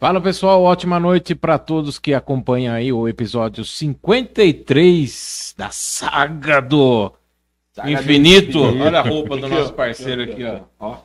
[0.00, 7.12] Fala pessoal, ótima noite para todos que acompanham aí o episódio 53 da saga do
[7.70, 8.52] Saga Infinito.
[8.52, 8.82] do Infinito.
[8.82, 10.60] Olha a roupa do nosso parceiro aqui, ó.
[10.78, 10.96] Ó.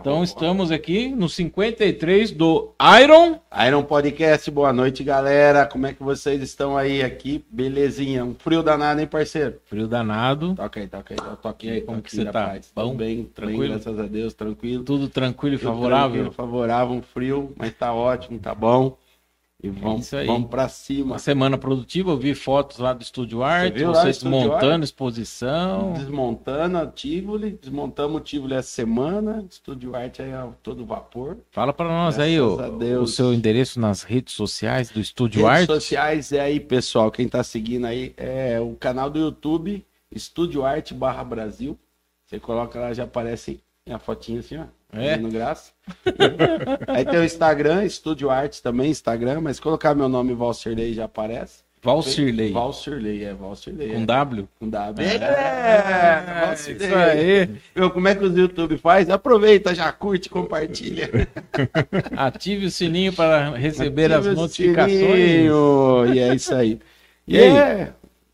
[0.00, 2.72] Então estamos aqui no 53 do
[3.02, 3.38] Iron.
[3.66, 5.66] Iron Podcast, boa noite, galera.
[5.66, 7.44] Como é que vocês estão aí aqui?
[7.50, 8.24] Belezinha.
[8.24, 9.56] Um frio danado, hein, parceiro?
[9.66, 10.54] Frio danado.
[10.54, 11.18] Toca aí, toca aí.
[11.30, 12.40] Eu tô aqui, aí, como que você tá?
[12.40, 12.72] rapaz.
[12.74, 12.90] Bom?
[12.90, 13.32] Tô bem, Tranquilo?
[13.34, 13.68] tranquilo.
[13.74, 14.84] graças a Deus, tranquilo.
[14.84, 16.10] Tudo tranquilo e Tudo favorável.
[16.10, 18.96] tranquilo, favorável, um frio, mas tá ótimo, tá bom.
[19.62, 20.26] E vamos, aí.
[20.26, 21.12] vamos pra cima.
[21.12, 25.92] Uma semana produtiva, eu vi fotos lá do Estúdio Arte, do vocês montando exposição.
[25.92, 29.46] Desmontando a Tivoli, desmontamos o Tivoli essa semana.
[29.48, 31.36] Estúdio Arte aí a todo vapor.
[31.52, 33.10] Fala para nós aí Graças o, a Deus.
[33.10, 35.66] o seu endereço nas redes sociais do Estúdio Redes Arte.
[35.66, 37.12] sociais é aí, pessoal.
[37.12, 41.78] Quem tá seguindo aí é o canal do YouTube, Estúdio Arte barra Brasil.
[42.26, 44.64] Você coloca lá, já aparece a fotinha assim, ó.
[44.94, 45.12] É?
[45.16, 45.72] fazendo graça.
[46.86, 51.62] aí tem o Instagram, Estúdio Arte também, Instagram, mas colocar meu nome Valsirley já aparece.
[51.82, 52.52] Valcirley.
[52.52, 53.88] Valsirley, é Valsirley.
[53.88, 54.06] Com é.
[54.06, 54.48] W.
[54.60, 55.08] Com W.
[55.08, 56.86] É, Valsirley.
[56.86, 57.50] isso aí.
[57.74, 59.10] Meu, como é que o YouTube faz?
[59.10, 61.10] Aproveita, já curte, compartilha.
[62.16, 64.92] Ative o sininho para receber as Ativa o notificações.
[64.92, 66.78] sininho, E é isso aí.
[67.26, 67.92] E E aí?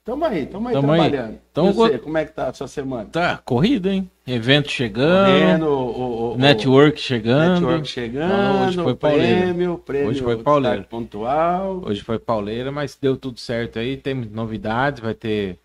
[0.09, 0.21] Aí?
[0.21, 1.11] Tamo aí, tamo aí Tamo aí.
[1.11, 1.39] trabalhando.
[1.51, 3.07] Então, e você, como é que tá a sua semana?
[3.11, 4.11] Tá, corrida, hein?
[4.27, 7.61] Evento chegando, Correndo, o, o- network chegando.
[7.67, 9.41] network chegando, Não, hoje foi pauleira.
[9.43, 10.83] prêmio, prêmio Hoje foi pauleira.
[10.83, 11.83] pontual.
[11.85, 13.97] Hoje foi pauleira, mas deu tudo certo aí.
[13.97, 15.59] Tem novidades, vai ter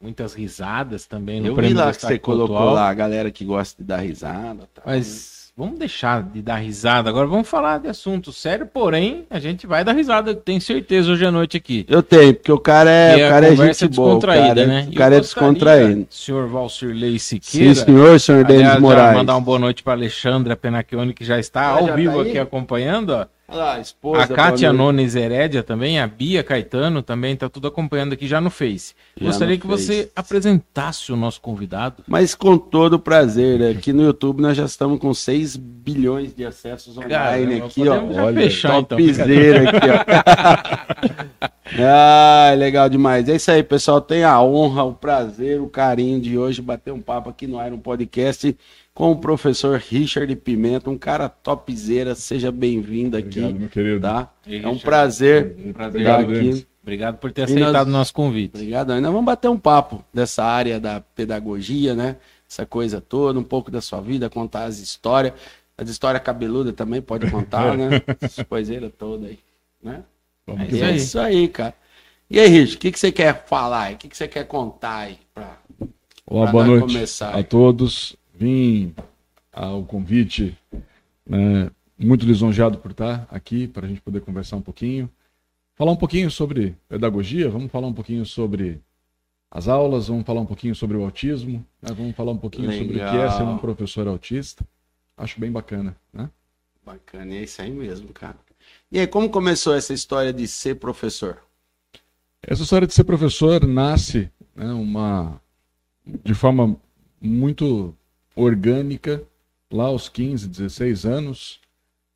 [0.00, 2.74] muitas risadas também no Eu vi prêmio lá que você colocou Pontual.
[2.74, 4.68] lá a galera que gosta de dar risada.
[4.74, 4.96] Tal, né?
[4.96, 7.10] Mas vamos deixar de dar risada.
[7.10, 11.26] Agora vamos falar de assunto sério, porém, a gente vai dar risada, tenho certeza, hoje
[11.26, 11.84] à noite aqui.
[11.88, 14.14] Eu tenho, porque o cara é, E o cara é conversa gente boa.
[14.14, 14.88] O cara, né?
[14.88, 16.06] o cara é descontraído.
[16.10, 17.74] Senhor Valcirley Sim, Siqueira.
[17.74, 19.16] senhor, senhor Denis Moraes.
[19.16, 22.38] mandar uma boa noite para Alexandra Penacchione, que já está ao já vivo tá aqui
[22.38, 23.10] acompanhando.
[23.10, 23.26] Ó.
[23.50, 24.24] Olha a esposa.
[24.24, 24.72] A Kátia.
[24.74, 28.94] Nunes Herédia também, a Bia Caetano também, tá tudo acompanhando aqui já no Face.
[29.16, 29.86] Já Gostaria no que Face.
[29.86, 32.04] você apresentasse o nosso convidado.
[32.06, 33.70] Mas com todo prazer, né?
[33.70, 38.12] aqui no YouTube nós já estamos com 6 bilhões de acessos online Caramba, aqui, ó.
[38.12, 38.98] já fechar, então.
[38.98, 39.88] Aqui,
[41.40, 41.48] ó.
[41.80, 43.30] ah, legal demais.
[43.30, 44.02] É isso aí, pessoal.
[44.02, 47.78] Tem a honra, o prazer, o carinho de hoje bater um papo aqui no Iron
[47.78, 48.54] Podcast
[48.98, 52.16] com o professor Richard Pimenta, um cara topzera.
[52.16, 54.00] Seja bem-vindo aqui, Obrigado, meu querido.
[54.00, 54.28] tá?
[54.44, 55.68] É um prazer Prazer.
[55.70, 56.32] estar Obrigado, aqui.
[56.32, 56.66] Denis.
[56.82, 58.56] Obrigado por ter aceitado nós- o nosso convite.
[58.56, 58.90] Obrigado.
[58.92, 62.16] Ainda vamos bater um papo dessa área da pedagogia, né?
[62.50, 65.32] Essa coisa toda, um pouco da sua vida, contar as histórias.
[65.76, 68.02] As histórias cabeludas também pode contar, né?
[68.20, 69.38] Essas coiseiras todas aí,
[69.80, 70.02] né?
[70.44, 70.96] Vamos É é aí.
[70.96, 71.74] isso aí, cara.
[72.28, 73.94] E aí, Rich, o que, que você quer falar aí?
[73.94, 75.18] O que, que você quer contar aí?
[75.32, 75.56] Pra...
[76.26, 77.44] Olá, Pra boa noite começar a aí.
[77.44, 78.16] todos.
[78.38, 78.94] Vim
[79.52, 80.56] ao convite,
[81.26, 81.68] né,
[81.98, 85.10] muito lisonjeado por estar aqui para a gente poder conversar um pouquinho.
[85.74, 88.80] Falar um pouquinho sobre pedagogia, vamos falar um pouquinho sobre
[89.50, 92.84] as aulas, vamos falar um pouquinho sobre o autismo, né, vamos falar um pouquinho sobre
[92.84, 93.36] o que é Legal.
[93.36, 94.64] ser um professor autista.
[95.16, 96.30] Acho bem bacana, né?
[96.86, 98.36] Bacana, é isso aí mesmo, cara.
[98.92, 101.42] E aí, como começou essa história de ser professor?
[102.40, 105.40] Essa história de ser professor nasce né, uma,
[106.24, 106.80] de forma
[107.20, 107.97] muito
[108.38, 109.22] orgânica.
[109.70, 111.60] Lá aos 15, 16 anos,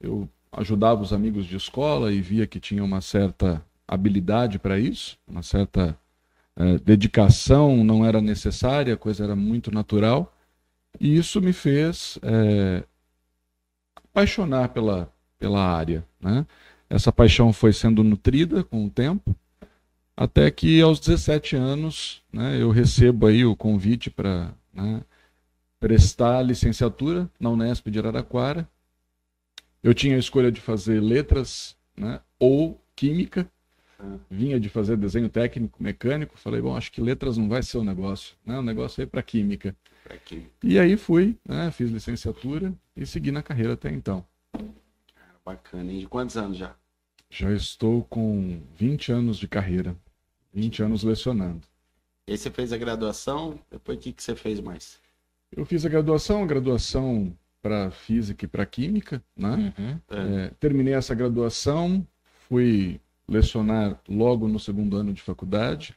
[0.00, 5.19] eu ajudava os amigos de escola e via que tinha uma certa habilidade para isso,
[5.27, 5.99] uma certa
[6.56, 10.34] eh, dedicação não era necessária, a coisa era muito natural.
[11.00, 12.84] E isso me fez eh,
[13.94, 16.04] apaixonar pela, pela área.
[16.21, 16.47] Né?
[16.89, 19.34] Essa paixão foi sendo nutrida com o tempo.
[20.16, 25.03] Até que aos 17 anos né, eu recebo aí o convite para né,
[25.82, 28.69] prestar licenciatura na Unesp de Araraquara.
[29.82, 33.50] Eu tinha a escolha de fazer letras né, ou química.
[34.31, 36.38] Vinha de fazer desenho técnico, mecânico.
[36.38, 38.36] Falei, bom, acho que letras não vai ser o negócio.
[38.47, 38.56] Né?
[38.56, 39.74] O negócio é para química.
[40.24, 44.24] Quem- E aí fui, né, fiz licenciatura e segui na carreira até então.
[45.45, 45.98] Bacana, hein?
[45.98, 46.77] De quantos anos já?
[47.28, 49.97] Já estou com 20 anos de carreira,
[50.54, 51.62] 20 anos lecionando.
[52.28, 55.02] E aí você fez a graduação, depois o que, que você fez mais?
[55.54, 59.72] Eu fiz a graduação, a graduação para física e para química, né?
[59.78, 60.01] Uhum.
[60.10, 62.07] É, terminei essa graduação,
[62.49, 65.95] fui lecionar logo no segundo ano de faculdade,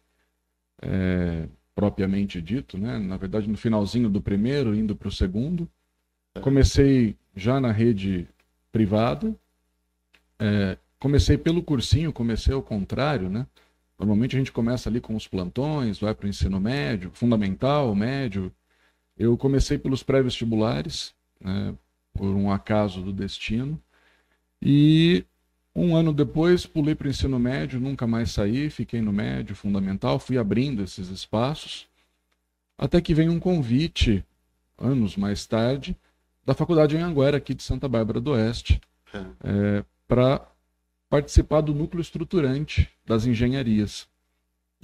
[0.81, 2.99] é, propriamente dito, né?
[2.99, 5.69] Na verdade, no finalzinho do primeiro, indo para o segundo.
[6.41, 8.27] Comecei já na rede
[8.71, 9.35] privada.
[10.37, 13.47] É, comecei pelo cursinho, comecei ao contrário, né?
[13.97, 18.51] Normalmente a gente começa ali com os plantões, vai para o ensino médio, fundamental, médio.
[19.17, 21.75] Eu comecei pelos pré-vestibulares, né,
[22.13, 23.81] por um acaso do destino,
[24.61, 25.25] e
[25.75, 30.17] Um ano depois, pulei para o ensino médio, nunca mais saí, fiquei no médio, fundamental,
[30.17, 31.85] fui abrindo esses espaços,
[32.77, 34.23] até que veio um convite,
[34.77, 35.97] anos mais tarde,
[36.45, 38.79] da Faculdade Anhanguera, aqui de Santa Bárbara do Oeste,
[39.13, 40.47] é, é para
[41.09, 44.07] participar do núcleo estruturante das engenharias.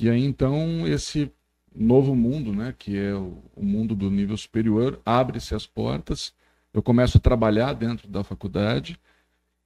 [0.02, 1.32] E aí, então, esse
[1.76, 6.34] novo mundo, né, que é o, o mundo do nível superior, abre-se as portas,
[6.74, 9.00] eu começo a trabalhar dentro da faculdade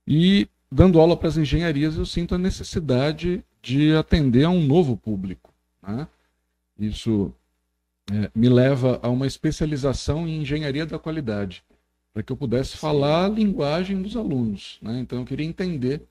[0.07, 4.98] e dando aula para as engenharias eu sinto a necessidade de atender a um novo
[4.98, 5.54] público.
[5.81, 6.07] Né?
[6.78, 7.34] Isso
[8.12, 11.63] é, me leva a uma especialização em engenharia da qualidade,
[12.13, 14.78] para que eu pudesse falar a linguagem dos alunos.
[14.81, 15.00] Né?
[15.00, 16.04] Então eu queria entender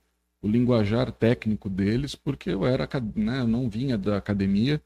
[0.43, 4.81] o linguajar técnico deles, porque eu era, né, eu não vinha da academia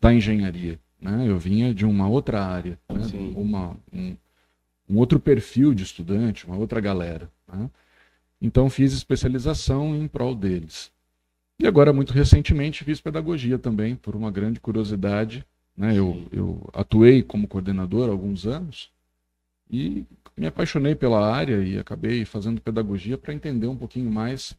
[0.00, 1.24] da engenharia, né?
[1.28, 3.02] Eu vinha de uma outra área, né?
[3.34, 4.16] uma, um,
[4.88, 7.30] um, outro perfil de estudante, uma outra galera.
[7.46, 7.70] Né?
[8.40, 10.92] Então fiz especialização em prol deles.
[11.60, 15.44] E agora, muito recentemente, fiz pedagogia também, por uma grande curiosidade.
[15.76, 15.98] Né?
[15.98, 18.90] Eu, eu atuei como coordenador há alguns anos
[19.70, 20.04] e
[20.36, 24.56] me apaixonei pela área e acabei fazendo pedagogia para entender um pouquinho mais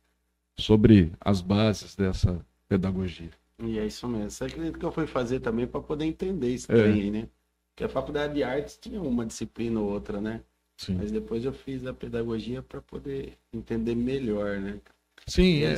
[0.58, 3.32] sobre as bases dessa pedagogia.
[3.62, 4.30] E é isso mesmo.
[4.30, 6.84] Você acredita que eu fui fazer também para poder entender isso é.
[6.84, 7.28] aí, né?
[7.74, 10.42] Porque a faculdade de artes tinha uma disciplina ou outra, né?
[10.78, 10.96] Sim.
[10.96, 14.80] Mas depois eu fiz a pedagogia para poder entender melhor, né?
[15.28, 15.76] Sim, é,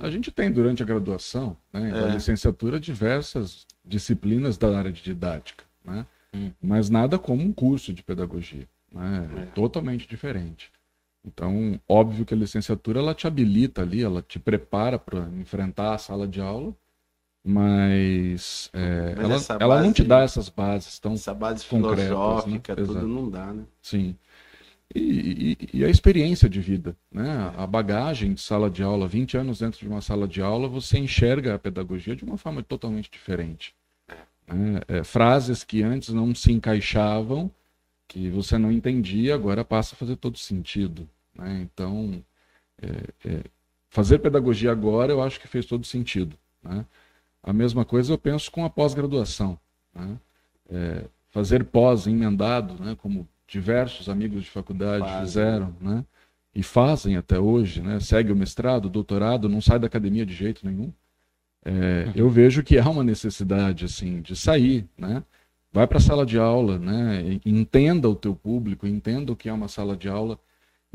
[0.00, 2.04] a gente tem durante a graduação, né, é.
[2.04, 6.06] a licenciatura, diversas disciplinas da área de didática, né?
[6.32, 6.50] Hum.
[6.62, 9.28] Mas nada como um curso de pedagogia, né?
[9.36, 9.46] É.
[9.46, 10.70] Totalmente diferente.
[11.24, 15.98] Então, óbvio que a licenciatura ela te habilita ali, ela te prepara para enfrentar a
[15.98, 16.74] sala de aula,
[17.44, 21.68] mas, é, mas ela, ela não te dá essas bases tão essa base né?
[21.68, 22.84] filosófica, né?
[22.86, 23.64] tudo não dá, né?
[23.82, 24.16] Sim.
[24.94, 27.52] E, e, e, a experiência de vida, né?
[27.56, 30.98] A bagagem de sala de aula, 20 anos dentro de uma sala de aula, você
[30.98, 33.74] enxerga a pedagogia de uma forma totalmente diferente.
[34.46, 34.80] Né?
[34.88, 37.50] É, frases que antes não se encaixavam,
[38.08, 41.08] que você não entendia, agora passa a fazer todo sentido.
[41.34, 41.60] Né?
[41.62, 42.24] Então,
[42.80, 43.44] é, é,
[43.90, 46.36] fazer pedagogia agora eu acho que fez todo sentido.
[46.62, 46.86] Né?
[47.44, 49.58] A mesma coisa eu penso com a pós-graduação.
[49.94, 50.18] Né?
[50.70, 52.96] É, fazer pós emendado, né?
[52.96, 55.20] como diversos amigos de faculdade Fazem.
[55.20, 56.04] fizeram, né?
[56.54, 58.00] e fazem até hoje, né?
[58.00, 60.92] segue o mestrado, o doutorado, não sai da academia de jeito nenhum.
[61.64, 65.22] É, eu vejo que há uma necessidade assim de sair, né?
[65.72, 67.40] Vai para a sala de aula, né?
[67.44, 70.38] Entenda o teu público, entenda o que é uma sala de aula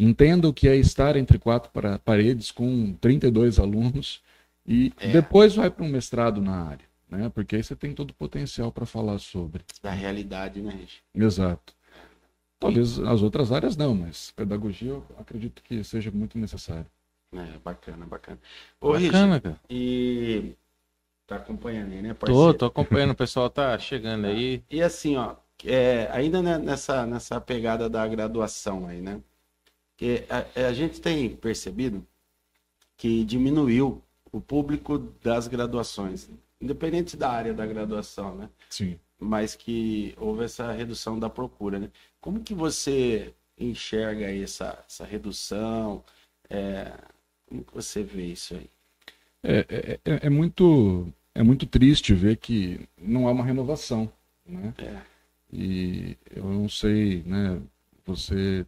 [0.02, 1.69] Entenda o que é estar entre quatro
[2.06, 4.22] paredes com 32 alunos
[4.69, 5.12] e é.
[5.12, 7.30] depois vai para um mestrado na área, né?
[7.33, 9.63] Porque aí você tem todo o potencial para falar sobre.
[9.81, 11.01] Da realidade, né, Regi?
[11.13, 11.74] Exato.
[12.60, 16.86] Talvez as outras áreas não, mas pedagogia eu acredito que seja muito necessário.
[17.33, 18.39] É, bacana, bacana.
[18.80, 19.60] Ô, bacana, Regi, cara.
[19.69, 20.54] E
[21.25, 22.54] tá acompanhando aí, né, parceiro?
[22.54, 24.63] Tô, tô acompanhando, o pessoal tá chegando aí.
[24.69, 25.36] E assim, ó,
[25.66, 29.21] é, ainda nessa, nessa pegada da graduação aí, né?
[30.00, 32.07] que a, a gente tem percebido
[32.95, 34.01] que diminuiu
[34.31, 36.30] o público das graduações,
[36.62, 38.50] independente da área da graduação, né?
[38.70, 39.00] Sim.
[39.19, 41.90] Mas que houve essa redução da procura, né?
[42.21, 46.04] Como que você enxerga aí essa, essa redução?
[46.50, 46.94] É,
[47.48, 48.69] como que você vê isso aí?
[49.44, 54.12] É, é, é, é, muito, é muito triste ver que não há uma renovação,
[54.45, 54.74] né?
[54.78, 55.02] É.
[55.52, 57.62] E eu não sei, né?
[58.06, 58.66] Você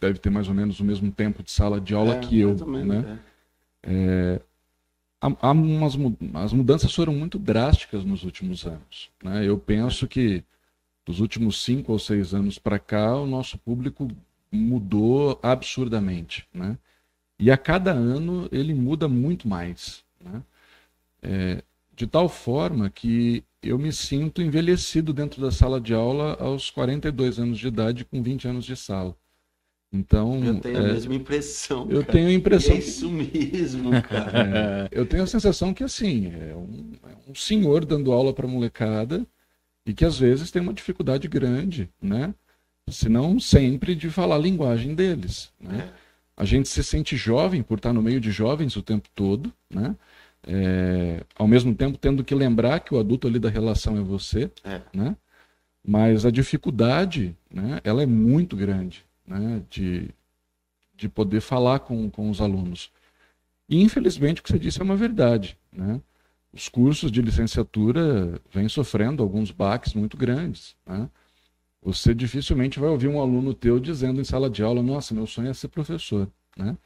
[0.00, 2.54] deve ter mais ou menos o mesmo tempo de sala de aula é, que eu,
[2.54, 3.20] né?
[3.82, 4.40] É.
[5.20, 5.94] Há umas,
[6.34, 9.46] as mudanças foram muito drásticas nos últimos anos, né?
[9.46, 10.42] Eu penso que
[11.04, 14.08] dos últimos cinco ou seis anos para cá o nosso público
[14.50, 16.78] mudou absurdamente, né?
[17.38, 20.42] E a cada ano ele muda muito mais, né?
[21.22, 21.62] É,
[21.94, 27.38] de tal forma que eu me sinto envelhecido dentro da sala de aula aos 42
[27.38, 29.14] anos de idade com 20 anos de sala.
[29.92, 31.88] Então, eu tenho é, a mesma impressão.
[31.90, 32.12] Eu cara.
[32.12, 32.74] tenho a impressão.
[32.76, 34.88] É isso mesmo, cara.
[34.92, 38.46] É, eu tenho a sensação que assim é um, é um senhor dando aula para
[38.46, 39.26] molecada
[39.84, 42.32] e que às vezes tem uma dificuldade grande, né?
[42.88, 45.90] Se não sempre de falar a linguagem deles, né?
[45.96, 46.00] É.
[46.36, 49.96] A gente se sente jovem por estar no meio de jovens o tempo todo, né?
[50.46, 54.50] É, ao mesmo tempo tendo que lembrar que o adulto ali da relação é você,
[54.64, 54.80] é.
[54.94, 55.16] né?
[55.86, 57.80] Mas a dificuldade, né?
[57.82, 60.10] Ela é muito grande né, de,
[60.94, 62.90] de poder falar com, com os alunos.
[63.68, 65.56] E, infelizmente, o que você disse é uma verdade.
[65.72, 66.00] Né?
[66.52, 70.74] Os cursos de licenciatura vêm sofrendo alguns baques muito grandes.
[70.86, 71.08] Né?
[71.82, 75.48] Você dificilmente vai ouvir um aluno teu dizendo em sala de aula: Nossa, meu sonho
[75.48, 76.28] é ser professor.
[76.56, 76.76] Né?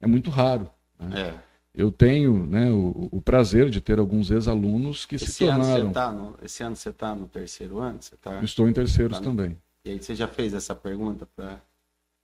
[0.00, 0.70] É muito raro.
[0.98, 1.20] né?
[1.34, 1.48] É.
[1.74, 5.86] Eu tenho né, o, o prazer de ter alguns ex-alunos que se Esse ano, tornaram.
[5.88, 7.98] você tá no, esse ano você tá no terceiro ano?
[8.00, 8.42] Você tá...
[8.42, 9.56] Estou em terceiros Tá no- também.
[9.84, 11.60] E aí você já fez essa pergunta para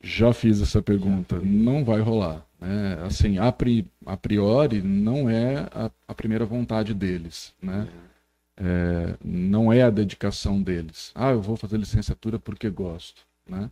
[0.06, 1.38] Já fiz essa pergunta.
[1.40, 2.44] Não vai rolar.
[2.60, 2.98] né?
[3.06, 7.54] Assim, a, pri- a priori, não é a, a primeira vontade deles.
[7.62, 7.88] Né?
[8.56, 11.10] É, não é a dedicação deles.
[11.14, 13.22] Ah, eu vou fazer licenciatura porque gosto.
[13.48, 13.70] Né?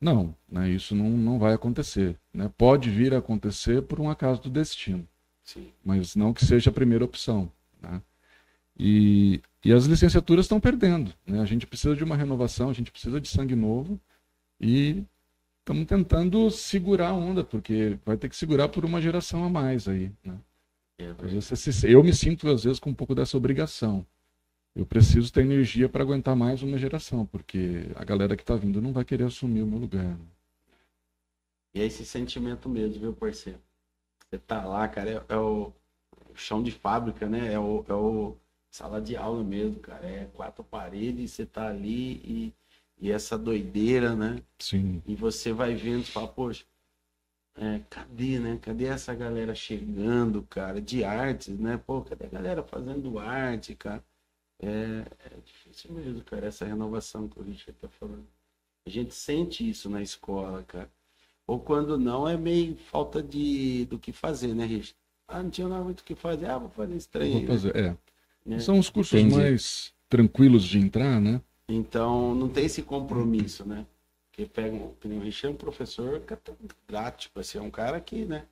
[0.00, 0.68] Não, né?
[0.68, 2.14] isso não, não vai acontecer.
[2.32, 2.50] Né?
[2.58, 5.06] Pode vir a acontecer por um acaso do destino.
[5.42, 5.68] Sim.
[5.84, 7.50] mas não que seja a primeira opção.
[7.82, 8.00] né?
[8.78, 11.12] E, e as licenciaturas estão perdendo.
[11.26, 11.40] né?
[11.40, 13.98] A gente precisa de uma renovação, a gente precisa de sangue novo
[14.60, 15.02] e
[15.60, 19.86] estamos tentando segurar a onda, porque vai ter que segurar por uma geração a mais
[19.88, 20.12] aí.
[20.24, 20.38] Né?
[20.98, 21.14] É
[21.92, 24.04] Eu me sinto, às vezes, com um pouco dessa obrigação.
[24.74, 28.80] Eu preciso ter energia para aguentar mais uma geração, porque a galera que está vindo
[28.80, 30.04] não vai querer assumir o meu lugar.
[30.04, 30.18] né?
[31.74, 33.58] E é esse sentimento mesmo, viu, parceiro?
[34.28, 35.72] Você tá lá, cara, é, é o,
[36.30, 37.52] o chão de fábrica, né?
[37.52, 38.36] É o, é o
[38.70, 40.06] sala de aula mesmo, cara.
[40.06, 42.54] É quatro paredes, você tá ali e,
[43.00, 44.42] e essa doideira, né?
[44.58, 45.02] Sim.
[45.06, 46.64] E você vai vendo e fala, poxa,
[47.56, 48.58] é, cadê, né?
[48.60, 51.78] Cadê essa galera chegando, cara, de artes, né?
[51.78, 54.04] Pô, cadê a galera fazendo arte, cara?
[54.62, 58.26] É, é difícil mesmo, cara, essa renovação que o Richard tá falando.
[58.86, 60.90] A gente sente isso na escola, cara.
[61.46, 64.96] Ou quando não, é meio falta de do que fazer, né, Richard?
[65.26, 66.46] Ah, não tinha nada muito o que fazer.
[66.46, 67.32] Ah, vou fazer esse trem.
[67.32, 67.46] Vou né?
[67.46, 67.76] fazer.
[67.76, 67.96] É.
[68.44, 68.58] Né?
[68.58, 69.36] São os cursos Entendi.
[69.36, 71.40] mais tranquilos de entrar, né?
[71.72, 73.86] Então, não tem esse compromisso, né?
[74.30, 78.24] Porque pega, um- que o Richard é um professor catedrático, assim, é um cara que,
[78.24, 78.44] né?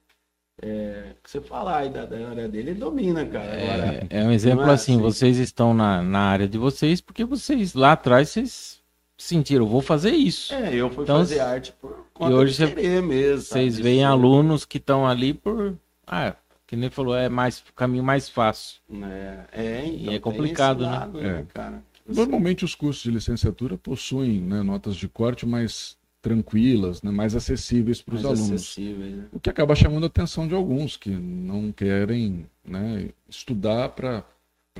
[0.60, 3.52] É, que você falar aí da, da área dele, ele domina, cara.
[3.52, 5.00] Agora, É, é um exemplo é assim, assim.
[5.02, 8.80] vocês estão na, na área de vocês porque vocês lá atrás vocês
[9.16, 10.52] sentiram, vou fazer isso.
[10.52, 13.42] é, eu fui Então, fazer arte por conta hoje de querer mesmo.
[13.42, 15.76] Vocês veem alunos que estão ali por.
[16.04, 16.34] Ah,
[16.66, 18.80] que nem falou, é mais o caminho mais fácil.
[18.92, 20.98] É, é, então, é tem complicado, esse né?
[20.98, 21.44] lado, É.
[21.54, 21.82] cara?
[22.08, 28.02] Normalmente os cursos de licenciatura possuem né, notas de corte mais tranquilas, né, mais acessíveis
[28.02, 28.50] para os alunos.
[28.50, 29.26] acessíveis, né?
[29.32, 34.24] O que acaba chamando a atenção de alguns que não querem né, estudar para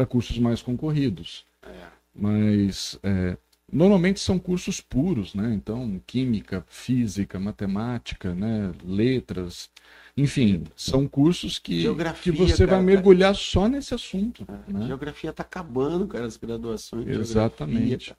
[0.08, 1.44] cursos mais concorridos.
[1.62, 1.86] É.
[2.14, 3.36] Mas é,
[3.72, 5.52] normalmente são cursos puros, né?
[5.54, 8.72] Então, química, física, matemática, né?
[8.84, 9.70] letras.
[10.16, 14.46] Enfim, são cursos que, Geografia, que você cara, vai mergulhar só nesse assunto.
[14.48, 14.86] É, né?
[14.86, 17.04] Geografia tá acabando, cara, as graduações.
[17.04, 18.14] de Exatamente.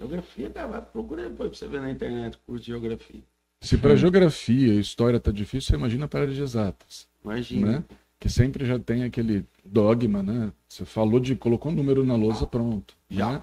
[0.00, 0.68] Geografia, cara.
[0.68, 3.22] Cara, vai procurar depois você ver na internet curso de geografia.
[3.60, 7.72] Se para geografia e história tá difícil, você imagina para a área de exatas, Imagina.
[7.72, 7.84] né?
[8.18, 10.52] Que sempre já tem aquele dogma, né?
[10.68, 13.32] Você falou de colocou um número na lousa, pronto, Já.
[13.34, 13.42] né?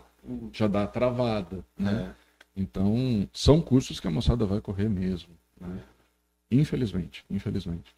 [0.52, 2.16] Já dá a travada, né?
[2.16, 2.30] É.
[2.62, 5.82] Então, são cursos que a moçada vai correr mesmo, né?
[6.52, 7.94] Infelizmente, infelizmente.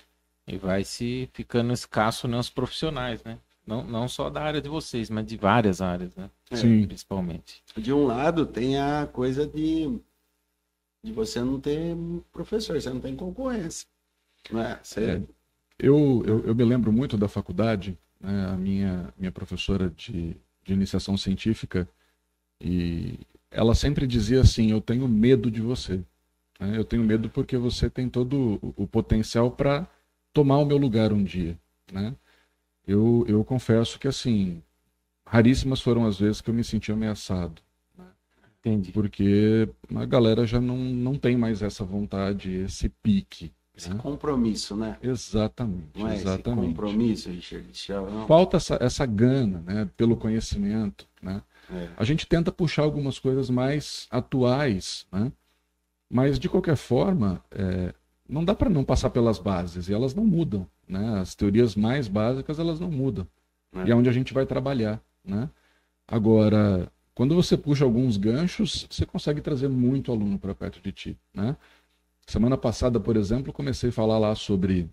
[0.45, 3.39] E vai se ficando escasso nos profissionais, né?
[3.65, 6.29] Não, não só da área de vocês, mas de várias áreas, né?
[6.49, 6.55] É.
[6.55, 6.85] Sim.
[6.85, 7.63] Principalmente.
[7.77, 9.99] De um lado tem a coisa de,
[11.03, 11.95] de você não ter
[12.31, 13.87] professor, você não tem concorrência.
[14.51, 14.79] Né?
[14.83, 15.21] Você, É.
[15.79, 20.73] Eu, eu, eu me lembro muito da faculdade, né, a minha, minha professora de, de
[20.73, 21.89] iniciação científica,
[22.61, 25.97] e ela sempre dizia assim: Eu tenho medo de você.
[26.59, 29.87] né, Eu tenho medo porque você tem todo o, potencial para
[30.33, 31.57] tomar o meu lugar um dia.
[31.91, 32.15] Né?
[32.87, 34.61] Eu, eu confesso que, assim,
[35.25, 37.61] raríssimas foram as vezes que eu me senti ameaçado
[38.59, 38.91] Entendi.
[38.91, 43.51] porque a galera já não, não tem mais essa vontade, esse pique.
[43.75, 43.95] esse né?
[43.97, 44.97] compromisso, né?
[45.01, 46.67] Exatamente, Não é esse exatamente.
[46.67, 47.67] compromisso, Richard?
[47.73, 48.27] Já, não.
[48.27, 51.41] Falta essa, essa gana, né, pelo conhecimento, né?
[51.69, 51.89] É.
[51.97, 55.31] A gente tenta puxar algumas coisas mais atuais, né?
[56.09, 57.93] Mas de qualquer forma, é,
[58.27, 61.19] não dá para não passar pelas bases e elas não mudam, né?
[61.19, 63.27] As teorias mais básicas elas não mudam
[63.73, 63.85] É.
[63.87, 65.49] e é onde a gente vai trabalhar, né?
[66.07, 71.17] Agora, quando você puxa alguns ganchos, você consegue trazer muito aluno para perto de ti,
[71.33, 71.55] né?
[72.25, 74.89] Semana passada, por exemplo, comecei a falar lá sobre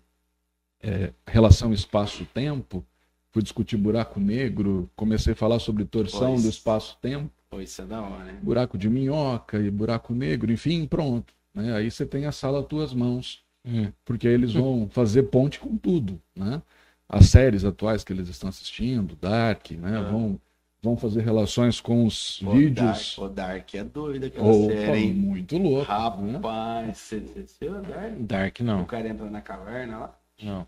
[0.81, 2.85] é, relação espaço-tempo,
[3.31, 6.43] fui discutir buraco negro, comecei a falar sobre torção Pois.
[6.43, 8.39] do espaço-tempo, Pô, isso é da hora, né?
[8.43, 11.33] buraco de minhoca e buraco negro, enfim, pronto.
[11.53, 11.73] Né?
[11.75, 13.91] Aí você tem a sala às tuas mãos, Hum.
[14.05, 16.61] porque aí eles vão fazer ponte com tudo, né?
[17.07, 19.97] As séries atuais que eles estão assistindo, Dark, né?
[19.97, 20.03] Ah.
[20.11, 20.39] Vão,
[20.81, 23.15] vão fazer relações com os Pô, vídeos.
[23.17, 25.13] Dark, o Dark é doido aquela Opa, série, hein?
[25.13, 25.91] muito louco.
[26.21, 26.33] né?
[26.33, 28.13] Rapaz, você você assistiu o Dark?
[28.19, 28.85] Dark O não.
[28.85, 30.15] cara entra na caverna lá.
[30.41, 30.67] Não.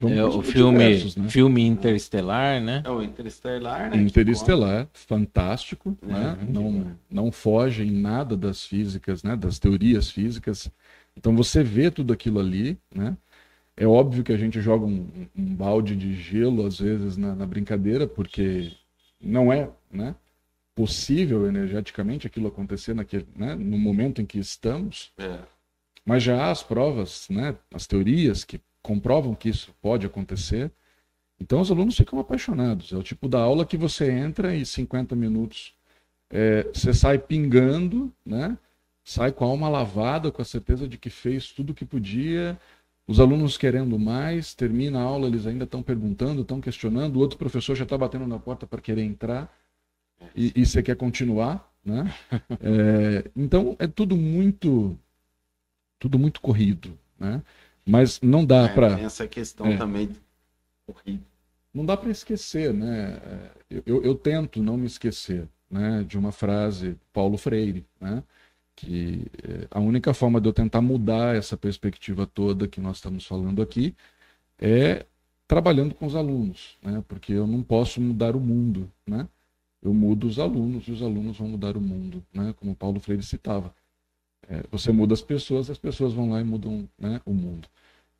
[0.00, 1.28] Vamos É, o filme, diversos, né?
[1.28, 2.82] filme Interestelar, né?
[2.86, 3.96] É o Interestelar, né?
[3.98, 6.38] Interestelar, fantástico, É, né?
[6.48, 9.36] Não, não foge em nada das físicas, né?
[9.36, 10.70] Das teorias físicas.
[11.14, 13.14] Então você vê tudo aquilo ali, né?
[13.76, 17.46] É óbvio que a gente joga um, um balde de gelo, às vezes, na, na,
[17.46, 18.72] brincadeira, porque
[19.20, 20.14] não é né,
[20.74, 25.12] possível energeticamente aquilo acontecer naquele, né, no momento em que estamos.
[25.18, 25.38] É.
[26.04, 30.70] Mas já há as provas, né, as teorias que comprovam que isso pode acontecer.
[31.38, 32.92] Então os alunos ficam apaixonados.
[32.92, 35.74] É o tipo da aula que você entra e 50 minutos
[36.30, 38.56] é, você sai pingando, né?
[39.02, 42.58] sai com a alma lavada, com a certeza de que fez tudo o que podia.
[43.06, 47.36] Os alunos querendo mais, termina a aula, eles ainda estão perguntando, estão questionando, o outro
[47.36, 49.52] professor já está batendo na porta para querer entrar
[50.36, 51.68] e, e, você quer continuar.
[51.84, 52.12] Né?
[52.62, 54.96] É, então é tudo muito,
[55.98, 56.96] tudo muito corrido.
[57.18, 57.42] Né?
[57.90, 59.00] Mas não dá é, para.
[59.00, 60.10] Essa questão é, também.
[61.72, 63.20] Não dá para esquecer, né?
[63.68, 68.22] Eu, eu, eu, tento não me esquecer né, de uma frase Paulo Freire, né?
[68.80, 73.26] que é, a única forma de eu tentar mudar essa perspectiva toda que nós estamos
[73.26, 73.94] falando aqui
[74.58, 75.04] é
[75.46, 77.04] trabalhando com os alunos, né?
[77.06, 79.28] porque eu não posso mudar o mundo, né?
[79.82, 82.54] eu mudo os alunos e os alunos vão mudar o mundo, né?
[82.58, 83.74] como Paulo Freire citava.
[84.48, 87.68] É, você muda as pessoas, as pessoas vão lá e mudam né, o mundo.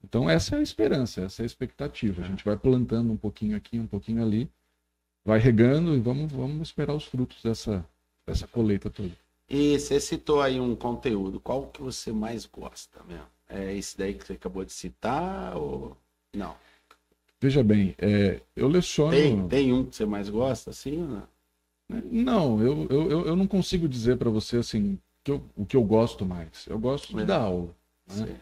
[0.02, 2.22] Então essa é a esperança, essa é a expectativa.
[2.22, 4.48] A gente vai plantando um pouquinho aqui, um pouquinho ali,
[5.24, 7.84] vai regando e vamos, vamos esperar os frutos dessa,
[8.26, 9.12] dessa colheita toda.
[9.48, 13.26] E você citou aí um conteúdo, qual que você mais gosta mesmo?
[13.48, 15.96] É esse daí que você acabou de citar ou
[16.32, 16.54] não?
[17.40, 19.10] Veja bem, é, eu leciono...
[19.10, 21.28] Tem, tem um que você mais gosta, assim ou não?
[22.04, 25.84] Não, eu, eu, eu não consigo dizer para você assim que eu, o que eu
[25.84, 26.66] gosto mais.
[26.66, 27.24] Eu gosto de é.
[27.24, 27.74] dar aula.
[28.08, 28.36] Né?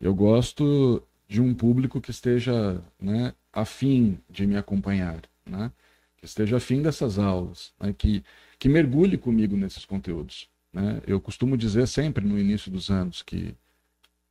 [0.00, 5.70] Eu gosto de um público que esteja né, afim de me acompanhar, né?
[6.16, 7.94] que esteja afim dessas aulas, né?
[7.96, 8.24] que,
[8.58, 10.48] que mergulhe comigo nesses conteúdos.
[10.72, 11.00] Né?
[11.06, 13.54] Eu costumo dizer sempre no início dos anos que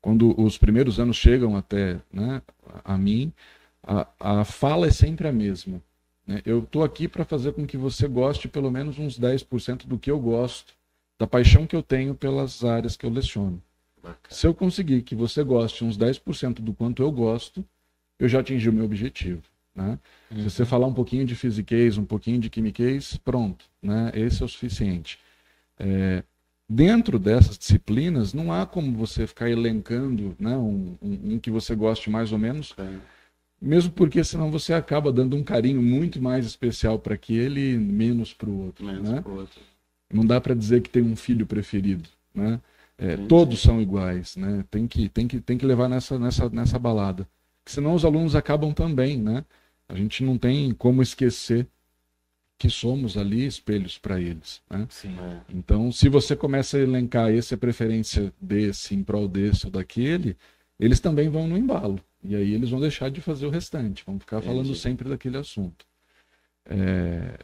[0.02, 2.42] quando os primeiros anos chegam até né,
[2.84, 3.32] a mim,
[3.82, 5.82] a, a fala é sempre a mesma.
[6.28, 6.42] Né?
[6.46, 10.12] Eu estou aqui para fazer com que você goste pelo menos uns 10% do que
[10.12, 10.74] eu gosto,
[11.24, 13.64] da paixão que eu tenho pelas áreas que eu leciono.
[14.30, 17.66] Se eu conseguir que você goste uns 10% do quanto eu gosto,
[18.20, 19.42] eu já atingi o meu objetivo.
[19.74, 19.98] Né?
[20.30, 20.38] Uhum.
[20.40, 23.64] Se você falar um pouquinho de physiquez, um pouquinho de quimiquez, pronto.
[23.82, 24.12] Né?
[24.14, 25.18] Esse é o suficiente.
[25.80, 26.24] É,
[26.68, 31.74] dentro dessas disciplinas, não há como você ficar elencando né, um, um, um que você
[31.74, 32.98] goste mais ou menos, é.
[33.62, 38.50] mesmo porque senão você acaba dando um carinho muito mais especial para aquele, menos para
[38.50, 38.86] o outro.
[38.86, 39.24] Menos né?
[39.26, 39.73] outro.
[40.14, 42.08] Não dá para dizer que tem um filho preferido.
[42.34, 42.62] Né?
[42.98, 44.64] É, todos são iguais, né?
[44.70, 47.28] Tem que, tem que, tem que levar nessa, nessa, nessa balada.
[47.66, 49.44] Senão os alunos acabam também, né?
[49.90, 51.68] A gente não tem como esquecer
[52.58, 54.62] que somos ali espelhos para eles.
[54.70, 54.88] Né?
[54.90, 55.42] Sim, é.
[55.50, 60.38] Então, se você começa a elencar esse é preferência desse em prol desse ou daquele,
[60.80, 62.00] eles também vão no embalo.
[62.24, 64.54] E aí eles vão deixar de fazer o restante, vão ficar Entendi.
[64.54, 65.86] falando sempre daquele assunto.
[66.66, 67.38] É...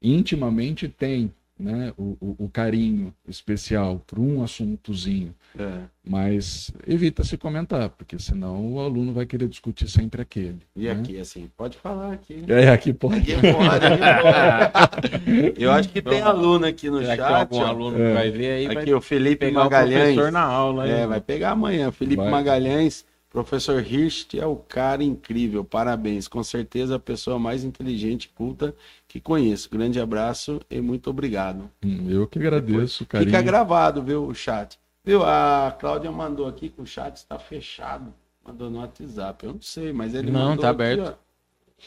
[0.00, 5.34] Intimamente tem né, o, o, o carinho especial por um assuntozinho.
[5.58, 5.80] É.
[6.02, 10.60] Mas evita se comentar, porque senão o aluno vai querer discutir sempre aquele.
[10.74, 10.92] E né?
[10.92, 12.42] aqui, assim, pode falar aqui.
[12.48, 13.32] É, aqui pode.
[13.32, 15.62] Aqui pode, aqui pode.
[15.62, 17.40] Eu acho que tem aluno aqui no Será chat.
[17.40, 18.14] algum aluno é.
[18.14, 18.66] vai ver aí.
[18.66, 20.16] Aqui o Felipe Magalhães.
[20.16, 20.84] O na aula.
[20.84, 21.92] Aí, é, vai pegar amanhã.
[21.92, 22.30] Felipe vai.
[22.30, 26.26] Magalhães Professor Hirst é o cara incrível, parabéns.
[26.26, 28.74] Com certeza a pessoa mais inteligente e culta
[29.06, 29.70] que conheço.
[29.70, 31.70] Grande abraço e muito obrigado.
[31.84, 33.24] Hum, eu que agradeço, cara.
[33.24, 34.76] Fica gravado, viu, o chat.
[35.04, 38.12] Viu, a Cláudia mandou aqui que o chat está fechado.
[38.44, 39.46] Mandou no WhatsApp.
[39.46, 40.62] Eu não sei, mas ele não, mandou.
[40.62, 41.08] tá aberto.
[41.08, 41.18] Aqui,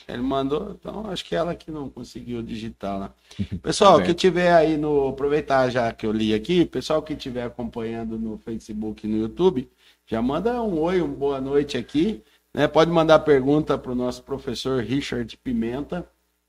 [0.08, 3.13] ele mandou, então acho que ela que não conseguiu digitar lá.
[3.62, 5.10] Pessoal, tá que tiver aí no.
[5.10, 9.69] Aproveitar já que eu li aqui, pessoal que estiver acompanhando no Facebook e no YouTube,
[10.06, 12.24] já manda um oi, uma boa noite aqui.
[12.54, 12.68] Né?
[12.68, 16.08] Pode mandar pergunta para o nosso professor Richard Pimenta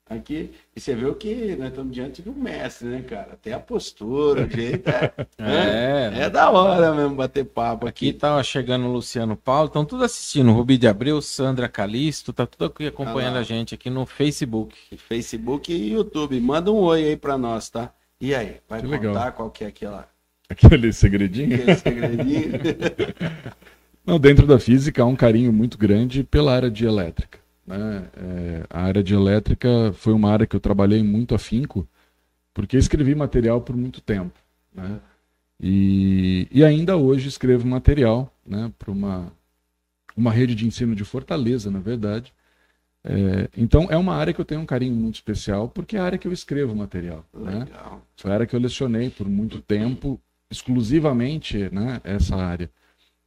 [0.08, 0.52] aqui.
[0.74, 3.32] E você viu que nós estamos diante de um mestre, né, cara?
[3.32, 5.12] Até a postura, o jeito é.
[5.38, 8.10] é, é, é da hora mesmo bater papo aqui.
[8.10, 10.52] Aqui tá chegando o Luciano Paulo, estão tudo assistindo.
[10.52, 14.76] Rubi de Abreu, Sandra Calisto, tá tudo aqui acompanhando ah, a gente aqui no Facebook.
[14.96, 16.38] Facebook e YouTube.
[16.40, 17.92] Manda um oi aí para nós, tá?
[18.20, 19.32] E aí, vai que contar legal.
[19.32, 20.08] qual que é aquela
[20.48, 21.54] Aquele segredinho?
[21.54, 22.52] Aquele segredinho.
[24.06, 27.38] Não, dentro da física há um carinho muito grande pela área de elétrica.
[27.66, 28.08] Né?
[28.16, 31.88] É, a área de elétrica foi uma área que eu trabalhei muito afinco,
[32.52, 34.38] porque escrevi material por muito tempo.
[34.74, 35.00] Né?
[35.58, 39.32] E, e ainda hoje escrevo material né, para uma,
[40.14, 42.34] uma rede de ensino de Fortaleza, na verdade.
[43.02, 46.04] É, então é uma área que eu tenho um carinho muito especial, porque é a
[46.04, 47.24] área que eu escrevo material.
[47.32, 47.66] Né?
[48.16, 50.20] Foi a área que eu lecionei por muito tempo
[50.54, 52.70] exclusivamente né, essa área.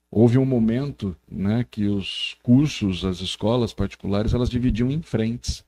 [0.09, 5.65] houve um momento né, que os cursos, as escolas particulares, elas dividiam em frentes.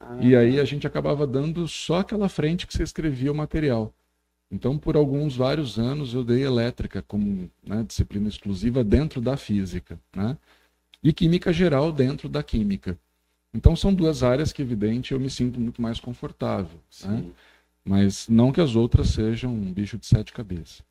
[0.00, 3.94] Ah, E aí a gente acabava dando só aquela frente que você escrevia o material.
[4.50, 9.98] Então, por alguns vários anos, eu dei elétrica como né, disciplina exclusiva dentro da física,
[10.14, 10.36] né?
[11.02, 12.98] E química geral dentro da química.
[13.52, 16.78] Então, são duas áreas que, evidente, eu me sinto muito mais confortável.
[17.04, 17.24] Né?
[17.84, 20.82] Mas não que as outras sejam um bicho de sete cabeças.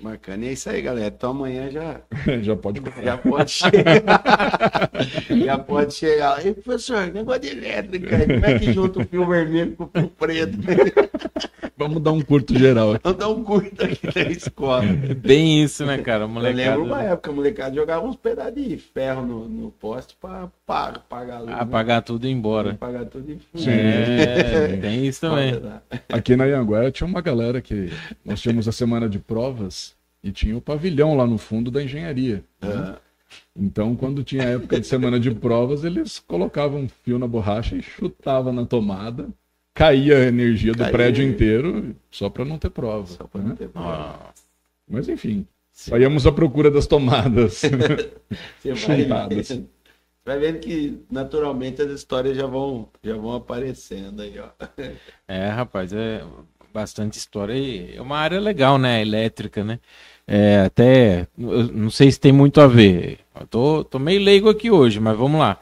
[0.00, 0.44] Bacana.
[0.44, 1.08] E é isso aí, galera.
[1.16, 2.00] Então amanhã já,
[2.42, 3.02] Já pode comprar.
[3.02, 4.90] já pode chegar.
[5.44, 6.46] já pode chegar.
[6.46, 10.08] E professor, negócio de elétrica, como é que junta o fio vermelho com o fio
[10.08, 10.58] preto?
[11.76, 13.00] Vamos dar um curto geral aqui.
[13.04, 14.84] Vamos dar um curto aqui na escola.
[14.84, 16.24] É bem isso, né, cara?
[16.24, 16.56] Eu Molecada.
[16.70, 20.98] lembro uma época, a molecada jogava uns pedaços de ferro no, no poste pra, pra
[21.08, 21.50] pagar a luz.
[21.50, 21.56] né?
[21.60, 22.74] Apagar tudo e ir embora.
[22.74, 23.62] Pagar tudo fundo.
[23.62, 23.70] Sim.
[23.70, 25.52] É, tem isso também.
[26.08, 27.92] Aqui na Ianguera tinha uma galera que
[28.24, 29.87] nós tínhamos a semana de provas
[30.28, 32.44] e tinha o pavilhão lá no fundo da engenharia.
[32.60, 32.68] né?
[32.74, 32.98] Ah,
[33.56, 37.82] Então, quando tinha época de semana de provas, eles colocavam um fio na borracha e
[37.82, 39.28] chutava na tomada,
[39.74, 40.92] caía a energia do Caía.
[40.92, 43.06] prédio inteiro só para não ter prova.
[43.06, 43.48] Só pra né?
[43.50, 43.88] não ter prova.
[43.96, 44.34] Nossa.
[44.90, 45.90] Mas enfim, Sim.
[45.90, 47.62] saíamos à procura das tomadas.
[48.64, 49.48] Vai, Chutadas.
[50.24, 54.48] vai vendo que naturalmente as histórias já vão, já vão aparecendo aí, ó.
[55.26, 56.22] É, rapaz, é
[56.72, 57.54] bastante história.
[57.54, 59.00] E é uma área legal, né?
[59.00, 59.78] Elétrica, né?
[60.30, 63.20] É, até, não sei se tem muito a ver.
[63.40, 65.58] Eu tô, tô meio leigo aqui hoje, mas vamos lá.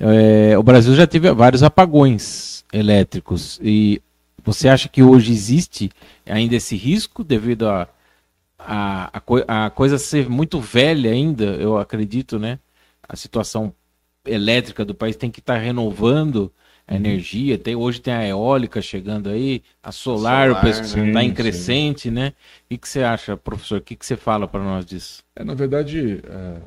[0.00, 3.60] É, o Brasil já teve vários apagões elétricos.
[3.62, 4.02] E
[4.44, 5.90] você acha que hoje existe
[6.26, 7.88] ainda esse risco devido a,
[8.58, 12.58] a, a, a coisa ser muito velha ainda, eu acredito, né?
[13.08, 13.72] A situação
[14.26, 16.52] elétrica do país tem que estar renovando
[16.90, 17.56] a energia.
[17.56, 21.08] Tem, hoje tem a eólica chegando aí, a solar, Solar, o pessoal né?
[21.08, 22.32] está em Sim, crescente, né?
[22.68, 23.78] O que, você acha, professor?
[23.78, 25.22] O que, que você fala para nós disso?
[25.36, 26.60] É, na verdade, é,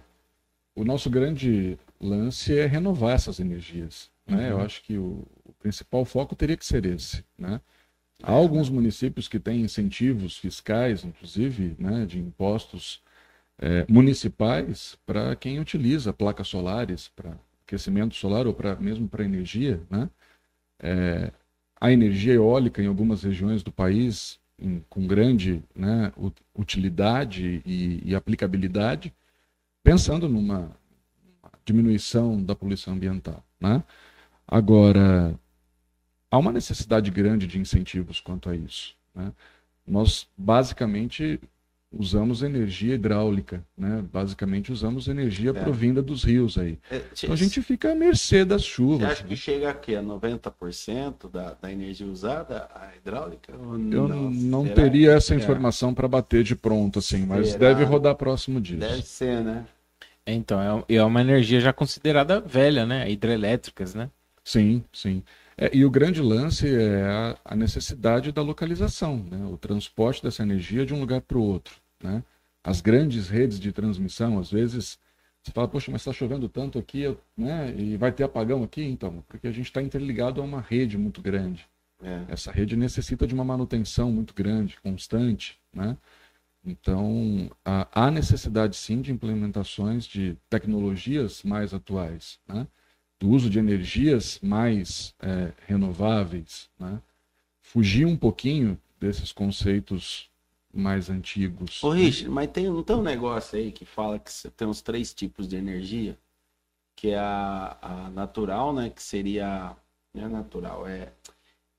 [0.74, 4.10] o nosso grande lance é renovar essas energias.
[4.26, 4.50] Né?
[4.50, 7.22] Eu acho que o, o principal foco teria que ser esse.
[7.38, 7.60] Né?
[8.24, 13.02] Há alguns municípios que têm incentivos fiscais, inclusive, né, de impostos
[13.60, 17.34] é, municipais para quem utiliza placas solares para
[17.66, 19.82] aquecimento solar ou para mesmo para energia.
[19.90, 20.10] Né?
[20.82, 21.32] É,
[21.80, 26.12] a energia eólica em algumas regiões do país em- com grande né,
[26.56, 29.14] utilidade e, e aplicabilidade,
[29.84, 30.72] pensando numa
[31.66, 33.44] diminuição da poluição ambiental.
[33.60, 33.84] Né?
[34.48, 35.38] Agora,
[36.32, 38.96] há uma necessidade grande de incentivos quanto a isso.
[39.14, 39.32] né?
[39.86, 41.40] Nós, basicamente,
[41.94, 44.04] usamos energia hidráulica, né?
[44.12, 45.54] basicamente usamos energia É.
[45.54, 46.78] provinda dos rios aí.
[46.90, 49.12] É, Então a gente fica à mercê das Você chuvas.
[49.12, 49.30] acha né?
[49.30, 49.96] que chega a quê?
[49.96, 53.54] A 90% da, da energia usada, a hidráulica?
[53.58, 55.38] Ou Eu não, não teria essa É.
[55.38, 57.74] informação para bater de pronto, assim, mas Será?
[57.74, 58.80] deve rodar próximo disso.
[58.80, 59.66] Deve ser, né?
[60.26, 63.10] Então, é, é uma energia já considerada velha, né?
[63.12, 64.10] Hidrelétricas, né?
[64.44, 65.24] Sim, sim.
[65.58, 69.46] É, e o grande lance é a, a necessidade da localização, né?
[69.46, 71.76] o transporte dessa energia de um lugar para o outro.
[72.04, 72.24] Né?
[72.64, 75.00] As grandes redes de transmissão, às vezes,
[75.42, 77.04] você fala, poxa, mas está chovendo tanto aqui,
[77.36, 77.74] né?
[77.76, 78.84] e vai ter apagão aqui?
[78.84, 81.66] Então, porque a gente está interligado a uma rede muito grande.
[82.04, 82.26] É.
[82.34, 85.98] Essa rede necessita de uma manutenção muito grande, constante, né?
[86.66, 92.68] Então, há necessidade sim de implementações de tecnologias mais atuais, né?
[93.20, 97.02] Do uso de energias mais eh, renováveis, né?
[97.62, 100.30] Fugir um pouquinho desses conceitos
[100.74, 101.84] mais antigos.
[101.84, 105.14] Ô, Richard, mas tem, não tem um negócio aí que fala que tem uns três
[105.14, 106.18] tipos de energia?
[106.96, 108.90] Que é a, a natural, né?
[108.90, 109.76] Que seria.
[110.14, 111.12] Não é natural, é.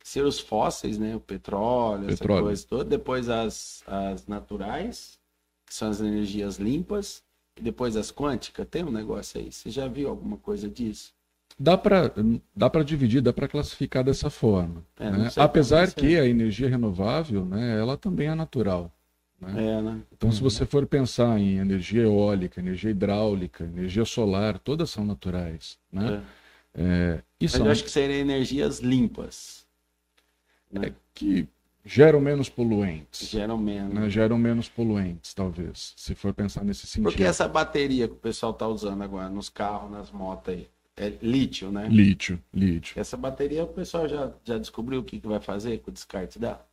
[0.02, 1.16] Seriam os fósseis, né?
[1.16, 2.44] O petróleo, essa Petróleo.
[2.44, 2.84] coisa toda.
[2.84, 5.18] Depois as, as naturais,
[5.66, 7.22] que são as energias limpas.
[7.56, 8.66] E depois as quânticas.
[8.68, 9.50] Tem um negócio aí.
[9.50, 11.13] Você já viu alguma coisa disso?
[11.58, 12.12] Dá para
[12.54, 14.84] dá para dividir, dá para classificar dessa forma.
[14.98, 15.30] É, né?
[15.36, 18.92] Apesar que a energia renovável, né, ela também é natural.
[19.40, 19.64] Né?
[19.64, 20.00] É, né?
[20.12, 25.78] Então, se você for pensar em energia eólica, energia hidráulica, energia solar, todas são naturais.
[25.92, 26.22] Né?
[26.22, 26.44] É.
[26.76, 29.64] É, Mas são eu acho que seriam energias limpas.
[30.72, 30.92] Né?
[31.14, 31.46] que
[31.84, 33.28] geram menos poluentes.
[33.28, 33.94] Geram menos.
[33.94, 34.10] né?
[34.10, 37.04] Geram menos poluentes, talvez, se for pensar nesse sentido.
[37.04, 41.12] Porque essa bateria que o pessoal tá usando agora nos carros, nas motos aí, é
[41.22, 41.88] lítio, né?
[41.88, 42.98] Lítio, lítio.
[42.98, 46.38] Essa bateria o pessoal já, já descobriu o que, que vai fazer com o descarte
[46.38, 46.66] dela?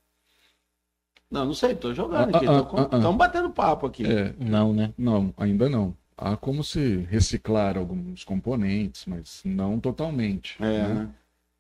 [1.30, 2.98] Não, não sei, tô jogando Ah, aqui, ah, tô ah, ah.
[2.98, 4.06] estamos batendo papo aqui.
[4.06, 4.94] É, Não, né?
[4.98, 5.96] não, ainda não.
[6.18, 10.62] Há como se reciclar alguns componentes, mas não totalmente.
[10.62, 10.94] É, né?
[10.94, 11.10] né?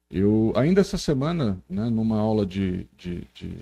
[0.09, 3.57] Eu, ainda essa semana, né, numa aula de, de, de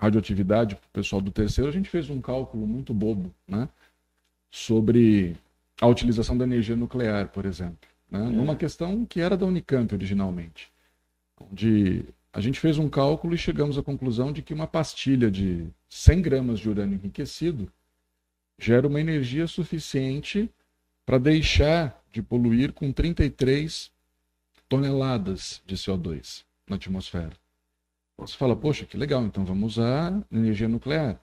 [0.00, 3.68] radioatividade para o pessoal do terceiro, a gente fez um cálculo muito bobo, né?
[4.52, 5.34] sobre
[5.80, 7.88] a utilização da energia nuclear, por exemplo.
[8.12, 8.20] Né?
[8.28, 10.70] Numa questão que era da Unicamp originalmente.
[11.40, 15.66] Onde a gente fez um cálculo e chegamos à conclusão de que uma pastilha de
[15.88, 17.72] 100 gramas de urânio enriquecido
[18.58, 20.50] gera uma energia suficiente
[21.06, 23.90] para deixar de poluir com 33
[24.68, 27.32] toneladas de CO2 na atmosfera.
[28.18, 31.18] Você fala, poxa, que legal, então vamos usar energia nuclear.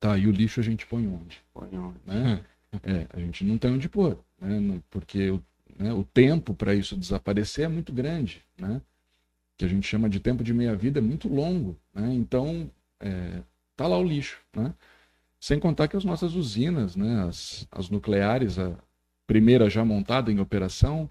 [0.00, 1.40] Tá, e o lixo a gente põe onde?
[1.54, 1.98] Põe onde?
[2.04, 2.44] Né?
[2.82, 4.82] É, a gente não tem onde pôr, né?
[4.90, 5.30] porque
[5.78, 8.80] né, o tempo para isso desaparecer é muito grande, né?
[9.58, 11.76] que a gente chama de tempo de meia-vida é muito longo.
[11.92, 12.14] Né?
[12.14, 13.42] Então, é,
[13.76, 14.40] tá lá o lixo.
[14.54, 14.72] Né?
[15.40, 18.72] Sem contar que as nossas usinas, né, as, as nucleares, a
[19.26, 21.10] primeira já montada em operação,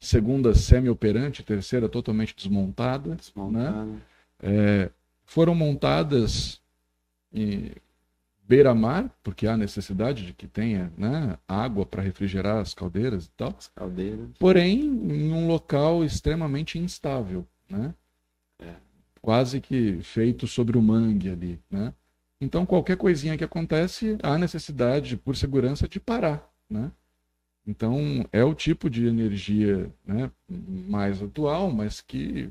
[0.00, 3.84] segunda semi-operante, terceira totalmente desmontada, desmontada.
[3.84, 4.00] Né?
[4.40, 4.90] É,
[5.24, 6.60] foram montadas
[7.32, 7.72] em
[8.48, 13.54] beira-mar, porque há necessidade de que tenha né, água para refrigerar as caldeiras e tal.
[13.56, 14.30] As caldeiras.
[14.38, 17.94] Porém, em um local extremamente instável, né?
[18.58, 18.74] É.
[19.20, 21.92] Quase que feito sobre o mangue ali, né?
[22.40, 26.90] Então, qualquer coisinha que acontece, há necessidade, por segurança, de parar, né?
[27.66, 32.50] Então, é o tipo de energia né, mais atual, mas que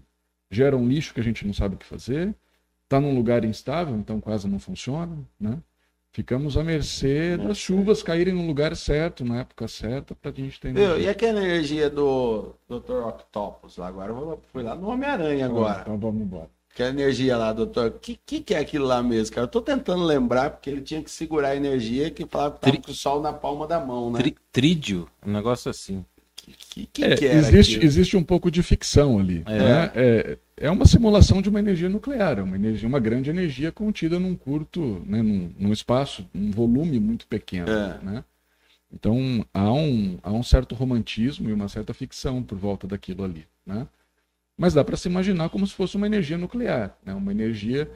[0.51, 2.35] gera um lixo que a gente não sabe o que fazer,
[2.83, 5.59] está num lugar instável, então quase não funciona, né?
[6.17, 10.59] Ficamos à mercê das chuvas caírem no lugar certo, na época certa, para a gente
[10.59, 10.97] ter energia.
[10.97, 13.05] E aquela energia do Dr.
[13.07, 14.11] Octopus lá agora?
[14.11, 15.81] Eu fui lá no Homem-Aranha agora.
[15.81, 16.49] Então vamos embora.
[16.73, 17.89] Aquela energia lá, doutor.
[17.89, 19.45] O que, que, que, é aquilo lá mesmo, cara?
[19.45, 22.73] Eu tô tentando lembrar, porque ele tinha que segurar a energia que falava que tava
[22.73, 22.81] Tri...
[22.83, 24.17] com o sol na palma da mão, né?
[24.17, 24.35] Tri...
[24.51, 26.03] Trídio, um negócio assim.
[26.35, 29.43] Que, que, é, que existe, existe um pouco de ficção ali.
[29.45, 29.59] É.
[29.59, 29.91] Né?
[29.93, 34.19] É, é uma simulação de uma energia nuclear, é uma energia, uma grande energia contida
[34.19, 37.69] num curto, né, num, num espaço, um volume muito pequeno.
[37.69, 37.99] É.
[38.03, 38.23] Né?
[38.91, 43.45] Então há um, há um certo romantismo e uma certa ficção por volta daquilo ali.
[43.65, 43.87] Né?
[44.57, 47.13] Mas dá para se imaginar como se fosse uma energia nuclear, né?
[47.13, 47.89] uma energia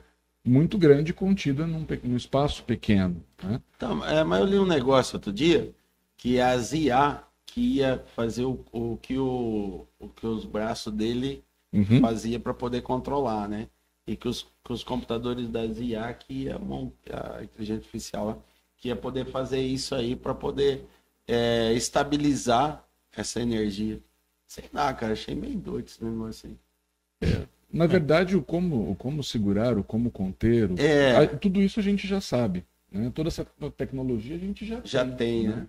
[0.45, 3.23] muito grande contida num, num espaço pequeno.
[3.43, 3.59] Né?
[3.75, 5.73] Então, é, mas eu li um negócio outro dia
[6.15, 11.43] que a ZIA que ia fazer o, o, que, o, o que os braços dele
[11.71, 12.01] uhum.
[12.01, 13.67] fazia para poder controlar, né?
[14.07, 18.43] E que os, que os computadores da ZIA que ia montar, a inteligência artificial
[18.77, 20.85] que ia poder fazer isso aí para poder
[21.27, 22.83] é, estabilizar
[23.15, 23.99] essa energia.
[24.47, 27.29] Sei lá, cara, achei meio doido esse negócio aí.
[27.29, 27.47] É.
[27.71, 30.75] Na verdade, o como, o como segurar, o como conter, o...
[30.77, 31.25] é...
[31.27, 32.65] tudo isso a gente já sabe.
[32.91, 33.09] Né?
[33.15, 33.45] Toda essa
[33.77, 35.15] tecnologia a gente já, já tem.
[35.15, 35.55] tem né?
[35.55, 35.67] né?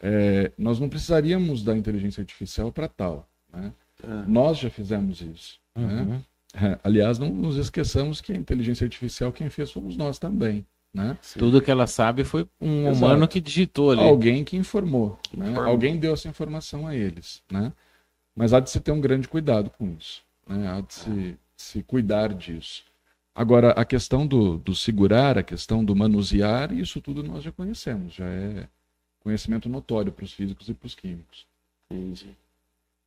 [0.00, 3.28] É, nós não precisaríamos da inteligência artificial para tal.
[3.52, 3.72] Né?
[4.02, 4.28] É.
[4.28, 5.58] Nós já fizemos isso.
[5.74, 6.02] Né?
[6.02, 6.22] Uhum.
[6.54, 10.66] É, aliás, não nos esqueçamos que a inteligência artificial quem fez fomos nós também.
[10.92, 11.18] Né?
[11.38, 12.96] Tudo que ela sabe foi um Exato.
[12.96, 14.00] humano que digitou ali.
[14.00, 15.18] Alguém que informou.
[15.36, 15.54] Né?
[15.58, 17.42] Alguém deu essa informação a eles.
[17.50, 17.70] Né?
[18.34, 20.22] Mas há de se ter um grande cuidado com isso.
[20.48, 20.66] Né?
[20.66, 22.82] Há de se, se cuidar disso.
[23.34, 28.14] Agora, a questão do, do segurar, a questão do manusear, isso tudo nós já conhecemos.
[28.14, 28.66] Já é
[29.20, 31.46] conhecimento notório para os físicos e para os químicos.
[31.92, 32.34] Entendi.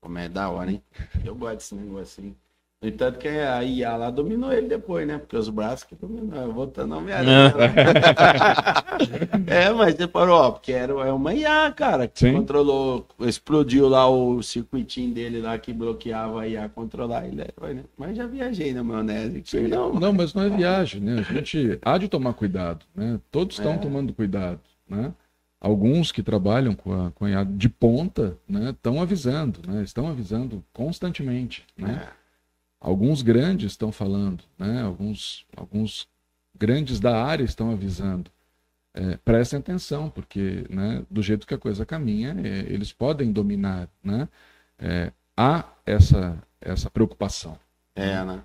[0.02, 0.82] Como é da hora, hein?
[1.24, 2.36] Eu gosto desse negócio assim.
[2.82, 5.18] No entanto, que a IA lá dominou ele depois, né?
[5.18, 7.54] Porque os braços que dominaram, voltando ao Homem-Aranha.
[9.48, 12.32] é, mas você parou, ó, porque era, é uma IA, cara, que Sim.
[12.32, 17.36] controlou, explodiu lá o circuitinho dele lá que bloqueava a IA controlar ele.
[17.36, 17.84] Né?
[17.98, 19.44] Mas já viajei na maionese.
[19.46, 21.20] Sim, não, não, mas não é viagem, né?
[21.20, 23.20] A gente há de tomar cuidado, né?
[23.30, 23.78] Todos estão é.
[23.78, 25.14] tomando cuidado, né?
[25.60, 28.38] Alguns que trabalham com a, com a de ponta
[28.70, 31.66] estão né, avisando, né, estão avisando constantemente.
[31.78, 32.08] Né?
[32.10, 32.20] É.
[32.80, 36.08] Alguns grandes estão falando, né, alguns, alguns
[36.58, 38.32] grandes da área estão avisando.
[38.94, 43.88] É, prestem atenção, porque né, do jeito que a coisa caminha, é, eles podem dominar.
[44.04, 44.28] Né?
[44.80, 47.58] É, há essa, essa preocupação.
[47.96, 48.42] É, né?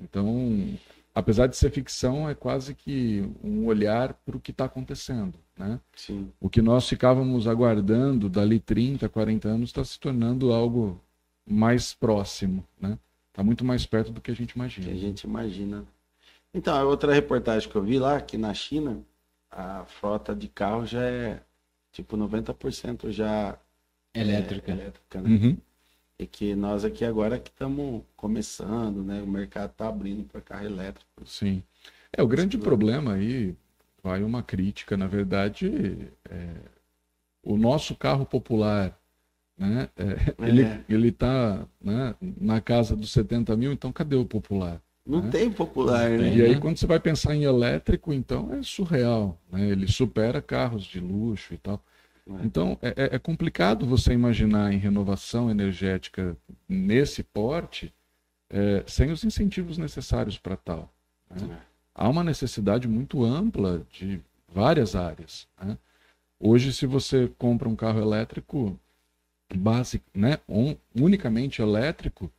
[0.00, 0.78] Então,
[1.14, 5.38] apesar de ser ficção, é quase que um olhar para o que está acontecendo.
[5.56, 5.78] Né?
[5.94, 6.32] Sim.
[6.40, 11.00] O que nós ficávamos aguardando dali 30, 40 anos está se tornando algo
[11.46, 12.64] mais próximo.
[12.80, 12.98] Né?
[13.28, 14.86] Está muito mais perto do que a gente imagina.
[14.86, 15.84] Que a gente imagina.
[16.54, 19.02] Então, a outra reportagem que eu vi lá, que na China,
[19.50, 21.42] a frota de carro já é
[21.92, 23.58] tipo 90% já
[24.14, 24.70] elétrica.
[24.70, 25.30] É, elétrica né?
[25.30, 25.56] Uhum.
[26.18, 29.22] E que nós aqui agora que estamos começando, né?
[29.22, 31.26] O mercado está abrindo para carro elétrico.
[31.26, 31.62] Sim.
[32.12, 33.56] É, o grande problema aí,
[34.02, 36.54] vai uma crítica, na verdade, é,
[37.42, 38.98] o nosso carro popular,
[39.56, 39.88] né?
[39.96, 40.84] É, ele é.
[40.88, 44.80] ele está né, na casa dos 70 mil, então cadê o popular?
[45.06, 45.30] Não né?
[45.30, 46.30] tem popular, Não né?
[46.30, 46.38] tem.
[46.38, 49.38] E aí, quando você vai pensar em elétrico, então é surreal.
[49.50, 49.68] Né?
[49.68, 51.82] Ele supera carros de luxo e tal.
[52.28, 52.44] É.
[52.44, 56.36] Então, é, é- é complicado você imaginar em renovação energética
[56.68, 57.92] nesse porte
[58.48, 60.92] é, sem os incentivos necessários para tal.
[61.30, 61.58] né?
[61.94, 65.46] Há uma necessidade muito ampla de várias áreas.
[65.62, 65.76] né?
[66.40, 68.78] Hoje, se você compra um carro elétrico
[69.54, 72.30] básico, né, um- unicamente elétrico,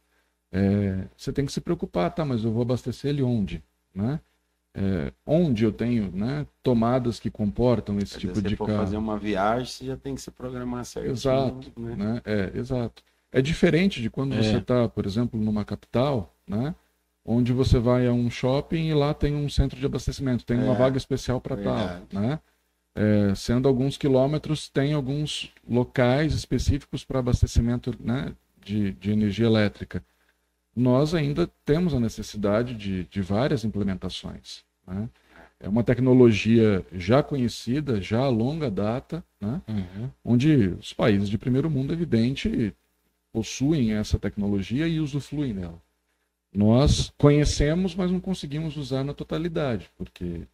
[0.52, 2.26] é, você tem que se preocupar, tá?
[2.26, 3.64] Mas eu vou abastecer ele onde,
[3.94, 4.20] né?
[4.76, 8.72] É, onde eu tenho, né, tomadas que comportam esse Se tipo de carro.
[8.80, 11.14] fazer uma viagem, você já tem que se programar certinho.
[11.14, 11.96] Exato, né?
[11.96, 12.22] né?
[12.26, 13.04] É, exato.
[13.32, 14.42] É diferente de quando É.
[14.42, 16.74] você está, por exemplo, numa capital, né?
[17.26, 20.74] Onde você vai a um shopping e lá tem um centro de abastecimento, tem uma
[20.74, 22.40] É, vaga especial para tal, né?
[22.96, 28.34] É, sendo alguns quilômetros, tem alguns locais específicos para abastecimento né,
[28.64, 30.04] de, de energia elétrica.
[30.76, 34.64] Nós ainda temos a necessidade de, de várias implementações.
[34.86, 35.10] Né?
[35.60, 39.62] É uma tecnologia já conhecida, já a longa data, né?
[39.68, 40.10] Uhum.
[40.24, 42.76] onde os países de primeiro mundo, evidente,
[43.32, 45.82] possuem essa tecnologia e usufruem dela.
[46.54, 50.48] Nós conhecemos, mas não conseguimos usar na totalidade, porque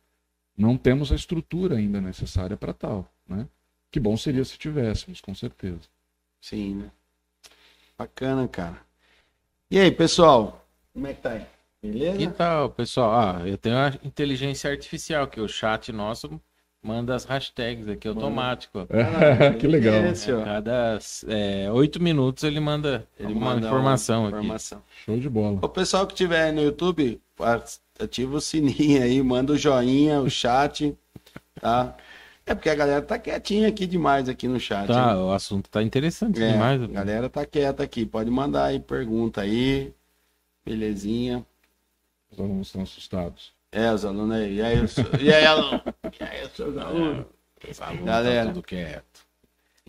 [0.57, 3.11] não temos a estrutura ainda necessária para tal.
[3.27, 3.47] Né?
[3.91, 5.81] Que bom seria se tivéssemos, com certeza.
[6.39, 6.91] Sim, né?
[7.97, 8.79] Bacana, cara.
[9.69, 10.65] E aí, pessoal?
[10.93, 11.45] Como é que tá aí?
[11.81, 12.17] Beleza?
[12.17, 13.11] Que tal, pessoal?
[13.11, 16.41] Ah, eu tenho a inteligência artificial, que o chat nosso
[16.81, 18.87] manda as hashtags aqui automático.
[18.89, 19.95] Ah, que legal.
[20.39, 20.43] ó.
[20.43, 24.37] Cada é, oito minutos ele manda, ele Vamos manda informação uma aqui.
[24.37, 24.81] informação.
[25.05, 25.59] Show de bola.
[25.61, 27.21] O pessoal que tiver aí no YouTube,
[27.99, 30.95] ativa o sininho aí, manda o joinha, o chat,
[31.59, 31.95] tá?
[32.45, 34.87] É porque a galera tá quietinha aqui demais aqui no chat.
[34.87, 35.17] Tá, hein?
[35.19, 36.81] o assunto tá interessante É, demais.
[36.81, 38.07] a galera tá quieta aqui.
[38.07, 39.93] Pode mandar aí pergunta aí.
[40.65, 41.45] Belezinha.
[42.31, 43.53] Os alunos estão assustados.
[43.71, 44.55] É, os alunos aí.
[44.55, 45.81] E aí, so- e aí aluno?
[46.19, 47.25] E aí, seus alunos?
[47.69, 48.47] Os alunos Galera.
[48.47, 49.27] tá tudo quieto.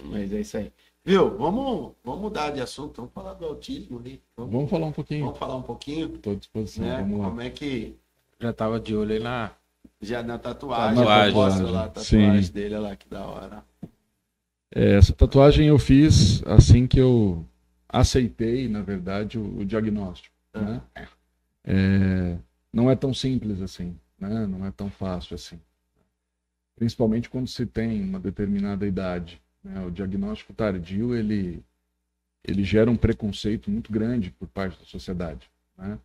[0.04, 0.72] Mas é isso aí.
[1.04, 1.36] Viu?
[1.38, 2.96] Vamos, vamos mudar de assunto.
[2.98, 4.20] Vamos falar do autismo ali.
[4.36, 5.24] Vamos, Vamos falar um pouquinho.
[5.24, 6.84] vamos falar um pouquinho, Estou à disposição.
[6.84, 6.96] né?
[6.98, 7.24] Vamos lá.
[7.28, 7.96] Como é que
[8.38, 9.50] Já tava de olho aí na.
[10.00, 12.18] já na tatuagem, Tatuagem, proposta lá, a sim.
[12.18, 13.64] tatuagem dele, olha lá que da hora.
[14.74, 17.44] É, essa tatuagem eu fiz assim que eu
[17.88, 20.34] aceitei, na verdade, o, o diagnóstico.
[20.54, 20.80] Né?
[21.64, 22.36] É,
[22.72, 24.46] não é tão simples assim, né?
[24.46, 25.60] não é tão fácil assim.
[26.76, 29.40] Principalmente quando se tem uma determinada idade.
[29.62, 29.84] né?
[29.84, 31.62] O diagnóstico tardio ele,
[32.42, 35.50] ele gera um preconceito muito grande por parte da sociedade.
[35.76, 35.98] Né?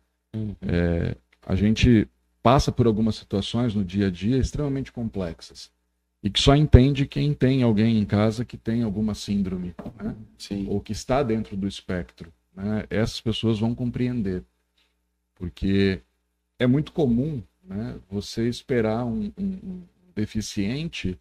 [0.62, 2.08] É, a gente
[2.42, 5.70] passa por algumas situações no dia a dia extremamente complexas
[6.22, 10.16] e que só entende quem tem alguém em casa que tem alguma síndrome, né?
[10.68, 12.32] Ou que está dentro do espectro.
[12.54, 12.84] Né?
[12.90, 14.42] Essas pessoas vão compreender,
[15.34, 16.00] porque
[16.58, 19.82] é muito comum né, você esperar um, um-
[20.14, 21.18] deficiente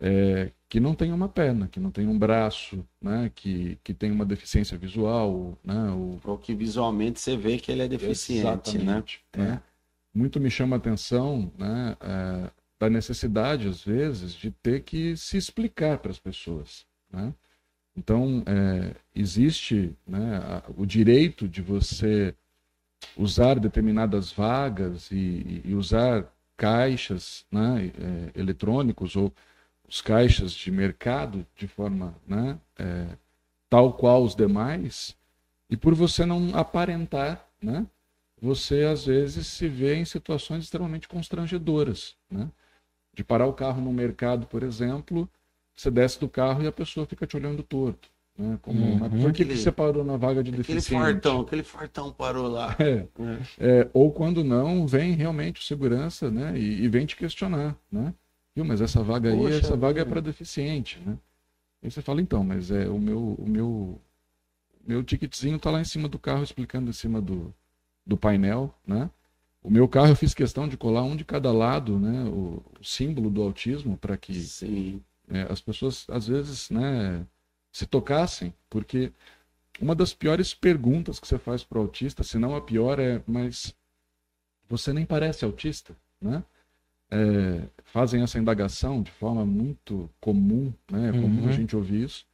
[0.00, 4.10] é, que não tem uma perna, que não tem um braço, né, que, que tem
[4.10, 8.82] uma deficiência visual, né, ou Ou que visualmente você vê que ele é deficiente, né?
[8.82, 9.62] Exatamente, né?
[10.14, 15.36] Muito me chama a atenção né, é, da necessidade, às vezes, de ter que se
[15.36, 16.86] explicar para as pessoas.
[17.12, 17.34] Né?
[17.94, 22.34] Então, é, existe né, o direito de você
[23.16, 29.32] usar determinadas vagas e, e usar caixas né, é, eletrônicos ou
[29.88, 33.06] os caixas de mercado de forma né, é,
[33.68, 35.16] tal qual os demais,
[35.68, 37.86] e por você não aparentar, né,
[38.40, 42.50] você às vezes se vê em situações extremamente constrangedoras, né?
[43.12, 45.28] De parar o carro no mercado, por exemplo,
[45.76, 48.10] você desce do carro e a pessoa fica te olhando torto,
[48.40, 48.58] né?
[48.62, 48.98] Como, Uhum.
[48.98, 51.04] "Mas por que, que Aquele- você parou na vaga de Aquele deficiente?
[51.04, 52.74] fortão, aquele fortão parou lá.
[52.80, 53.40] É, né?
[53.58, 56.58] é, ou quando não, vem realmente o segurança, né?
[56.58, 58.14] E, e vem te questionar, né?
[58.56, 61.16] Viu, mas essa vaga aí, Poxa essa vaga é para deficiente, né?
[61.82, 64.00] Aí você fala, então, mas é o meu, o meu,
[64.86, 67.54] meu ticketzinho tá lá em cima do carro, explicando em cima do,
[68.06, 69.10] do painel, né?
[69.62, 72.24] O meu carro eu fiz questão de colar um de cada lado, né?
[72.24, 75.02] O, o símbolo do autismo para que Sim.
[75.28, 77.26] é, as pessoas às vezes né,
[77.72, 79.12] se tocassem, porque
[79.80, 83.22] uma das piores perguntas que você faz para o autista, se não a pior, é:
[83.26, 83.74] mas
[84.68, 86.42] você nem parece autista, né?
[87.12, 91.08] É, fazem essa indagação de forma muito comum, né?
[91.08, 91.48] É comum Uhum.
[91.48, 92.24] a gente ouvir isso.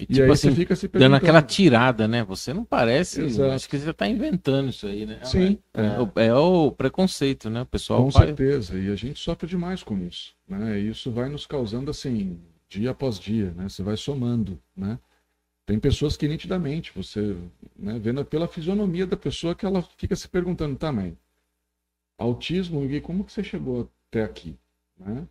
[0.00, 1.16] E, E tipo aí assim, você fica se dando perguntando.
[1.16, 2.24] aquela tirada, né?
[2.24, 3.20] Você não parece.
[3.22, 3.52] Exato.
[3.52, 5.24] Acho que você tá inventando isso aí, né?
[5.24, 6.00] Sim, É, é.
[6.00, 7.62] o- é o preconceito, né?
[7.62, 10.80] O pessoal Com faz- certeza, e a gente sofre demais com isso, né?
[10.80, 13.68] E isso vai nos causando assim, dia após dia, né?
[13.68, 14.98] Você vai somando, né?
[15.68, 17.36] Tem pessoas que nitidamente você,
[17.76, 21.14] né, vendo pela fisionomia da pessoa que ela fica se perguntando, tá, mãe,
[22.16, 24.56] autismo, e como que você chegou até aqui?
[24.98, 25.28] Né?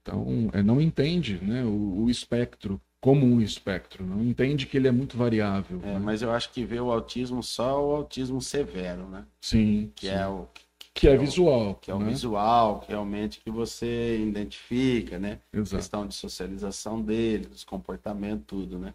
[0.00, 4.88] Então, é, não entende né, o, o, espectro como um espectro, não entende que ele
[4.88, 5.78] é muito variável.
[5.82, 5.98] É, né?
[5.98, 9.26] Mas eu acho que vê o autismo só o autismo severo, né?
[9.40, 9.92] Sim.
[9.94, 10.12] Que sim.
[10.12, 10.64] é o que,
[11.08, 11.74] é, é visual.
[11.74, 12.10] Que é o né?
[12.10, 15.40] visual, que realmente que você identifica, né?
[15.52, 15.74] Exato.
[15.74, 18.94] A questão de socialização dele, dos comportamentos, tudo, né?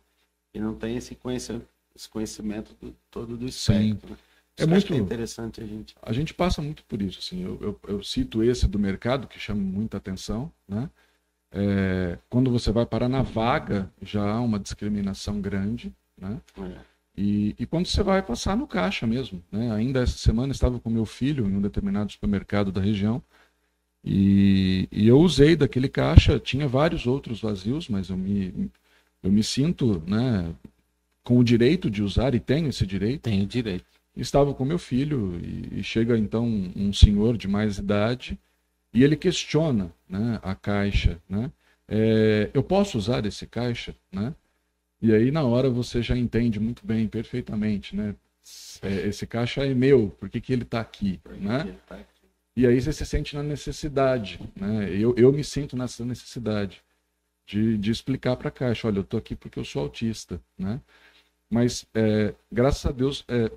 [0.53, 4.11] E não tem esse conhecimento, esse conhecimento do, todo do espectro.
[4.11, 4.17] Né?
[4.57, 5.95] É muito é interessante a gente.
[6.01, 7.43] A gente passa muito por isso, assim.
[7.43, 10.89] Eu, eu, eu cito esse do mercado que chama muita atenção, né?
[11.53, 16.39] É, quando você vai parar na vaga, já há uma discriminação grande, né?
[16.57, 16.90] É.
[17.21, 19.71] E, e, quando você vai passar no caixa mesmo, né?
[19.73, 23.21] Ainda essa semana estava com meu filho em um determinado supermercado da região
[24.03, 26.39] e, e, eu usei daquele caixa.
[26.39, 28.71] Tinha vários outros vazios, mas eu me,
[29.21, 30.51] eu me sinto, né?
[31.23, 33.21] Com o direito de usar e tenho esse direito.
[33.21, 33.85] Tenho direito.
[34.17, 38.39] Estava com meu filho e, e chega então um, um senhor de mais idade
[38.93, 40.39] e ele questiona, né?
[40.41, 41.51] A caixa, né?
[41.87, 44.33] É, eu posso usar esse caixa, né?
[45.01, 48.15] E aí, na hora, você já entende muito bem, perfeitamente, né?
[48.81, 51.75] É, esse caixa é meu, por que, que ele está aqui, né?
[52.55, 54.89] E aí você se sente na necessidade, né?
[54.91, 56.83] Eu, eu me sinto nessa necessidade
[57.47, 60.79] de, de explicar para a caixa, olha, eu estou aqui porque eu sou autista, né?
[61.49, 63.51] Mas, é, graças a Deus, é,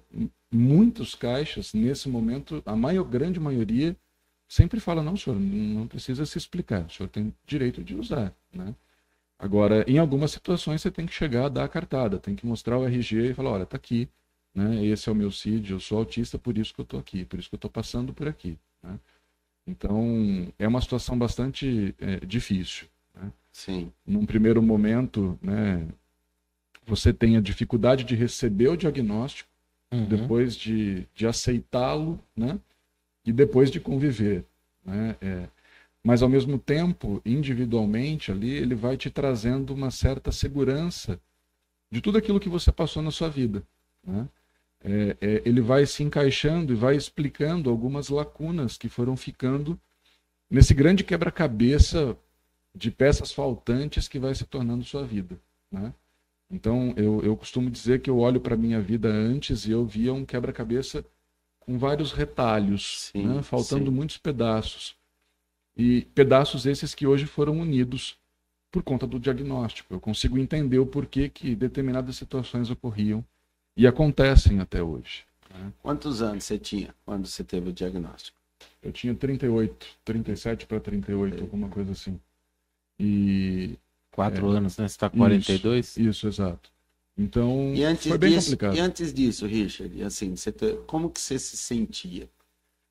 [0.51, 3.97] muitos caixas, nesse momento, a maior, grande maioria,
[4.49, 8.75] sempre fala, não, senhor, não precisa se explicar, o senhor tem direito de usar, né?
[9.45, 12.79] Agora, em algumas situações, você tem que chegar a dar a cartada, tem que mostrar
[12.79, 14.09] o RG e falar, olha, tá aqui,
[14.55, 14.83] né?
[14.87, 17.39] Esse é o meu CID, eu sou autista, por isso que eu estou aqui, por
[17.39, 18.57] isso que eu estou passando por aqui.
[18.83, 18.99] Né?
[19.67, 22.87] Então, é uma situação bastante é, difícil.
[23.15, 23.31] Né?
[23.53, 23.93] Sim.
[24.07, 25.87] Num primeiro momento, né,
[26.87, 29.51] você tem a dificuldade de receber o diagnóstico,
[29.93, 30.07] uhum.
[30.07, 32.59] depois de, de aceitá-lo, né?
[33.27, 34.43] E depois de conviver.
[34.83, 35.17] Né?
[35.21, 35.49] É,
[36.05, 41.19] mas ao mesmo tempo, individualmente ali, ele vai te trazendo uma certa segurança
[41.91, 43.63] de tudo aquilo que você passou na sua vida.
[44.07, 44.29] Né?
[44.83, 49.81] É, é, ele vai se encaixando e vai explicando algumas lacunas que foram ficando
[50.51, 52.15] nesse grande quebra-cabeça
[52.75, 55.41] de peças faltantes que vai se tornando sua vida.
[55.73, 55.91] Né?
[56.51, 59.87] Então, eu, eu costumo dizer que eu olho para a minha vida antes e eu
[59.87, 61.03] via um quebra-cabeça
[61.61, 63.43] com vários retalhos, sim, né?
[63.43, 63.91] faltando sim.
[63.91, 64.95] muitos pedaços.
[65.77, 68.17] E pedaços esses que hoje foram unidos
[68.71, 69.95] por conta do diagnóstico.
[69.95, 73.25] Eu consigo entender o porquê que determinadas situações ocorriam
[73.77, 75.25] e acontecem até hoje.
[75.53, 75.73] Né?
[75.83, 78.37] Quantos anos você tinha quando você teve o diagnóstico?
[78.83, 81.41] Eu tinha 38, 37 para 38, é.
[81.41, 82.19] alguma coisa assim.
[82.99, 83.79] E.
[84.11, 84.87] Quatro é, anos, né?
[84.87, 85.87] Você está com 42?
[85.87, 86.71] Isso, isso, exato.
[87.17, 88.77] Então, foi bem disso, complicado.
[88.77, 90.53] E antes disso, Richard, assim, você,
[90.87, 92.29] como que você se sentia?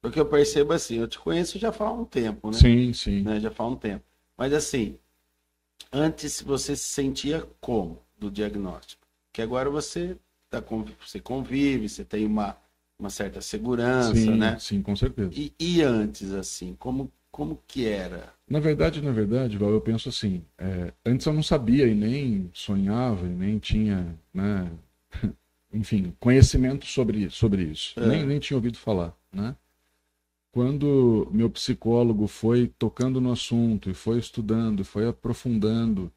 [0.03, 2.57] Porque eu percebo assim, eu te conheço já faz um tempo, né?
[2.57, 3.21] Sim, sim.
[3.21, 3.39] Né?
[3.39, 4.03] Já faz um tempo.
[4.37, 4.97] Mas assim,
[5.93, 9.07] antes você se sentia como do diagnóstico?
[9.31, 10.17] Que agora você
[10.49, 10.61] tá
[10.99, 12.57] você convive, você tem uma,
[12.99, 14.59] uma certa segurança, sim, né?
[14.59, 15.31] Sim, com certeza.
[15.33, 18.33] E, e, antes, assim, como, como que era?
[18.45, 22.51] Na verdade, na verdade, Val, eu penso assim, é, antes eu não sabia e nem
[22.53, 24.69] sonhava e nem tinha, né,
[25.73, 27.97] enfim, conhecimento sobre, sobre isso.
[27.97, 28.05] É.
[28.05, 29.55] Nem, nem tinha ouvido falar, né?
[30.53, 36.11] Quando meu psicólogo foi tocando no assunto e foi estudando, foi aprofundando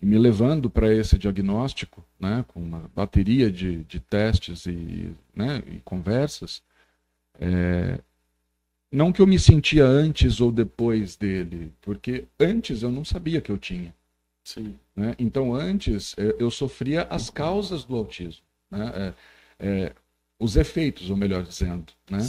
[0.00, 5.62] e me levando para esse diagnóstico, né, com uma bateria de, de testes e, né,
[5.66, 6.62] e conversas,
[7.40, 7.98] é,
[8.92, 13.50] não que eu me sentia antes ou depois dele, porque antes eu não sabia que
[13.50, 13.94] eu tinha.
[14.44, 14.78] Sim.
[14.94, 15.14] Né?
[15.18, 18.44] Então antes é, eu sofria as causas do autismo.
[18.70, 19.14] Né?
[19.58, 19.92] É, é,
[20.38, 21.92] os efeitos, ou melhor dizendo.
[22.10, 22.20] Né?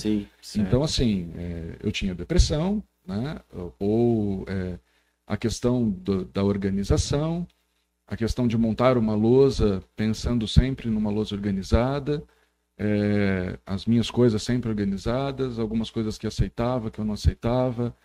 [0.42, 3.40] Sim, então, assim, é, eu tinha depressão, né?
[3.78, 4.80] ou é,
[5.28, 7.48] a questão do, da organização,
[8.08, 12.24] a questão de montar uma lousa pensando sempre numa lousa organizada,
[12.76, 17.96] é, as minhas coisas sempre organizadas, algumas coisas que aceitava, que eu não aceitava,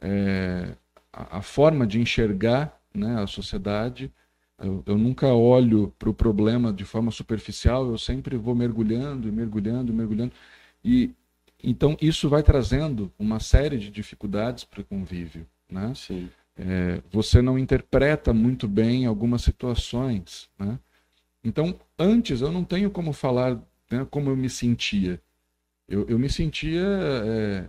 [0.00, 0.74] é,
[1.12, 4.10] a, a, forma de enxergar né, a sociedade
[4.62, 9.32] eu, eu nunca olho para o problema de forma superficial, eu sempre vou mergulhando e
[9.32, 10.32] mergulhando mergulhando.
[10.84, 11.10] E
[11.62, 15.46] então isso vai trazendo uma série de dificuldades para o convívio.
[15.70, 15.92] Né?
[15.94, 16.28] Sim.
[16.56, 20.50] É, você não interpreta muito bem algumas situações.
[20.58, 20.78] Né?
[21.44, 23.56] Então, antes eu não tenho como falar
[23.90, 25.20] né, como eu me sentia.
[25.88, 26.82] Eu, eu me sentia.
[26.82, 27.68] É,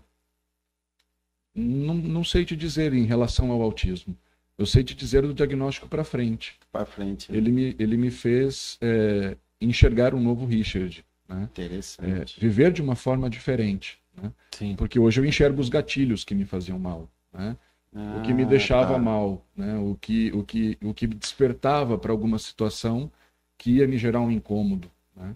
[1.55, 4.17] não, não sei te dizer em relação ao autismo.
[4.57, 6.55] Eu sei te dizer do diagnóstico para frente.
[6.71, 7.31] Para frente.
[7.31, 7.37] Né?
[7.37, 11.03] Ele, me, ele me fez é, enxergar um novo Richard.
[11.27, 11.43] Né?
[11.51, 12.37] Interessante.
[12.37, 13.97] É, viver de uma forma diferente.
[14.15, 14.31] Né?
[14.51, 14.75] Sim.
[14.75, 17.57] Porque hoje eu enxergo os gatilhos que me faziam mal, né?
[17.95, 18.99] o que me Ah, deixava tá.
[18.99, 19.77] mal, né?
[19.77, 23.11] O que o que o que despertava para alguma situação
[23.55, 25.35] que ia me gerar um incômodo, né?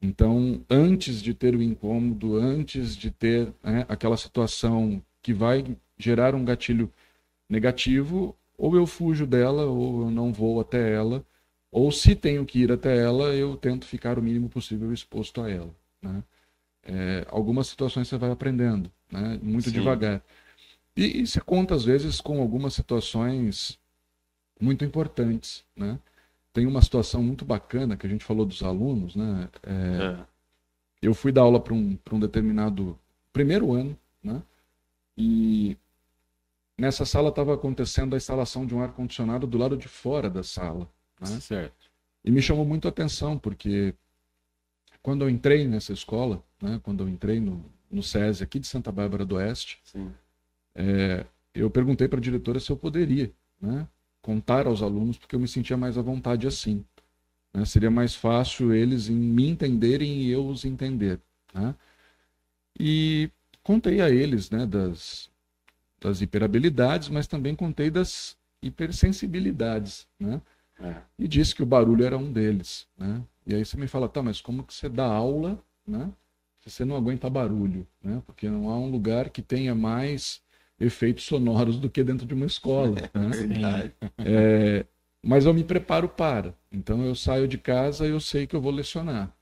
[0.00, 6.34] Então, antes de ter o incômodo, antes de ter né, aquela situação que vai gerar
[6.34, 6.90] um gatilho
[7.48, 11.24] negativo, ou eu fujo dela, ou eu não vou até ela,
[11.70, 15.48] ou se tenho que ir até ela, eu tento ficar o mínimo possível exposto a
[15.48, 15.74] ela.
[16.02, 16.22] Né?
[16.82, 19.38] É, algumas situações você vai aprendendo, né?
[19.40, 19.76] muito Sim.
[19.78, 20.22] devagar.
[20.96, 23.78] E, e você conta, às vezes, com algumas situações
[24.60, 25.64] muito importantes.
[25.76, 25.98] Né?
[26.52, 29.14] Tem uma situação muito bacana que a gente falou dos alunos.
[29.14, 29.48] Né?
[29.62, 30.26] É, É.
[31.00, 32.98] eu fui dar aula para um, pra um determinado
[33.32, 34.42] primeiro ano, né?
[35.16, 35.76] E
[36.78, 40.42] nessa sala estava acontecendo a instalação de um ar condicionado do lado de fora da
[40.42, 40.88] sala,
[41.20, 41.40] né?
[41.40, 41.90] Certo.
[42.24, 43.94] E me chamou muito a atenção porque
[45.02, 46.80] quando eu entrei nessa escola, né?
[46.82, 50.12] Quando eu entrei no, no SESI aqui de Santa Bárbara do Oeste, Sim.
[51.54, 53.86] eu perguntei para a diretora se eu poderia, né?
[54.22, 56.84] Contar aos alunos porque eu me sentia mais à vontade assim.
[57.52, 57.64] né?
[57.64, 61.20] Seria mais fácil eles em me entenderem e eu os entender.
[61.54, 61.74] Né?
[62.78, 63.30] E
[63.62, 65.30] contei a eles né, das,
[66.00, 70.06] das hiperabilidades, mas também contei das hipersensibilidades.
[70.18, 70.40] Né?
[70.80, 70.96] É.
[71.18, 72.86] E disse que o barulho era um deles.
[72.96, 73.22] Né?
[73.46, 76.10] E aí você me fala, tá, mas como que você dá aula né,
[76.60, 77.86] se você não aguenta barulho?
[78.02, 78.22] Né?
[78.26, 80.40] Porque não há um lugar que tenha mais
[80.80, 82.94] efeitos sonoros do que dentro de uma escola.
[83.12, 83.28] né?
[83.30, 83.92] Verdade.
[84.18, 84.86] É,
[85.22, 86.54] mas eu me preparo para.
[86.70, 89.34] Então eu saio de casa e eu sei que eu vou lecionar.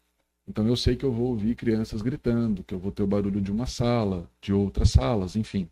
[0.49, 3.41] Então eu sei que eu vou ouvir crianças gritando, que eu vou ter o barulho
[3.41, 5.69] de uma sala, de outras salas, enfim.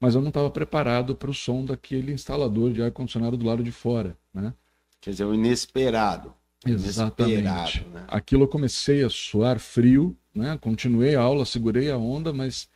[0.00, 3.72] Mas eu não estava preparado para o som daquele instalador de ar-condicionado do lado de
[3.72, 4.16] fora.
[4.32, 4.52] Né?
[5.00, 6.34] Quer dizer, o inesperado.
[6.64, 7.38] Exatamente.
[7.40, 8.04] Inesperado, né?
[8.08, 10.58] Aquilo eu comecei a suar frio, né?
[10.60, 12.68] continuei a aula, segurei a onda, mas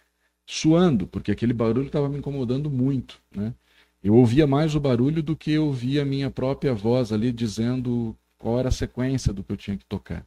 [0.47, 3.21] suando, porque aquele barulho estava me incomodando muito.
[3.35, 3.55] Né?
[4.03, 8.17] Eu ouvia mais o barulho do que eu ouvia a minha própria voz ali dizendo
[8.39, 10.27] qual era a sequência do que eu tinha que tocar.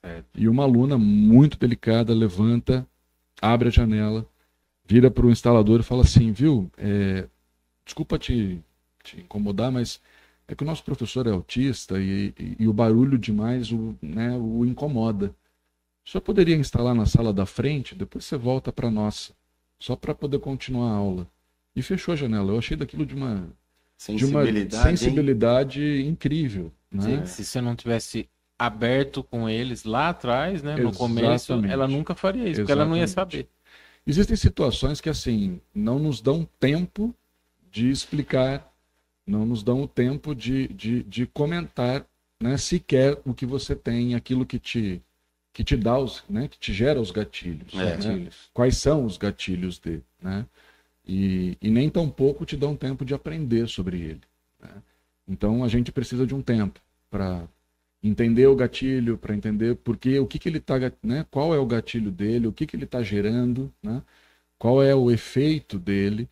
[0.00, 0.26] Certo.
[0.36, 2.86] E uma aluna muito delicada levanta,
[3.40, 4.26] abre a janela,
[4.84, 7.28] vira para o instalador e fala assim, viu, é,
[7.84, 8.62] desculpa te,
[9.04, 10.00] te incomodar, mas
[10.48, 14.36] é que o nosso professor é autista e, e- e o barulho demais o, né,
[14.38, 15.34] o incomoda.
[16.04, 19.32] Senhor poderia instalar na sala da frente, depois você volta para a nossa,
[19.80, 21.28] só para poder continuar a aula.
[21.76, 22.52] E fechou a janela.
[22.52, 23.52] Eu achei daquilo de uma, de uma
[23.98, 24.88] Sensibilidade.
[24.88, 24.96] hein?
[24.96, 26.72] sensibilidade incrível.
[26.90, 27.24] Né?
[27.24, 28.28] Se você não tivesse
[28.58, 31.72] aberto com eles lá atrás, né, no começo, Exatamente.
[31.72, 33.36] ela nunca faria isso, porque ela não ia Exatamente.
[33.36, 33.48] saber.
[34.06, 37.14] Existem situações que, assim, não nos dão tempo
[37.70, 38.70] de explicar,
[39.26, 42.04] não nos dão o tempo de, de, de comentar
[42.40, 45.00] né, sequer o que você tem, aquilo que te,
[45.52, 47.72] que te dá, os, né, que te gera os gatilhos.
[47.74, 47.96] É.
[47.96, 48.28] né?
[48.52, 50.04] Quais são os gatilhos dele.
[50.20, 50.44] Né?
[51.06, 54.22] E, e nem tão pouco te dão tempo de aprender sobre ele.
[54.60, 54.82] né?
[55.26, 57.46] Então a gente precisa de um tempo para
[58.02, 61.24] entender o gatilho, para entender por que, o que, que ele está, né?
[61.30, 64.02] qual é o gatilho dele, o que, que ele está gerando, né?
[64.58, 66.28] qual é o efeito dele.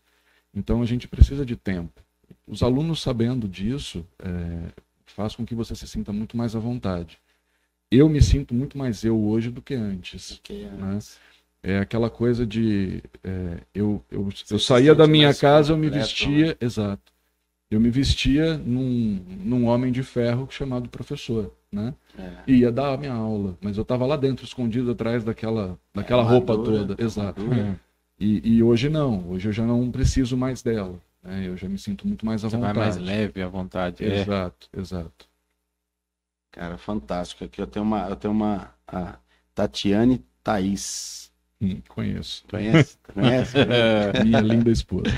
[0.52, 2.02] Então a gente precisa de tempo.
[2.46, 4.72] Os alunos sabendo disso é,
[5.06, 7.18] faz com que você se sinta muito mais à vontade.
[7.90, 10.32] Eu me sinto muito mais eu hoje do que antes.
[10.34, 10.98] Porque, Né?
[11.62, 13.02] É aquela coisa de.
[13.22, 16.56] é, eu, eu, Você eu saía da minha casa, eu me completo, vestia.
[16.58, 17.12] Exato.
[17.70, 21.54] Eu me vestia num, num homem de ferro chamado professor.
[21.72, 21.94] Né?
[22.18, 23.56] é, E ia dar a minha aula.
[23.60, 27.02] Mas eu estava lá dentro, escondido atrás daquela, daquela roupa armadura, toda.
[27.02, 27.40] Exato.
[27.40, 27.80] armadura.
[28.18, 29.28] E, e hoje não.
[29.30, 30.98] Hoje eu já não preciso mais dela.
[31.22, 31.46] né?
[31.46, 32.96] Eu já me sinto muito mais à Você vai vontade.
[32.96, 34.04] mais leve à vontade.
[34.04, 34.20] É.
[34.22, 35.28] Exato, exato.
[36.52, 37.44] Cara, fantástico.
[37.44, 39.16] Aqui eu tenho uma, eu tenho uma a
[39.54, 41.30] Tatiane Thaís.
[41.62, 42.44] Hum, conheço.
[42.50, 42.98] Conhece?
[43.14, 43.56] Conhece?
[44.24, 45.10] Minha linda esposa.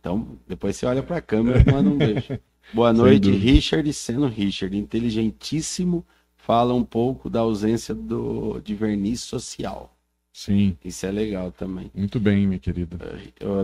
[0.00, 2.36] Então, depois você olha pra câmera e manda um beijo.
[2.72, 3.30] Boa noite.
[3.30, 4.76] Richard sendo Richard.
[4.76, 6.04] Inteligentíssimo.
[6.36, 9.94] Fala um pouco da ausência do, de verniz social.
[10.32, 11.90] Sim, Isso é legal também.
[11.94, 12.96] muito bem, minha querida.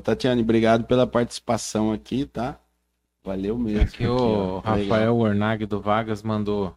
[0.02, 2.58] Tatiane, obrigado pela participação aqui, tá?
[3.24, 3.82] Valeu mesmo.
[3.82, 4.58] Aqui o.
[4.58, 6.76] Rafael Ornag do Vagas mandou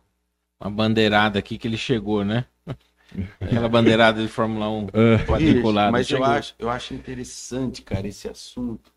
[0.59, 2.45] uma bandeirada aqui que ele chegou, né?
[3.41, 5.91] Aquela bandeirada de Fórmula 1 Ah, quadriculada.
[5.91, 8.91] Mas eu acho, eu acho interessante, cara, esse assunto.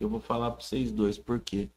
[0.00, 1.68] Eu vou falar para vocês dois, por quê?
[1.68, 1.70] Porque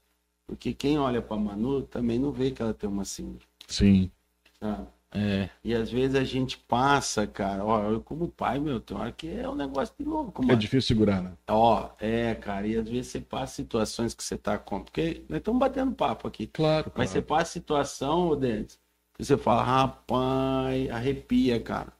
[0.57, 4.11] quem olha para Manu também não vê que ela tem uma síndrome, sim,
[4.59, 4.87] sabe?
[5.11, 9.11] É, E às vezes a gente passa, cara, ó, eu como pai, meu, tem hora
[9.11, 10.59] que é um negócio de louco, é mano.
[10.59, 11.33] difícil segurar, né?
[11.49, 14.83] Ó, é, cara, e às vezes você passa situações que você tá com.
[14.83, 16.47] Porque nós estamos batendo papo aqui.
[16.47, 17.27] Claro, Mas você claro.
[17.41, 18.79] passa situação, ô Dentes,
[19.15, 21.91] que você fala, rapaz, arrepia, cara.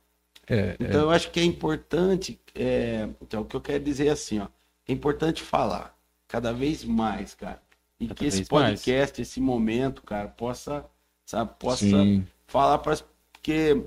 [0.48, 1.04] É, então, é.
[1.04, 2.40] eu acho que é importante.
[2.56, 4.48] É, então, o que eu quero dizer é assim, ó.
[4.88, 5.96] É importante falar
[6.28, 7.62] cada vez mais, cara.
[8.00, 9.28] E cada que esse podcast, mais.
[9.28, 10.86] esse momento, cara, possa,
[11.26, 12.26] sabe, possa Sim.
[12.48, 12.98] falar para.
[13.34, 13.82] Porque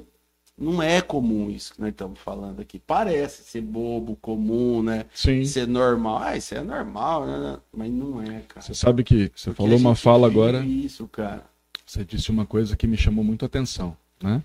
[0.57, 2.79] não é comum isso que nós estamos falando aqui.
[2.79, 5.07] Parece ser bobo, comum, né?
[5.15, 5.45] Sim.
[5.45, 6.19] Ser normal.
[6.23, 7.59] Ah, isso é normal, né?
[7.73, 8.61] Mas não é, cara.
[8.61, 10.65] Você sabe que você Porque falou uma fala agora.
[10.65, 11.45] Isso, cara.
[11.87, 14.43] Você disse uma coisa que me chamou muito a atenção, né?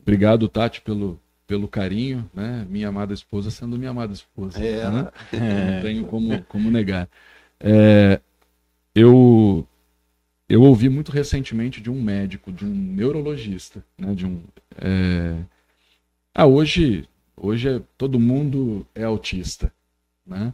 [0.00, 2.66] Obrigado, Tati, pelo, pelo carinho, né?
[2.68, 4.58] Minha amada esposa sendo minha amada esposa.
[4.62, 4.90] É.
[4.90, 5.08] Né?
[5.32, 5.38] É.
[5.76, 7.08] Não tenho como, como negar.
[7.60, 8.20] É,
[8.98, 9.66] eu
[10.48, 14.14] eu ouvi muito recentemente de um médico, de um neurologista, né?
[14.14, 14.42] De um
[14.76, 15.36] é...
[16.34, 19.72] ah hoje hoje é, todo mundo é autista,
[20.26, 20.52] né?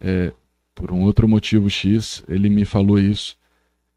[0.00, 0.32] É,
[0.74, 3.38] por um outro motivo X ele me falou isso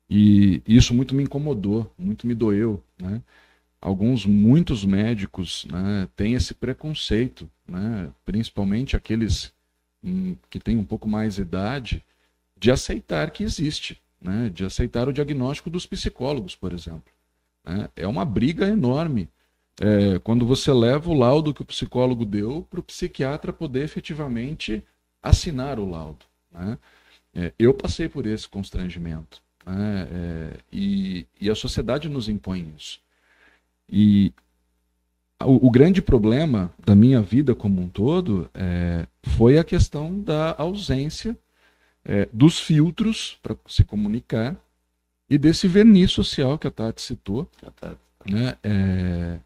[0.10, 3.22] e isso muito me incomodou, muito me doeu, né?
[3.84, 9.54] alguns, muitos médicos né, têm esse preconceito, né, principalmente aqueles
[10.02, 12.02] hum, que têm um pouco mais idade,
[12.64, 17.12] de aceitar que existe, né, de aceitar o diagnóstico dos psicólogos, por exemplo.
[17.62, 17.90] Né.
[17.94, 19.28] É uma briga enorme
[19.82, 24.82] é, quando você leva o laudo que o psicólogo deu para o psiquiatra poder efetivamente
[25.22, 26.26] assinar o laudo.
[26.50, 26.78] Né.
[27.36, 29.42] É, eu passei por esse constrangimento.
[29.66, 33.02] Né, é, e, e a sociedade nos impõe isso.
[33.90, 34.32] E
[35.42, 40.56] o, o, grande problema da minha vida como um todo é, foi a questão da
[40.58, 41.38] ausência
[42.06, 44.56] é, dos filtros para se comunicar
[45.30, 47.50] e desse verniz social que a Tati citou.
[48.30, 48.58] Né?
[48.64, 49.40] É,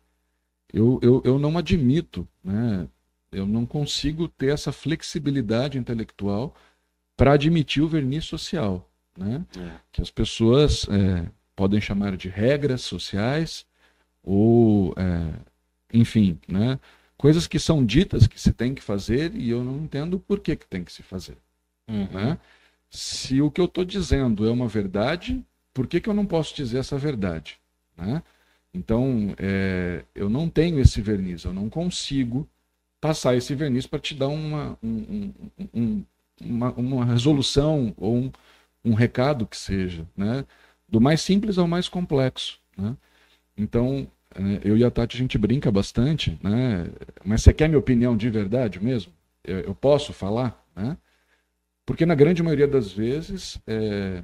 [0.74, 2.88] eu, eu, eu não admito, né?
[3.32, 6.56] eu não consigo ter essa flexibilidade intelectual
[7.16, 8.88] para admitir o verniz social.
[9.18, 9.44] Né?
[9.58, 9.72] É.
[9.92, 13.66] Que as pessoas é, podem chamar de regras sociais,
[14.24, 15.34] ou é,
[15.94, 16.80] enfim, né?
[17.18, 20.56] Coisas que são ditas que se tem que fazer e eu não entendo por que,
[20.56, 21.38] que tem que se fazer.
[21.88, 22.08] Uhum.
[22.12, 22.38] Né?
[22.90, 26.56] Se o que eu estou dizendo é uma verdade, por que, que eu não posso
[26.56, 27.60] dizer essa verdade?
[27.98, 28.22] Né?
[28.74, 32.48] Então, é, eu não tenho esse verniz, eu não consigo
[33.00, 35.34] passar esse verniz para te dar uma, um,
[35.74, 36.04] um,
[36.42, 38.32] uma, uma, resolução ou um,
[38.84, 40.46] um recado que seja, né?
[40.88, 42.60] do mais simples ao mais complexo.
[42.78, 42.96] Né?
[43.58, 44.08] Então,
[44.38, 44.60] né?
[44.64, 46.90] Eu e a Tati a gente brinca bastante, né?
[47.24, 49.12] Mas você quer minha opinião de verdade mesmo?
[49.44, 50.98] Eu, eu posso falar, né?
[51.88, 54.22] Porque na grande maioria das vezes, é,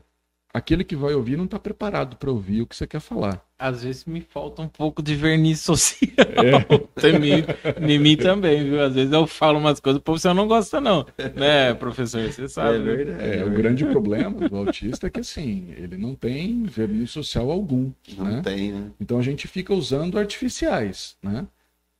[0.53, 3.41] aquele que vai ouvir não está preparado para ouvir o que você quer falar.
[3.57, 6.09] Às vezes me falta um pouco de verniz social.
[6.19, 7.89] É.
[7.89, 8.81] em mim também, viu?
[8.81, 11.05] Às vezes eu falo umas coisas, o você não gosta, não.
[11.35, 12.21] Né, professor?
[12.29, 12.75] Você sabe.
[12.75, 13.23] É verdade.
[13.23, 17.49] É, é o grande problema do autista é que, assim, ele não tem verniz social
[17.49, 17.93] algum.
[18.17, 18.41] Não né?
[18.43, 18.91] tem, né?
[18.99, 21.47] Então a gente fica usando artificiais, né?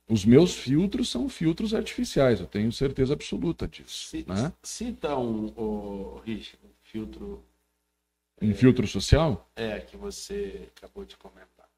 [0.08, 4.08] Os meus filtros são filtros artificiais, eu tenho certeza absoluta disso.
[4.10, 4.52] C né?
[4.62, 7.42] Cita um, oh, Richard, um filtro
[8.42, 9.48] um é, filtro social?
[9.56, 11.68] É, que você acabou de comentar.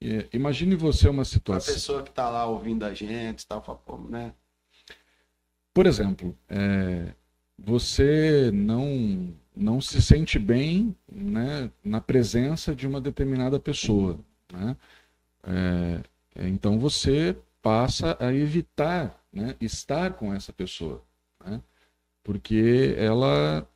[0.00, 1.72] É, imagine você uma situação.
[1.72, 3.62] A pessoa que está lá ouvindo a gente, tal,
[4.08, 4.32] né?
[5.72, 7.12] Por exemplo, é,
[7.58, 14.18] você não não se sente bem né, na presença de uma determinada pessoa.
[14.52, 14.76] Né?
[15.42, 21.02] É, então você passa a evitar né, estar com essa pessoa.
[21.44, 21.60] Né?
[22.22, 23.66] Porque ela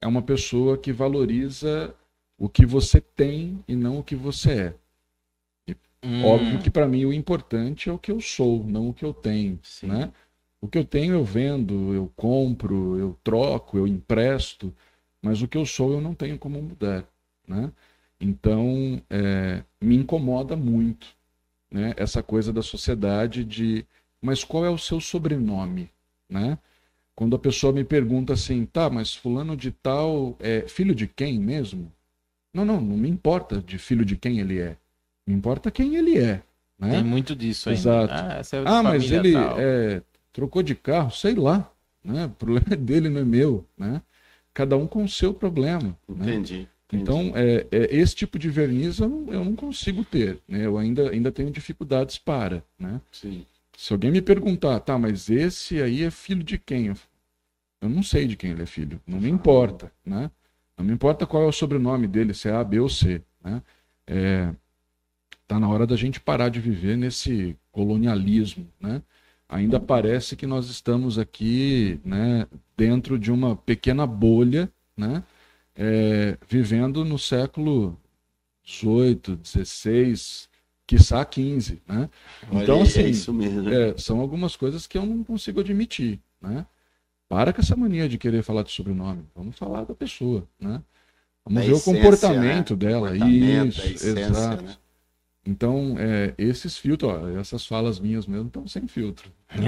[0.00, 1.94] é uma pessoa que valoriza
[2.38, 4.74] o que você tem e não o que você é.
[5.68, 6.24] E, hum.
[6.24, 9.14] Óbvio que para mim o importante é o que eu sou, não o que eu
[9.14, 9.58] tenho.
[9.82, 10.12] Né?
[10.60, 14.74] O que eu tenho eu vendo, eu compro, eu troco, eu empresto,
[15.20, 17.06] mas o que eu sou eu não tenho como mudar.
[17.46, 17.70] Né?
[18.20, 21.16] Então, é, me incomoda muito
[21.72, 23.86] né, essa coisa da sociedade de
[24.20, 25.90] mas qual é o seu sobrenome?
[26.28, 26.56] Né?
[27.14, 31.40] Quando a pessoa me pergunta assim, tá, mas fulano de tal é filho de quem
[31.40, 31.92] mesmo?
[32.54, 34.76] Não, não, não me importa de filho de quem ele é.
[35.26, 36.42] Me importa quem ele é.
[36.78, 36.90] Né?
[36.92, 37.80] Tem muito disso ainda.
[37.80, 38.14] Exato.
[38.14, 40.02] Ah, é ah mas ele é,
[40.32, 41.70] trocou de carro, sei lá.
[42.04, 42.26] Né?
[42.26, 43.66] O problema é dele, não é meu.
[43.76, 44.00] Né?
[44.54, 45.96] Cada um com o seu problema.
[46.08, 46.26] Né?
[46.92, 50.38] Então, é, é, esse tipo de verniz eu não, eu não consigo ter.
[50.46, 50.66] Né?
[50.66, 52.62] Eu ainda, ainda tenho dificuldades para.
[52.78, 53.00] Né?
[53.10, 53.46] Sim.
[53.76, 56.92] Se alguém me perguntar, tá, mas esse aí é filho de quem?
[57.80, 59.00] Eu não sei de quem ele é filho.
[59.06, 60.30] Não me importa, né?
[60.76, 63.22] Não me importa qual é o sobrenome dele, se é A, B ou C.
[63.42, 63.62] Né?
[64.06, 64.54] É,
[65.48, 69.02] tá na hora da gente parar de viver nesse colonialismo, né?
[69.48, 75.22] Ainda parece que nós estamos aqui, né, dentro de uma pequena bolha, né,
[75.76, 77.98] é, vivendo no século
[78.64, 80.48] 18, 16,
[80.86, 82.10] quiçá 15, né?
[82.50, 83.68] Olha, Então, é assim, isso mesmo.
[83.68, 86.66] É, são algumas coisas que eu não consigo admitir, né?
[87.28, 89.24] Para com essa mania de querer falar de sobrenome.
[89.34, 90.82] Vamos falar da pessoa, né?
[91.44, 93.10] Vamos Da ver essência, o comportamento dela.
[93.10, 94.62] Comportamento, Isso, essência, exato.
[94.64, 94.76] né?
[95.44, 99.32] Então, é, esses filtros, ó, essas falas minhas mesmo estão sem filtro.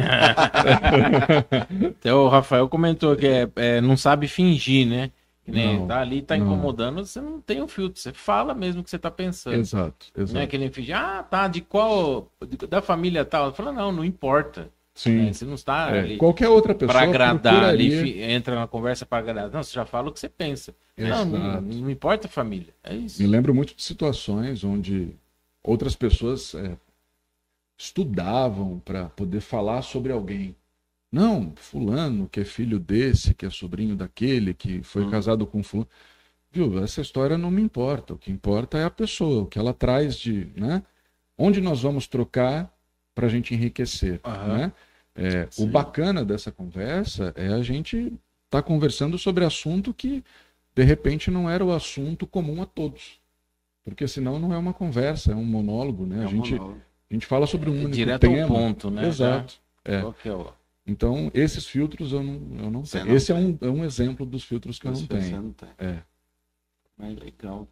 [1.99, 5.11] Até o Rafael comentou que é, é, não sabe fingir, né?
[5.47, 6.47] Não, tá ali, tá não.
[6.47, 9.55] incomodando, você não tem o filtro, você fala mesmo o que você tá pensando.
[9.57, 10.47] Exato, Não é exato.
[10.49, 12.31] que nem fingir, ah, tá, de qual,
[12.69, 13.53] da família tal.
[13.55, 14.71] Fala, não, não importa.
[14.95, 15.25] Sim.
[15.25, 15.33] né?
[15.33, 18.69] Você não está É, ali qualquer outra pessoa pra agradar, ali, procuraria- fi- entra na
[18.69, 19.51] conversa pra agradar.
[19.51, 20.73] Não, você já fala o que você pensa.
[20.97, 21.63] Não, não, Exato.
[21.63, 22.73] não importa a família.
[22.85, 23.21] É isso.
[23.21, 25.11] Me lembro muito de situações onde
[25.65, 26.77] outras pessoas é,
[27.77, 30.55] estudavam para poder falar sobre alguém.
[31.15, 35.11] Não, fulano, que é filho desse, que é sobrinho daquele, que foi Hum.
[35.11, 35.89] casado com fulano.
[36.51, 38.15] Viu, essa história não me importa.
[38.15, 40.83] O que importa é a pessoa, o que ela traz de, né?
[41.39, 42.73] Onde nós vamos trocar
[43.15, 44.59] para a gente enriquecer, Aham.
[44.59, 44.73] né?
[45.17, 48.13] É, o bacana dessa conversa é a gente
[48.47, 50.25] estar conversando sobre assunto que
[50.75, 53.21] de repente não era o assunto comum a todos.
[53.85, 56.23] Porque senão não é uma conversa, é um monólogo, né?
[56.23, 56.81] É a, um gente, monólogo.
[57.11, 58.43] a gente fala sobre um É único direto tema.
[58.43, 59.07] ao ponto, né?
[59.07, 59.61] Exato.
[59.87, 59.93] Já.
[59.93, 60.01] É.
[60.01, 60.53] Qual que é o-
[60.87, 63.09] Então, esses filtros eu não, eu não Você tenho.
[63.09, 65.43] não Esse é um, é um exemplo dos filtros que eu não Você tenho.
[65.43, 65.69] não tem.
[65.79, 66.03] É.
[66.97, 67.67] Mas legal.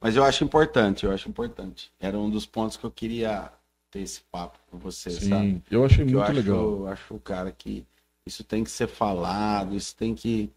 [0.00, 1.92] Mas eu acho importante, eu acho importante.
[2.00, 3.52] Era um dos pontos que eu queria
[3.90, 5.20] ter esse papo com você, sabe?
[5.20, 6.62] Sim, eu achei Que eu muito acho, legal.
[6.62, 7.86] eu acho, cara, que
[8.26, 10.50] isso tem que ser falado, isso tem que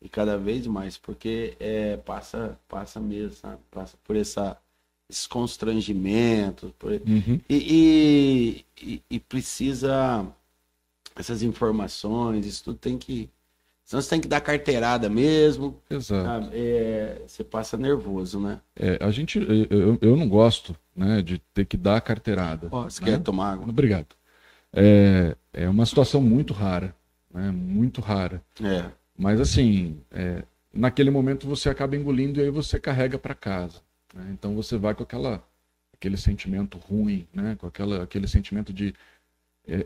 [0.00, 3.60] e cada vez mais, porque é, passa, passa mesmo, sabe?
[3.70, 4.58] Passa por essa,
[5.08, 7.40] esses constrangimentos, por- Uhum.
[7.48, 10.26] e, e, e- e precisa
[11.16, 13.30] essas informações, isso tudo tem que.
[13.84, 16.48] Senão você tem que dar carteirada mesmo, Exato.
[16.52, 18.60] É, você passa nervoso, né?
[18.76, 22.68] É, a gente, eu, eu- não gosto né, de ter que dar carteirada.
[22.72, 23.10] Ó, você né?
[23.10, 23.68] quer tomar água?
[23.68, 24.06] Obrigado.
[24.72, 26.94] É, é uma situação muito rara,
[27.32, 27.50] né?
[27.50, 28.42] Muito rara.
[28.62, 28.90] É.
[29.16, 30.42] Mas assim, é,
[30.72, 33.80] naquele momento você acaba engolindo e aí você carrega para casa.
[34.14, 34.30] né?
[34.32, 35.44] Então você vai com aquela,
[35.92, 37.54] aquele sentimento ruim, né?
[37.56, 38.94] Com aquela, aquele sentimento de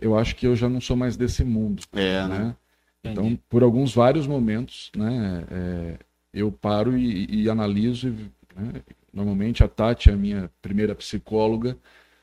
[0.01, 2.39] eu acho que eu já não sou mais desse mundo, É, né?
[2.39, 2.57] né?
[3.05, 5.45] Então, por alguns vários momentos, né?
[5.51, 5.99] é,
[6.33, 8.09] eu paro e, e analiso.
[8.09, 8.13] e,
[8.61, 11.77] né, normalmente a Tati é a minha primeira psicóloga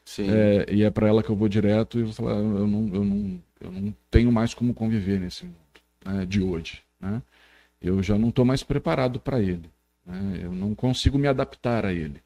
[0.06, 0.30] Sim.
[0.30, 3.04] é, e é para ela que eu vou direto e vou falar, eu não, eu
[3.04, 5.56] não, eu não tenho mais como conviver nesse mundo
[6.06, 6.84] né, de hoje.
[7.00, 7.22] Né?
[7.82, 9.70] Eu já não estou mais preparado para ele.
[10.06, 10.40] né?
[10.44, 12.22] Eu não consigo me adaptar a ele.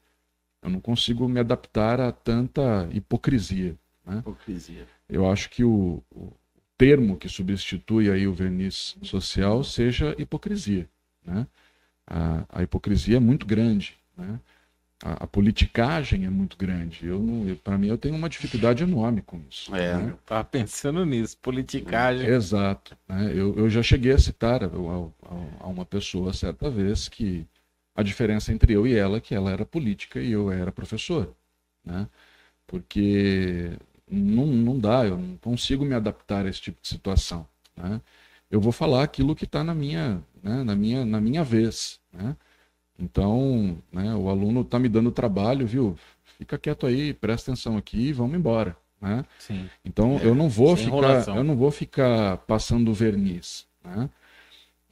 [0.62, 3.76] Eu não consigo me adaptar a tanta hipocrisia.
[4.18, 4.86] Hipocrisia.
[5.10, 6.32] Eu acho que o, o
[6.78, 10.88] termo que substitui aí o verniz social seja hipocrisia.
[11.24, 11.46] Né?
[12.06, 13.98] A, a hipocrisia é muito grande.
[14.16, 14.40] Né?
[15.02, 17.06] A, a politicagem é muito grande.
[17.06, 19.74] Eu para mim eu tenho uma dificuldade enorme com isso.
[19.74, 20.02] É, né?
[20.04, 20.14] né?
[20.26, 22.26] Tava pensando nisso, politicagem.
[22.26, 22.96] Exato.
[23.08, 23.32] né?
[23.34, 27.46] Eu, eu já cheguei a citar a, a- a uma pessoa certa vez que
[27.94, 31.34] a diferença entre eu e ela é que ela era política e eu era professor.
[31.84, 32.06] Né?
[32.66, 33.72] Porque
[34.10, 37.46] não, não dá, eu não consigo me adaptar a esse tipo de situação.
[37.76, 38.00] Né?
[38.50, 42.00] Eu vou falar aquilo que está na minha, né, na minha, na minha vez.
[42.12, 42.36] Né?
[42.98, 45.96] Então, né, o aluno está me dando trabalho, viu?
[46.36, 48.76] Fica quieto aí, presta atenção aqui e vamos embora.
[49.00, 49.24] Né?
[49.38, 49.68] Sim.
[49.84, 51.36] Então É, eu não vou ficar, enrolação.
[51.36, 54.10] eu não vou ficar passando verniz, né?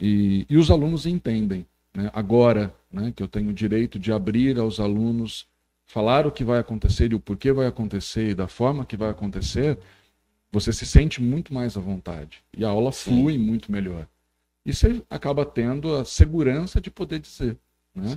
[0.00, 2.10] E, e os alunos entendem, né?
[2.14, 5.46] Agora, né, que eu tenho o direito de abrir aos alunos,
[5.88, 9.08] falar o que vai acontecer e o porquê vai acontecer e da forma que vai
[9.08, 9.78] acontecer,
[10.52, 13.10] você se sente muito mais à vontade e a aula Sim.
[13.10, 14.06] flui muito melhor.
[14.64, 17.56] E você acaba tendo a segurança de poder dizer,
[17.94, 18.16] né?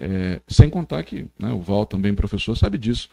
[0.00, 3.08] É, sem contar que né, o Val também professor sabe disso.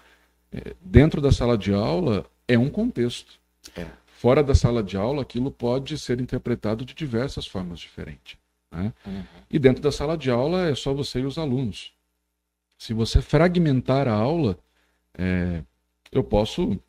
[0.51, 3.39] É, dentro da sala de aula é um contexto.
[3.75, 3.85] É.
[4.07, 8.37] Fora da sala de aula, aquilo pode ser interpretado de diversas formas diferentes.
[8.71, 8.91] né?
[9.05, 9.23] Uhum.
[9.49, 11.93] E dentro da sala de aula é só você e os alunos.
[12.77, 14.57] Se você fragmentar a aula,
[15.17, 15.63] é,
[16.11, 16.79] eu posso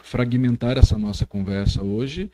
[0.00, 2.30] fragmentar essa nossa conversa hoje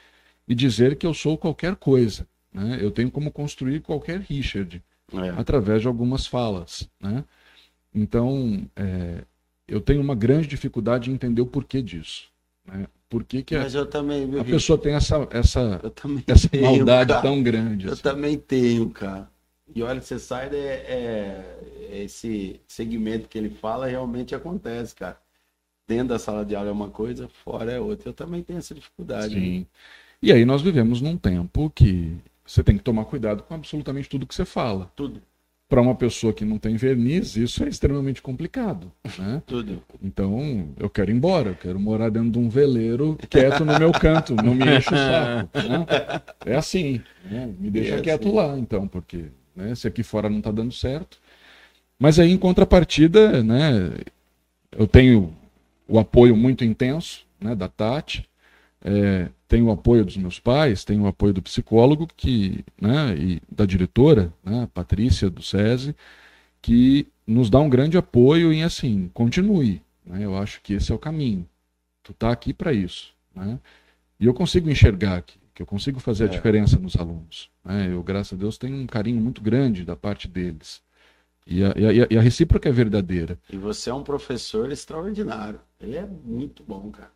[0.47, 2.27] e dizer que eu sou qualquer coisa.
[2.53, 2.79] né?
[2.81, 4.83] Eu tenho como construir qualquer Richard
[5.13, 5.29] É.
[5.39, 7.25] através de algumas falas, né?
[7.95, 9.25] Então, é,
[9.67, 12.29] eu tenho uma grande dificuldade em entender o porquê disso,
[12.67, 12.87] né?
[13.09, 15.81] Por que, que a, Mas eu também, a pessoa tem essa, essa,
[16.27, 17.23] essa tenho, maldade cara.
[17.23, 17.87] tão grande?
[17.87, 18.03] Eu assim?
[18.03, 19.31] também tenho, cara.
[19.75, 20.59] E olha, você sai, é,
[21.91, 25.19] é- esse segmento que ele fala realmente acontece, cara.
[25.87, 28.11] Dentro da sala de aula é uma coisa, fora é outra.
[28.11, 29.35] Eu também tenho essa dificuldade.
[29.35, 29.41] né?
[29.41, 29.67] Sim.
[30.23, 34.27] E aí nós vivemos num tempo que você tem que tomar cuidado com absolutamente tudo
[34.27, 34.91] que você fala.
[34.97, 35.23] Tudo.
[35.69, 38.91] para uma pessoa que não tem verniz, isso é extremamente complicado.
[39.19, 39.43] Né?
[39.47, 39.83] Tudo.
[40.03, 43.93] Então, eu quero ir embora, eu quero morar dentro de um veleiro quieto no meu
[43.93, 45.51] canto, não me enche o saco.
[45.59, 45.87] Né?
[46.47, 47.55] É assim, né?
[47.59, 48.37] me deixa É quieto assim.
[48.37, 49.27] lá, então, porque
[49.59, 51.19] né, se aqui fora não está dando certo.
[51.99, 53.93] Mas aí, em contrapartida, né,
[54.71, 55.35] eu tenho
[55.89, 58.29] o apoio muito intenso né, da Tati,
[58.85, 63.43] é, tenho o apoio dos meus pais, tenho o apoio do psicólogo que, né, e
[63.51, 65.97] da diretora, né, Patrícia do SESI,
[66.63, 69.83] que nos dá um grande apoio em assim, continue.
[70.07, 71.49] Né, eu acho que esse é o caminho.
[72.05, 73.13] Tu tá aqui para isso.
[73.35, 73.59] Né,
[74.21, 76.31] e eu consigo enxergar aqui, que eu consigo fazer a É.
[76.31, 77.51] diferença nos alunos.
[77.65, 80.81] Né, eu, graças a Deus, tenho um carinho muito grande da parte deles.
[81.45, 83.37] E a, e a- e a recíproca é verdadeira.
[83.53, 85.61] E você é um professor extraordinário.
[85.81, 87.11] Ele é muito bom, cara.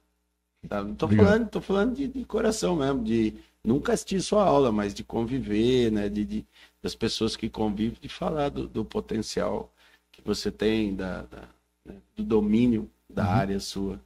[0.69, 0.83] Tá?
[0.83, 1.27] Não tô Obrigado.
[1.29, 3.35] falando, tô falando de, de coração mesmo, de
[3.65, 6.09] nunca assistir sua aula, mas de conviver, né?
[6.09, 6.47] De, de-
[6.83, 9.73] das pessoas que convivem, de falar do, do potencial
[10.11, 11.49] que você tem, da, da-
[11.87, 14.01] né, do domínio da área sua.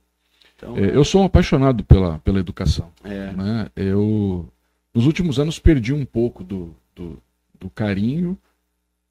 [0.56, 0.78] Então, Uhum.
[0.78, 2.90] É, eu sou um apaixonado pela, pela educação.
[3.04, 3.68] é, né?
[3.76, 4.48] Eu,
[4.94, 7.22] nos últimos anos, perdi um pouco do, do,
[7.60, 8.38] do carinho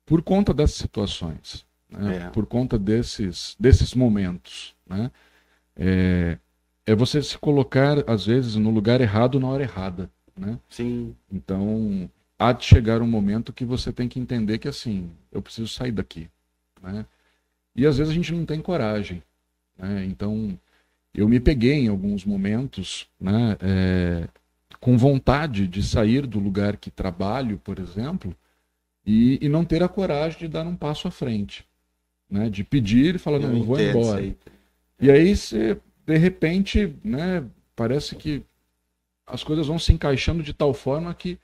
[0.05, 2.27] por conta dessas situações, né?
[2.27, 2.29] É.
[2.29, 4.75] por conta desses, desses momentos.
[4.87, 5.11] Né?
[5.75, 6.37] É,
[6.85, 10.09] é você se colocar, às vezes, no lugar errado na hora errada.
[10.37, 10.59] Né?
[10.67, 15.41] sim, Então, há de chegar um momento que você tem que entender que, assim, eu
[15.41, 16.27] preciso sair daqui.
[16.83, 17.05] Né?
[17.75, 19.23] E às vezes a gente não tem coragem.
[19.77, 20.05] Né?
[20.05, 20.59] Então,
[21.15, 24.27] eu me peguei em alguns momentos né, é,
[24.79, 28.35] com vontade de sair do lugar que trabalho, por exemplo,
[29.05, 31.65] e, e não ter a coragem de dar um passo à frente.
[32.29, 32.49] Né?
[32.49, 34.19] De pedir e falar, não, eu vou embora.
[34.19, 34.35] aí.
[34.99, 37.43] E aí você, de repente, né,
[37.75, 38.43] parece que
[39.27, 41.39] as coisas vão se encaixando de tal forma que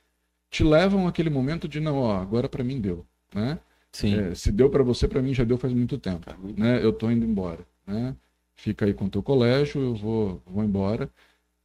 [0.50, 3.58] te levam àquele momento de não, ó, agora para mim deu, né?
[3.90, 4.18] Sim.
[4.18, 6.82] É, se deu para você, para mim já deu faz muito tempo, Tá né?
[6.82, 8.14] Eu tô indo embora, né?
[8.54, 11.10] Fica aí com o teu colégio, eu vou, vou embora.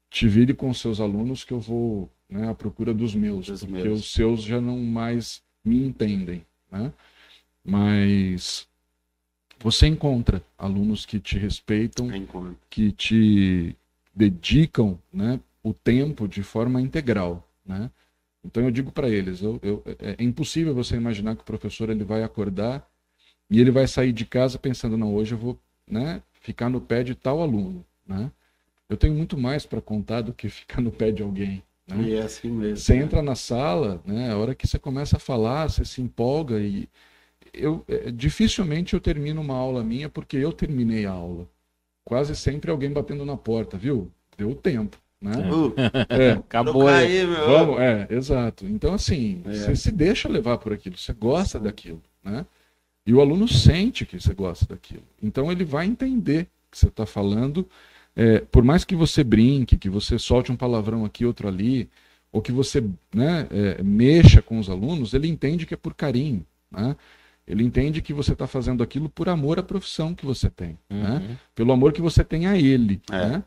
[0.10, 3.62] Te vire com os seus alunos que eu vou, né, à procura dos meus, Dos
[3.64, 4.00] porque meus.
[4.02, 6.94] os seus já não mais me entendem, né?
[7.64, 8.68] Mas
[9.60, 12.58] você encontra alunos que te respeitam, Encontro.
[12.70, 13.76] que te
[14.16, 17.48] dedicam né, o tempo de forma integral.
[17.66, 17.90] Né?
[18.44, 21.90] Então eu digo para eles, eu, eu- é é impossível você imaginar que o professor
[21.90, 22.88] ele vai acordar
[23.50, 25.60] e ele vai sair de casa pensando, não, hoje eu vou
[25.90, 27.86] né, ficar no pé de tal aluno.
[28.08, 28.32] Né?
[28.88, 31.62] Eu tenho muito mais para contar do que ficar no pé de alguém.
[31.86, 32.04] Né?
[32.04, 32.78] E é assim mesmo.
[32.78, 33.04] Você né?
[33.04, 34.32] entra na sala, né?
[34.32, 36.88] A hora que você começa a falar, você se empolga e
[37.54, 41.45] eu é, dificilmente eu termino uma aula minha porque eu terminei a aula.
[42.06, 44.10] Quase sempre alguém batendo na porta, viu?
[44.38, 45.34] Deu tempo, né?
[45.52, 45.74] Uh,
[46.10, 47.45] É, Acabou aí, meu.
[47.45, 48.66] vamos, é, exato.
[48.66, 49.52] Então assim, É.
[49.52, 52.45] você se deixa levar por aquilo, você gosta daquilo, né?
[53.08, 55.03] E o aluno sente que você gosta daquilo.
[55.24, 57.66] Então ele vai entender que você está falando.
[58.14, 61.89] É, por mais que você brinque, que você solte um palavrão aqui, outro ali,
[62.34, 62.84] ou que você
[63.16, 66.45] né, é, mexa com os alunos, ele entende que é por carinho.
[66.70, 66.97] Né?
[67.47, 70.78] Ele entende que você está fazendo aquilo por amor à profissão que você tem.
[70.89, 71.26] Né?
[71.30, 71.38] Uhum.
[71.55, 73.01] Pelo amor que você tem a ele.
[73.10, 73.30] É.
[73.30, 73.43] Né?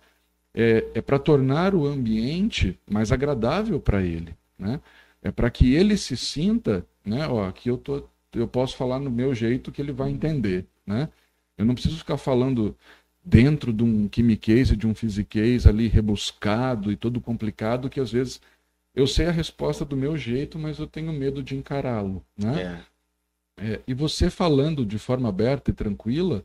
[0.54, 4.34] É, é para tornar o ambiente mais agradável para ele.
[4.58, 4.80] Né?
[5.22, 7.28] É para que ele se sinta, né?
[7.28, 8.02] Ó, aqui eu, tô,
[8.32, 10.66] eu posso falar no meu jeito que ele vai entender.
[10.86, 11.08] Né?
[11.56, 12.76] Eu não preciso ficar falando
[13.24, 18.10] dentro de um quimiquês e de um physiquês ali rebuscado e todo complicado que às
[18.10, 18.40] vezes
[18.94, 22.24] eu sei a resposta do meu jeito, mas eu tenho medo de encará-lo.
[22.36, 22.62] Né?
[22.62, 22.90] É.
[23.62, 26.44] É, e você falando de forma aberta e tranquila,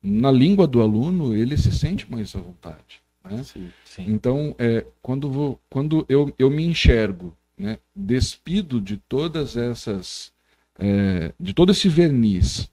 [0.00, 3.02] na língua do aluno, ele se sente mais à vontade.
[3.24, 3.42] Né?
[3.42, 3.70] Sim.
[3.84, 4.04] Sim.
[4.08, 10.32] Então, é, quando, vou, quando eu, eu me enxergo né, despido de todas essas,
[10.78, 12.70] é, de todo esse verniz,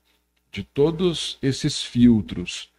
[0.51, 2.69] de todos esses filtros,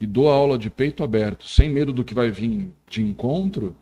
[0.00, 3.76] e dou a aula de peito aberto, sem medo do que vai vir de encontro,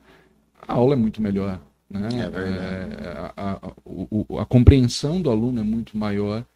[0.67, 1.61] a aula é muito melhor.
[1.89, 2.09] Né?
[2.21, 2.95] É verdade.
[3.03, 6.47] É, a, a- o- a compreensão do aluno é muito maior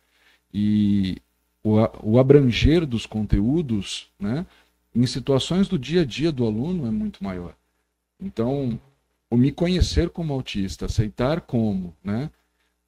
[0.53, 1.18] e
[1.62, 4.47] o, o abranger dos conteúdos, né,
[4.95, 7.55] em situações do dia a dia do aluno é muito maior.
[8.20, 8.80] Então,
[9.30, 12.30] o me conhecer como autista, aceitar como, né,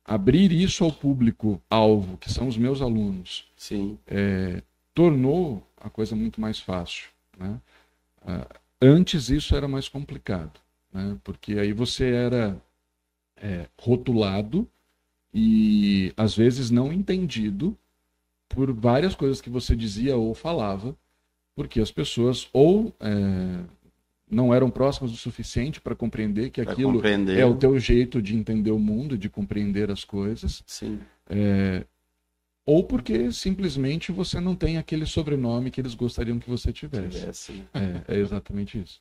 [0.07, 3.51] abrir isso ao público alvo, que são os meus alunos,
[4.07, 4.63] é,
[4.95, 7.09] tornou a coisa muito mais fácil.
[7.37, 7.61] Né?
[8.25, 8.47] Ah,
[8.81, 10.61] antes isso era mais complicado,
[10.93, 11.19] né?
[11.25, 12.57] porque aí você era
[13.37, 14.69] é, rotulado
[15.35, 17.77] e às vezes não entendido
[18.49, 20.97] por várias coisas que você dizia ou falava,
[21.57, 23.65] porque as pessoas ou é,
[24.31, 27.39] não eram próximas o suficiente para compreender que Pra aquilo compreender.
[27.39, 30.99] é o teu jeito de entender o mundo, de compreender as coisas, Sim.
[32.67, 37.21] ou porque simplesmente você não tem aquele sobrenome que eles gostariam que você tivesse.
[37.21, 38.03] Tivesse, né?
[38.09, 39.01] É, é exatamente isso.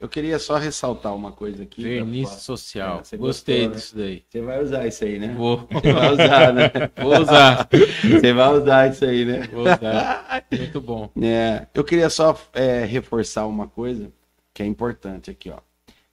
[0.00, 1.82] Eu queria só ressaltar uma coisa aqui.
[1.82, 3.00] Verniz pra- social.
[3.00, 3.76] É, você Gostei gostou, né?
[3.76, 4.22] disso daí.
[4.26, 5.34] Você vai usar isso aí, né?
[5.36, 6.70] Vou, Você vai usar, né?
[6.96, 7.68] vou usar.
[8.02, 9.46] Você vai usar isso aí, né?
[9.48, 10.46] Vou usar.
[10.50, 11.10] Muito bom.
[11.22, 14.10] É, eu queria só é, reforçar uma coisa
[14.56, 15.60] que é importante aqui, ó.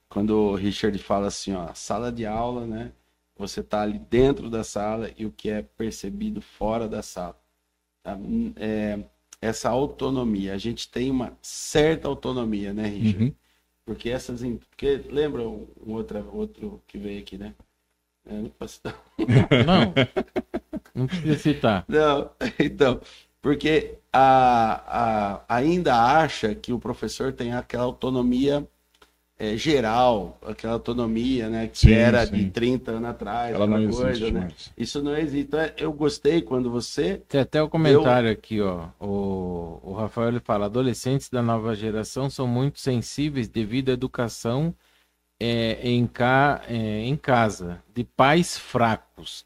[0.06, 2.92] Quando o Richard fala assim, ó, sala de aula, né?
[3.38, 7.40] Você tá ali dentro da sala e o que é percebido fora da sala.
[8.02, 8.18] tá?
[8.56, 9.02] É,
[9.40, 13.24] essa autonomia, a gente tem uma certa autonomia, né, Richard?
[13.24, 13.34] Uhum.
[13.86, 14.42] Porque essas.
[14.68, 17.54] Porque lembra um outro, outro que veio aqui, né?
[18.26, 18.78] É, não posso.
[19.66, 19.94] Não,
[20.94, 21.86] não precisa citar.
[21.88, 22.30] Não,
[22.60, 23.00] então,
[23.44, 28.66] porque a, a, ainda acha que o professor tem aquela autonomia
[29.38, 32.32] é, geral, aquela autonomia, né, que Sim, era sim.
[32.32, 34.40] de 30 anos atrás, Ela não aquela existe coisa, né?
[34.40, 34.72] mais.
[34.78, 35.46] Isso não existe.
[35.46, 37.20] Então, é, eu gostei quando você.
[37.28, 38.86] Tem até o comentário aqui, ó.
[38.98, 44.74] O, o Rafael ele fala: adolescentes da nova geração são muito sensíveis devido à educação
[45.38, 49.44] é, em, ca, é, em casa, de pais fracos.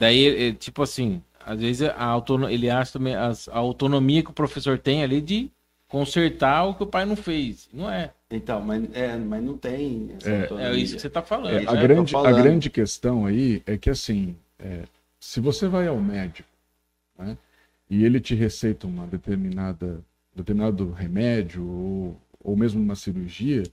[0.00, 1.22] Daí, é, tipo assim,
[1.52, 5.20] às vezes a autono, ele acha também as- a autonomia que o professor tem ali
[5.20, 5.50] de
[5.88, 7.68] consertar o que o pai não fez.
[7.72, 8.12] Não é.
[8.30, 10.70] Então, mas, é, mas não tem essa É, autonomia.
[10.70, 11.54] É isso que você tá falando.
[11.54, 12.42] É, a, é, tô grande, a falando.
[12.42, 14.84] grande questão aí é que, assim, é,
[15.18, 16.48] se você vai ao médico
[17.18, 17.36] né,
[17.88, 20.00] e ele te receita uma determinada,
[20.34, 23.64] determinado remédio ou, ou mesmo uma cirurgia,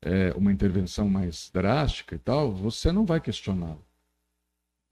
[0.00, 3.82] é, uma intervenção mais drástica e tal, você não vai questioná-lo.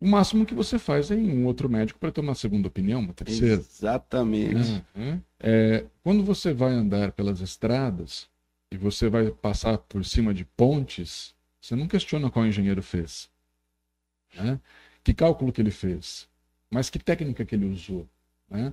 [0.00, 2.68] O máximo que você faz é ir em um outro médico para ter uma segunda
[2.68, 3.54] opinião, uma terceira.
[3.54, 4.82] Exatamente.
[4.96, 5.20] Uhum.
[5.38, 8.28] É, quando você vai andar pelas estradas
[8.70, 13.28] e você vai passar por cima de pontes, você não questiona qual engenheiro fez.
[14.34, 14.58] né?
[15.04, 16.26] Que cálculo que ele fez.
[16.70, 18.08] Mas que técnica que ele usou.
[18.48, 18.72] né?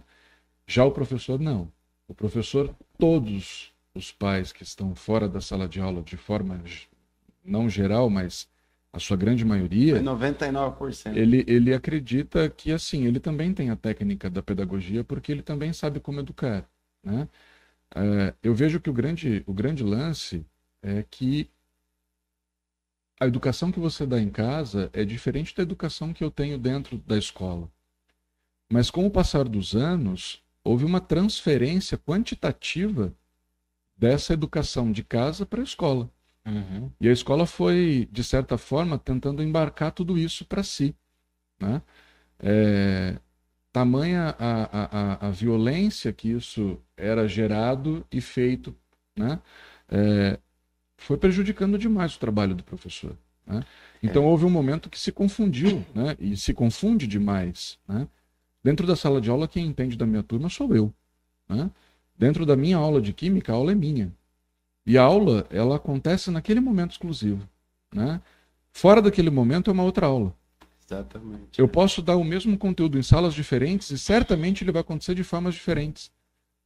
[0.66, 1.70] Já o professor, não.
[2.08, 6.62] O professor, todos os pais que estão fora da sala de aula, de forma
[7.44, 8.48] não geral, mas
[8.94, 11.18] a sua grande maioria, É 99%.
[11.18, 15.74] ele, ele acredita que assim ele também tem a técnica da pedagogia porque ele também
[15.74, 16.68] sabe como educar
[17.04, 17.28] né?
[17.96, 20.46] É, eu vejo que o grande o grande lance
[20.84, 21.50] é que
[23.20, 26.98] a educação que você dá em casa é diferente da educação que eu tenho dentro
[27.00, 27.72] da escola
[28.72, 33.16] mas com o passar dos anos houve uma transferência quantitativa
[33.98, 36.12] dessa educação de casa para a escola
[36.48, 36.90] Uhum.
[37.02, 40.96] e a escola foi, de certa forma, tentando embarcar tudo isso para si.
[41.60, 41.82] Né?
[42.40, 43.20] É,
[43.72, 48.76] tamanha a, a, a, violência que isso era gerado e feito,
[49.16, 49.40] né?
[49.90, 50.40] É,
[50.98, 53.16] foi prejudicando demais o trabalho do professor.
[53.46, 53.64] né?
[54.02, 56.16] Então houve um momento que se confundiu, né?
[56.20, 57.78] e se confunde demais.
[57.88, 58.08] Né?
[58.64, 60.94] Dentro da sala de aula, quem entende da minha turma sou eu.
[61.48, 61.70] Né?
[62.18, 64.12] Dentro da minha aula de química, a aula é minha.
[64.88, 67.48] E a aula, ela acontece naquele momento exclusivo,
[67.94, 68.22] né?
[68.72, 70.34] Fora daquele momento é uma outra aula.
[70.86, 71.60] Exatamente.
[71.60, 75.26] Eu posso dar o mesmo conteúdo em salas diferentes e certamente ele vai acontecer de
[75.26, 76.10] formas diferentes,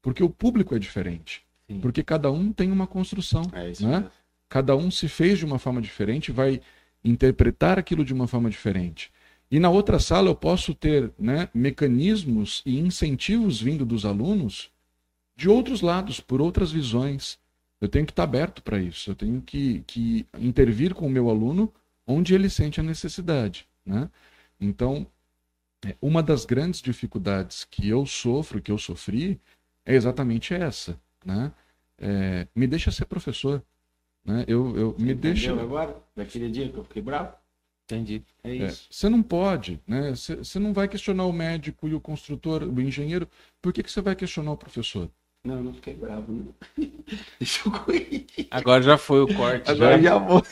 [0.04, 1.80] porque o público é diferente, Sim.
[1.80, 4.02] porque cada um tem uma construção, É isso né?
[4.02, 4.12] mesmo.
[4.48, 6.62] Cada um se fez de uma forma diferente, vai
[7.04, 9.12] interpretar aquilo de uma forma diferente.
[9.50, 14.70] E na outra sala eu posso ter né, mecanismos e incentivos vindo dos alunos
[15.36, 17.41] de outros lados, por outras visões.
[17.82, 19.10] Eu tenho que estar aberto para isso.
[19.10, 21.74] Eu tenho que, que intervir com o meu aluno
[22.06, 23.68] onde ele sente a necessidade.
[23.84, 24.10] Né?
[24.60, 25.08] Então,
[25.84, 29.42] é, uma das grandes dificuldades que eu sofro, que eu sofri,
[29.84, 31.00] é exatamente essa.
[31.26, 31.52] Né?
[31.98, 33.64] É, me deixa ser professor.
[34.24, 34.46] Né?
[34.48, 35.52] Eu, eu me deixa.
[35.60, 35.98] agora?
[36.16, 37.34] Daquele dia que eu fiquei bravo?
[37.86, 38.24] Entendi.
[38.44, 38.88] É É, isso.
[38.90, 40.12] Você não pode, né?
[40.12, 43.28] Você não vai questionar o médico e o construtor, o engenheiro.
[43.62, 45.10] Por que, que você vai questionar o professor?
[45.44, 46.54] Não, não fiquei bravo, não.
[47.40, 48.28] Deixa eu corrigir.
[48.52, 49.70] Agora já foi o corte.
[49.72, 50.04] Agora já.
[50.12, 50.44] já vou.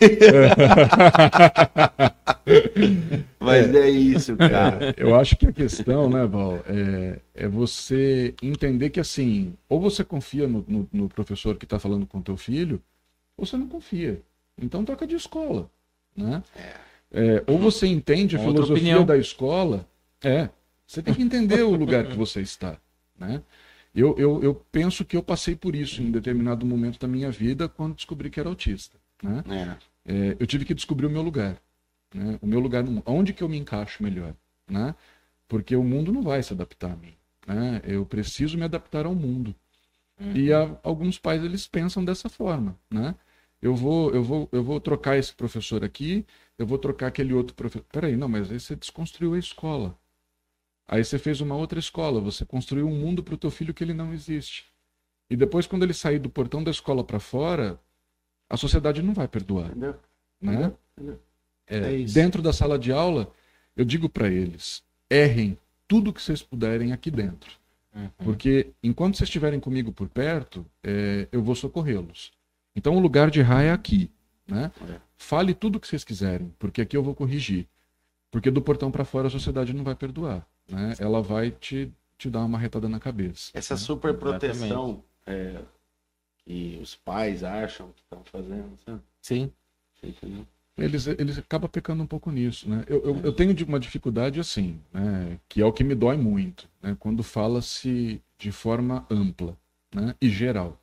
[3.40, 4.94] Mas é isso, cara.
[4.98, 10.04] Eu acho que a questão, né, Val, é, é você entender que assim, ou você
[10.04, 12.82] confia no, no- no professor que está falando com o teu filho,
[13.38, 14.22] ou você não confia.
[14.62, 15.70] Então troca de escola,
[16.16, 16.44] né?
[17.12, 19.06] É, ou você entende a Outra filosofia opinião.
[19.06, 19.86] da escola,
[20.24, 20.50] é.
[20.86, 22.76] Você tem que entender o lugar que você está,
[23.18, 23.42] né?
[23.94, 27.68] Eu, eu, eu penso que eu passei por isso em determinado momento da minha vida
[27.68, 29.44] quando descobri que era autista, né?
[30.06, 30.12] É.
[30.32, 31.62] É, eu tive que descobrir o meu lugar.
[32.14, 32.40] Né?
[32.42, 34.34] O meu lugar, no- onde que eu me encaixo melhor.
[34.70, 34.96] Né?
[35.48, 37.14] Porque o mundo não vai se adaptar a mim.
[37.48, 37.82] Né?
[37.84, 39.54] Eu preciso me adaptar ao mundo.
[40.36, 42.78] E a- alguns pais eles pensam dessa forma.
[42.92, 43.16] Né?
[43.62, 46.26] Eu, vou, eu, vou, eu vou trocar esse professor aqui,
[46.58, 47.86] eu vou trocar aquele outro professor.
[47.92, 49.98] Peraí, não, mas aí você desconstruiu a escola.
[50.92, 53.84] Aí você fez uma outra escola, você construiu um mundo para o teu filho que
[53.84, 54.66] ele não existe.
[55.30, 57.80] E depois, quando ele sair do portão da escola para fora,
[58.50, 59.68] a sociedade não vai perdoar.
[59.68, 59.96] Entendeu?
[60.42, 60.74] Né?
[60.98, 61.20] Entendeu?
[61.68, 63.32] É, É dentro da sala de aula,
[63.78, 65.56] eu digo para eles: errem
[65.88, 67.52] tudo que vocês puderem aqui dentro.
[67.96, 68.10] Uhum.
[68.18, 72.32] Porque enquanto vocês estiverem comigo por perto, é, eu vou socorrê-los.
[72.76, 74.10] Então o lugar de errar é aqui.
[74.48, 74.72] Né?
[74.90, 75.00] É.
[75.16, 77.68] Fale tudo o que vocês quiserem, porque aqui eu vou corrigir.
[78.32, 80.48] Porque do portão para fora a sociedade não vai perdoar.
[80.70, 80.94] Né?
[81.00, 83.52] Ela vai te, te dar uma marretada na cabeça.
[83.54, 83.80] Essa né?
[83.80, 85.62] super proteção é,
[86.46, 89.02] que os pais acham que estão fazendo, sabe?
[89.22, 89.52] Sim.
[90.02, 90.46] Entendeu?
[90.78, 92.86] Eles, eles acabam pecando um pouco nisso, né?
[92.88, 95.38] Eu, eu, eu tenho de- uma dificuldade assim, né?
[95.50, 96.96] Que é o que me dói muito, né?
[96.98, 99.58] Quando fala-se de forma ampla,
[99.94, 100.16] né?
[100.22, 100.80] E geral.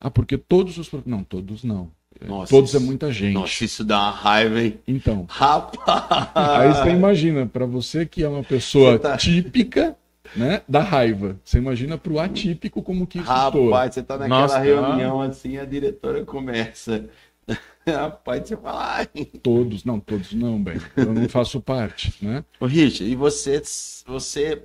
[0.00, 0.90] Ah, porque todos os...
[1.04, 1.90] Não, todos não.
[2.20, 3.34] É, Nossa, todos é isso- muita gente.
[3.34, 4.78] Nossa, isso dá uma raiva, hein?
[4.86, 6.30] Então, Rapaz!
[6.34, 9.96] aí você imagina, para você que é uma pessoa tá- típica,
[10.36, 10.62] né?
[10.68, 11.38] Da raiva.
[11.44, 13.28] Você imagina pro atípico como que isso.
[13.28, 17.08] Rapaz, você tá naquela Nossa, reunião assim, a diretora começa.
[17.86, 18.96] Rapaz, você fala.
[18.96, 19.06] Ai.
[19.42, 20.76] Todos, não, todos não, bem.
[20.96, 22.44] Eu não faço parte, né?
[22.60, 23.60] Ô, Richard, e você,
[24.06, 24.62] você,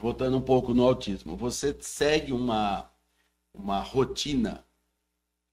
[0.00, 2.84] voltando um pouco no autismo, você segue uma,
[3.54, 4.62] uma rotina,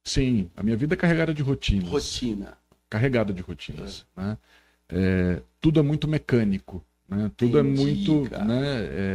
[0.07, 1.89] Sim, a minha vida é carregada de rotinas.
[1.89, 2.57] rotina.
[2.89, 4.05] carregada de rotinas.
[4.15, 4.37] Né?
[4.87, 6.81] É, tudo é muito mecânico.
[7.09, 7.29] Né?
[7.35, 8.29] Tudo Entendi, é muito.
[8.29, 8.45] cara.
[8.45, 8.63] Né?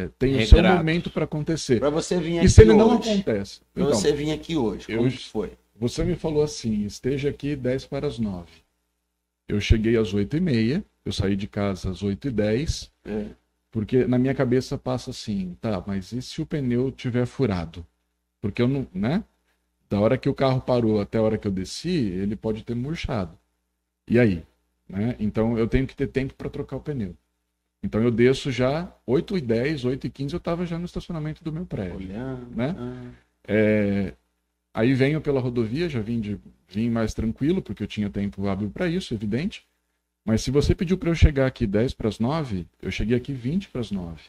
[0.05, 0.77] É, tem o seu Regrado.
[0.79, 1.79] momento para acontecer.
[1.81, 3.61] Pra você vir aqui E se ele não hoje, acontece?
[3.73, 5.53] pra Então, você vir aqui hoje, eu- como que foi?
[5.75, 8.51] você me falou assim: esteja aqui 10 para as 9.
[9.49, 13.27] Eu cheguei às 8 e meia, eu saí de casa às 8 e 10, É.
[13.71, 17.87] porque na minha cabeça passa assim, tá, mas e se o pneu tiver furado?
[18.41, 19.25] Porque eu não, né?
[19.93, 22.75] Da hora que o carro parou até a hora que eu desci, ele pode ter
[22.75, 23.39] murchado.
[24.09, 24.43] E aí?
[24.89, 25.15] Né?
[25.21, 27.15] Então eu tenho que ter tempo para trocar o pneu.
[27.83, 31.45] Então eu desço já 8 e 10, 8 e 15 eu estava já no estacionamento
[31.45, 31.97] do meu prédio.
[31.97, 32.57] Olhando.
[32.57, 32.75] Né?
[32.79, 33.11] ah,
[33.47, 34.15] É,
[34.73, 38.71] Aí venho pela rodovia, já vim, de, vim mais tranquilo, porque eu tinha tempo hábil
[38.71, 39.63] para isso, evidente.
[40.25, 43.35] Mas se você pediu para eu chegar aqui 10 para as 9, eu cheguei aqui
[43.35, 44.23] 20 para as 9.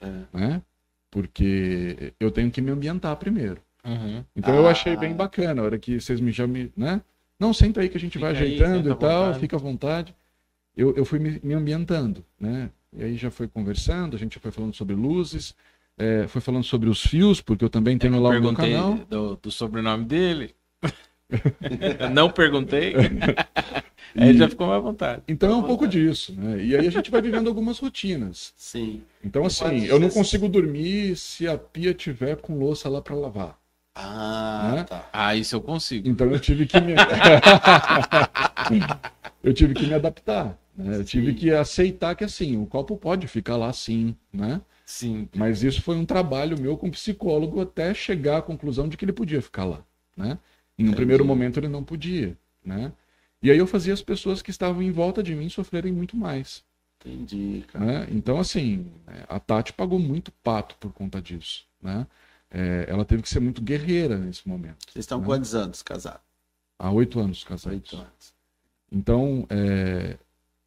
[0.00, 0.24] é.
[0.32, 0.62] Né?
[1.10, 3.60] Porque eu tenho que me ambientar primeiro.
[3.84, 4.24] Uhum.
[4.36, 4.70] Então eu Ah.
[4.70, 6.70] achei bem bacana a hora que vocês me já me.
[6.76, 7.00] Né?
[7.38, 9.38] Não, senta aí que a gente vai aí, ajeitando senta e tal, vontade.
[9.40, 10.14] fica à vontade.
[10.76, 12.70] Eu, eu fui me, me ambientando, né?
[12.96, 15.54] E aí já foi conversando, a gente já foi falando sobre luzes,
[15.98, 18.94] é, foi falando sobre os fios, porque eu também tenho lá o meu canal.
[19.08, 20.54] do, do sobrenome dele.
[22.12, 22.94] não perguntei.
[24.16, 25.22] Aí ele já ficou mais à vontade.
[25.28, 26.64] Então é um pouco disso, né?
[26.64, 28.52] E aí a gente vai vivendo algumas rotinas.
[28.56, 29.02] Sim.
[29.22, 33.56] Então, assim, eu não consigo dormir se a pia tiver com louça lá para lavar.
[33.94, 34.84] Ah, Né?
[34.84, 35.08] tá.
[35.12, 36.08] Ah, isso eu consigo.
[36.08, 36.94] Então eu tive que me.
[39.42, 40.56] eu tive que me adaptar.
[40.76, 40.96] Né?
[40.96, 44.60] Eu tive que aceitar que assim, o copo pode ficar lá sim, né?
[44.86, 45.28] Sim.
[45.36, 49.12] Mas isso foi um trabalho meu com psicólogo até chegar à conclusão de que ele
[49.12, 49.84] podia ficar lá,
[50.16, 50.38] né?
[50.78, 50.96] Em um Entendi.
[50.96, 52.92] primeiro momento ele não podia, né?
[53.42, 56.62] E aí eu fazia as pessoas que estavam em volta de mim sofrerem muito mais.
[57.00, 57.84] Entendi, cara.
[57.84, 58.06] né?
[58.10, 58.86] Então, assim,
[59.28, 62.06] a Tati pagou muito pato por conta disso, né?
[62.50, 64.78] É, ela teve que ser muito guerreira nesse momento.
[64.90, 65.26] Vocês estão Né?
[65.26, 66.20] quantos anos casados?
[66.78, 67.72] Há oito anos casados.
[67.92, 68.34] Oito anos.
[68.90, 70.18] Então, é,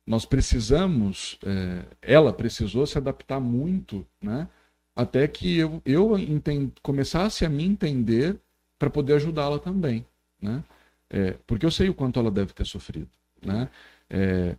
[0.08, 4.48] nós precisamos, é, ela precisou se adaptar muito, né?
[4.96, 8.40] Até que eu, eu enten- começasse a me entender
[8.78, 10.06] para poder ajudá-la também,
[10.42, 10.64] né?
[11.10, 13.10] É, porque eu sei o quanto ela deve ter sofrido,
[13.42, 13.70] né?
[14.10, 14.56] É,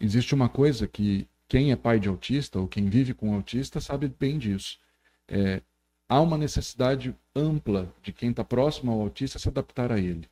[0.00, 4.12] existe uma coisa que quem é pai de autista ou quem vive com autista sabe
[4.20, 4.78] bem disso.
[5.26, 5.62] É,
[6.08, 10.28] há uma necessidade ampla de quem está próximo ao autista se adaptar a ele,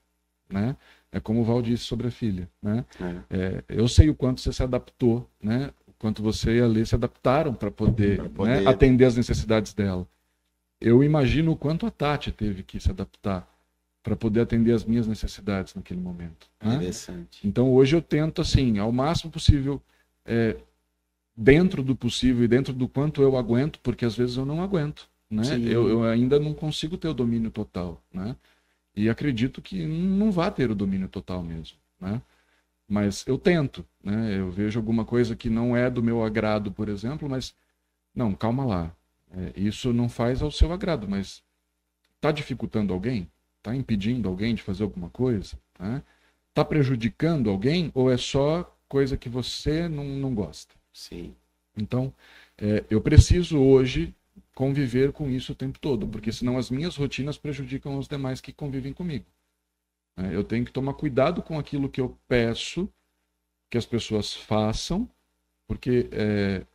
[0.48, 0.77] né?
[1.12, 2.85] É como o Val disse sobre a filha, né?
[3.31, 3.36] É.
[3.39, 5.70] É, eu sei o quanto você se adaptou, né?
[5.86, 9.16] O quanto você e a Lê se adaptaram para poder, Pra poder- né, atender as
[9.16, 10.07] necessidades dela.
[10.81, 13.48] Eu imagino o quanto a Tati teve que se adaptar
[14.03, 16.47] para poder atender as minhas necessidades naquele momento.
[16.62, 16.77] né?
[16.77, 17.47] Interessante.
[17.47, 19.81] Então hoje eu tento, assim, ao máximo possível,
[20.24, 20.57] é,
[21.36, 25.09] dentro do possível e dentro do quanto eu aguento, porque às vezes eu não aguento,
[25.31, 25.43] né?
[25.59, 28.36] Eu, eu ainda não consigo ter o domínio total, né?
[28.94, 32.23] E acredito que não vá ter o domínio total mesmo, né?
[32.89, 34.39] Mas eu tento, né?
[34.39, 37.55] Eu vejo alguma coisa que não é do meu agrado, por exemplo, mas
[38.15, 38.97] não, calma lá.
[39.31, 41.43] É, isso não faz ao seu agrado, mas
[42.15, 43.28] está dificultando alguém?
[43.59, 45.59] Está impedindo alguém de fazer alguma coisa?
[45.78, 46.03] Né?
[46.48, 50.74] Está prejudicando alguém ou é só coisa que você não, não gosta?
[50.93, 51.35] Sim.
[51.77, 52.12] Então,
[52.57, 54.15] é, eu preciso hoje
[54.56, 58.52] conviver com isso o tempo todo, porque senão as minhas rotinas prejudicam os demais que
[58.52, 59.26] convivem comigo.
[60.18, 62.88] É, eu tenho que tomar cuidado com aquilo que eu peço
[63.70, 65.10] que as pessoas façam,
[65.68, 66.66] porque é,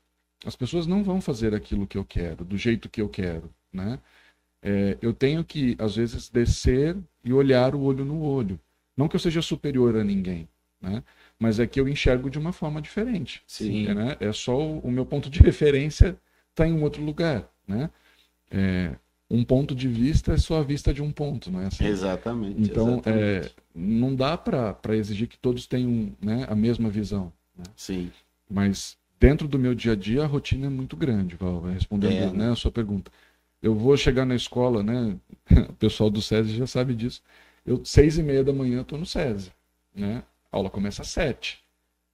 [0.46, 4.00] As pessoas não vão fazer aquilo que eu quero, do jeito que eu quero, né?
[4.62, 8.60] É, eu tenho que, às vezes, descer e olhar o olho no olho.
[8.98, 10.50] Não que eu seja superior a ninguém,
[10.82, 11.04] né?
[11.40, 13.44] Mas é que eu enxergo de uma forma diferente.
[13.48, 13.88] Sim.
[13.88, 14.18] É, né?
[14.20, 16.18] é só o, o meu ponto de referência
[16.52, 17.90] está em um outro lugar, né?
[18.52, 18.96] É,
[19.30, 21.86] um ponto de vista é só a vista de um ponto, não é assim?
[21.86, 22.62] Exatamente.
[22.62, 23.48] Então, exatamente.
[23.48, 27.32] é, não dá para exigir que todos tenham né, a mesma visão.
[27.58, 27.64] Né?
[27.78, 28.12] Sim.
[28.50, 32.34] Mas dentro do meu dia a dia, a rotina é muito grande, Val, respondendo É,
[32.34, 33.10] né, a sua pergunta.
[33.62, 35.16] Eu vou chegar na escola, né?
[35.70, 37.22] O pessoal do SESI já sabe disso.
[37.66, 39.52] Eu, seis e meia da manhã, estou no SESI.
[39.96, 40.24] Né?
[40.52, 41.64] A aula começa às sete,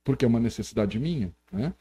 [0.03, 1.33] porque é uma necessidade minha.
[1.51, 1.73] Né?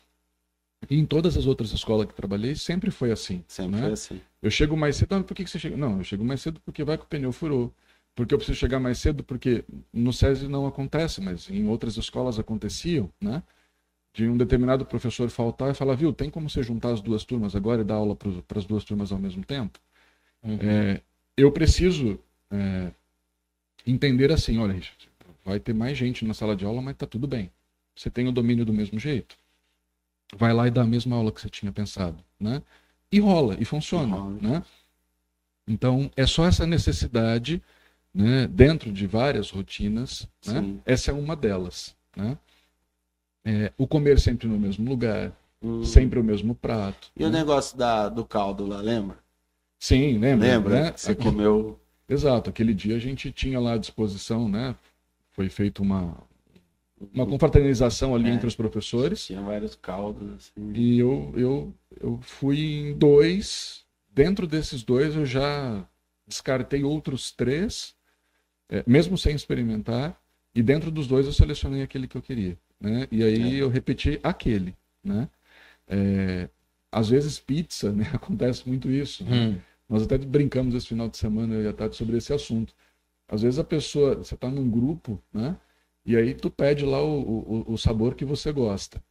[0.88, 3.44] E em todas as outras escolas que trabalhei, sempre foi assim.
[3.48, 3.82] Sempre né?
[3.82, 4.20] foi assim.
[4.42, 5.76] Eu chego mais cedo, ah, por que, que você chega?
[5.76, 7.72] Não, eu chego mais cedo porque vai que o pneu furou.
[8.14, 12.38] Porque eu preciso chegar mais cedo porque no SESI não acontece, mas em outras escolas
[12.38, 13.42] aconteciam, né?
[14.14, 17.54] De um determinado professor faltar e falar, viu, tem como você juntar as duas turmas
[17.54, 19.78] agora e dar aula para as duas turmas ao mesmo tempo?
[20.42, 20.58] Uhum.
[20.62, 21.02] É,
[21.36, 22.18] eu preciso
[22.50, 22.90] é,
[23.86, 25.10] entender assim, olha, Richard,
[25.44, 27.50] vai ter mais gente na sala de aula, mas tá tudo bem.
[27.94, 29.36] Você tem o domínio do mesmo jeito.
[30.34, 32.62] Vai lá e dá a mesma aula que você tinha pensado, né?
[33.12, 34.38] E rola, e funciona, rola.
[34.40, 34.62] né?
[35.68, 37.62] Então, é só essa necessidade,
[38.14, 40.74] né, dentro de várias rotinas, né?
[40.84, 42.36] Essa é uma delas, né?
[43.44, 45.32] É, o comer sempre no mesmo lugar,
[45.62, 45.84] Hum.
[45.84, 47.10] sempre o mesmo prato.
[47.16, 47.38] E o né?
[47.38, 49.16] negócio da, do caldo lá, lembra?
[49.78, 50.46] Sim, lembra?
[50.48, 50.82] Lembra?
[50.82, 50.92] né?
[50.96, 51.78] Você Aqui- comeu.
[52.08, 54.76] Exato, aquele dia a gente tinha lá à disposição, né?
[55.32, 56.16] Foi feita uma,
[57.12, 58.32] uma confraternização ali É.
[58.32, 59.26] entre os professores.
[59.26, 60.72] Tinha vários caldos, assim.
[60.74, 62.58] E eu, eu, eu fui
[62.90, 63.84] em dois.
[64.14, 65.86] Dentro desses dois eu já
[66.26, 67.94] descartei outros três,
[68.68, 70.18] é, mesmo sem experimentar.
[70.54, 72.56] E dentro dos dois eu selecionei aquele que eu queria.
[72.80, 73.06] Né?
[73.12, 73.62] E aí É.
[73.62, 74.74] eu repeti aquele.
[75.04, 75.28] Né?
[75.86, 76.48] É,
[76.90, 78.08] às vezes pizza, né?
[78.14, 79.22] acontece muito isso.
[79.24, 79.48] né?
[79.48, 79.58] Hum.
[79.88, 82.74] Nós até brincamos esse final de semana, e a Tati, sobre esse assunto.
[83.28, 85.56] Às vezes a pessoa, você está num grupo, né?
[86.06, 89.02] E aí tu pede lá o, o, o sabor que você gosta.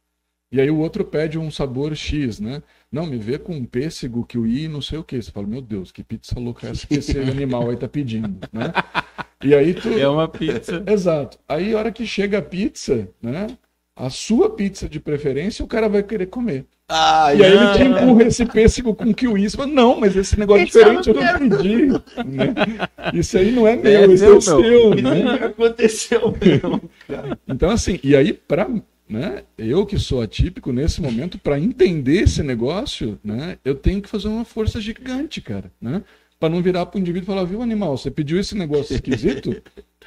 [0.50, 2.62] E aí o outro pede um sabor X, né?
[2.90, 5.20] Não, me vê com pêssego, kiwi, não sei o que.
[5.20, 8.38] Você fala, meu Deus, que pizza louca é essa que esse animal aí tá pedindo,
[8.52, 8.72] né?
[9.44, 9.88] E aí tu...
[9.90, 10.82] É uma pizza.
[10.86, 11.38] Exato.
[11.48, 13.48] Aí a hora que chega a pizza, né?
[13.96, 16.66] A sua pizza de preferência, o cara vai querer comer.
[16.88, 17.72] Ah, E aí ele não.
[17.74, 19.48] te empurra esse pêssego com kiwi.
[19.48, 21.86] Você fala, não, mas esse negócio Esse eu diferente eu não não pedi.
[21.86, 22.54] né?
[23.14, 24.60] Isso aí não é É meu, isso é meu, o seu.
[24.94, 25.14] Isso né?
[25.22, 26.90] nunca aconteceu mesmo.
[27.48, 28.68] Então, assim, e aí, pra,
[29.08, 34.08] né, eu que sou atípico nesse momento, para entender esse negócio, né, eu tenho que
[34.08, 36.02] fazer uma força gigante, cara, né?
[36.38, 39.56] Para não virar para o indivíduo e falar, viu, animal, você pediu esse negócio esquisito,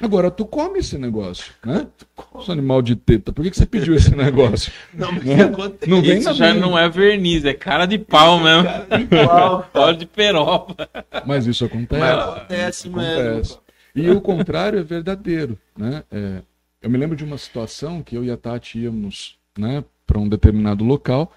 [0.00, 1.88] agora tu come esse negócio, né?
[2.44, 4.72] Seu animal de teta, por que, que você pediu esse negócio?
[4.94, 5.42] Não, mas Né?
[5.42, 5.90] acontece.
[5.90, 8.68] Não vem Isso já não é verniz, é cara de pau mesmo.
[9.00, 10.88] Igual, Óleo de peroba.
[11.26, 12.00] Mas isso acontece.
[12.00, 13.02] mas acontece mesmo.
[13.30, 13.58] Acontece.
[13.96, 16.04] E o contrário é verdadeiro, né?
[16.12, 16.42] É,
[16.80, 20.28] eu me lembro de uma situação que eu e a Tati íamos, né, para um
[20.28, 21.32] determinado local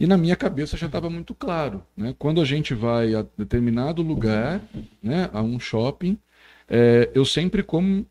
[0.00, 2.14] e na minha cabeça já estava muito claro, né?
[2.18, 4.62] Quando a gente vai a determinado lugar,
[5.02, 6.18] né, a um shopping,
[6.66, 8.06] é, eu sempre como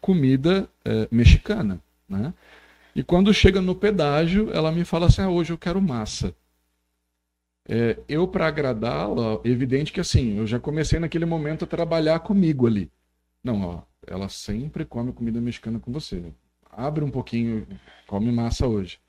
[0.00, 2.32] comida é, mexicana, né?
[2.94, 6.32] E quando chega no pedágio, ela me fala assim: ah, hoje eu quero massa.
[7.68, 12.64] É, eu, para agradá-la, evidente que assim, eu já comecei naquele momento a trabalhar comigo
[12.68, 12.92] ali.
[13.42, 16.32] Não, ó, ela sempre come comida mexicana com você.
[16.70, 17.66] Abre um pouquinho,
[18.06, 19.00] come massa hoje.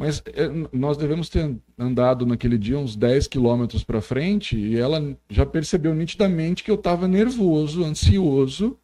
[0.00, 5.14] Mas é, nós devemos ter andado naquele dia uns 10 quilômetros para frente e ela
[5.28, 8.78] já percebeu nitidamente que eu estava nervoso, ansioso,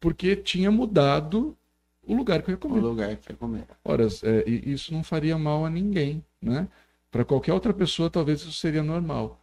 [0.00, 1.56] porque tinha mudado
[2.04, 2.80] o lugar que eu ia O comer.
[2.80, 3.62] lugar que você comer.
[3.84, 6.66] Ora, é, isso não faria mal a ninguém, né?
[7.08, 9.40] Para qualquer outra pessoa, talvez isso seria normal.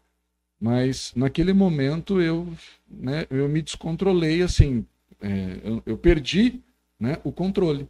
[0.59, 2.45] Mas naquele momento eu,
[2.89, 4.85] né, eu me descontrolei, assim,
[5.21, 6.59] é, eu, eu perdi,
[6.99, 7.87] né, o controle.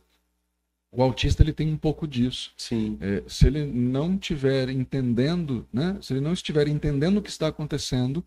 [0.91, 2.52] O autista ele tem um pouco disso.
[2.57, 2.98] Sim.
[2.99, 7.48] É, se ele não estiver entendendo, né, se ele não estiver entendendo o que está
[7.48, 8.26] acontecendo,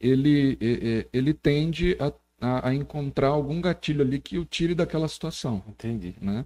[0.00, 4.74] ele, é, é, ele tende a, a, a encontrar algum gatilho ali que o tire
[4.74, 6.14] daquela situação Entendi.
[6.20, 6.44] né?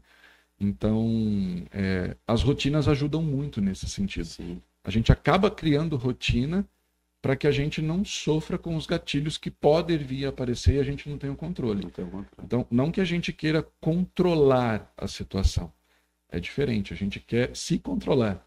[0.61, 4.27] Então, é, as rotinas ajudam muito nesse sentido.
[4.27, 4.61] Sim.
[4.85, 6.67] A gente acaba criando rotina
[7.25, 10.79] para que a gente não sofra com os gatilhos que podem vir a aparecer e
[10.79, 11.83] a gente não tenha o controle.
[11.83, 12.27] Não tem controle.
[12.45, 15.73] Então, não que a gente queira controlar a situação.
[16.29, 18.47] É diferente, a gente quer se controlar.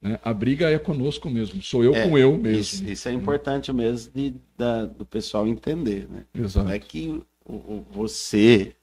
[0.00, 0.18] né?
[0.24, 2.40] A briga é conosco mesmo, sou eu É, com eu Isso,
[2.76, 2.88] mesmo.
[2.88, 6.24] isso é importante mesmo de, da- do pessoal entender, né?
[6.34, 6.66] Exato.
[6.66, 8.74] Não é que o, o- você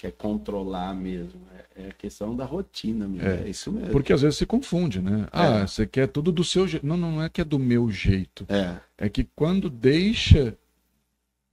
[0.00, 1.40] quer controlar mesmo.
[1.56, 3.26] É, É a questão da rotina mesmo.
[3.28, 3.48] É, É.
[3.48, 3.90] isso mesmo.
[3.90, 5.26] Porque às vezes se confunde, né?
[5.32, 6.84] Ah, você quer tudo do seu jeito.
[6.86, 8.44] Não, não é que é do meu jeito.
[8.48, 8.76] É.
[8.98, 10.56] É que quando deixa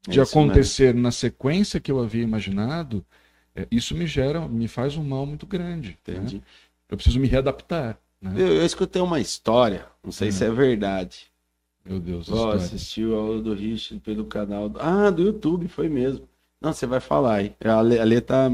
[0.08, 3.06] de é isso acontecer na sequência que eu havia imaginado,
[3.56, 5.98] é, isso me gera, me faz um mal muito grande.
[6.06, 6.28] mesmo, né?
[6.28, 6.44] Entendi.
[6.90, 7.98] Eu preciso me readaptar.
[8.22, 8.34] Né?
[8.36, 10.32] Eu, eu escutei uma história, não sei Hum.
[10.32, 11.28] se é verdade.
[11.86, 12.56] Meu Deus, Ó, história.
[12.62, 14.68] assistiu a aula do Richard pelo canal.
[14.68, 16.28] do- Ah, do YouTube, foi mesmo.
[16.62, 17.56] Não, você vai falar aí.
[17.64, 18.50] A Lê, a Lê tá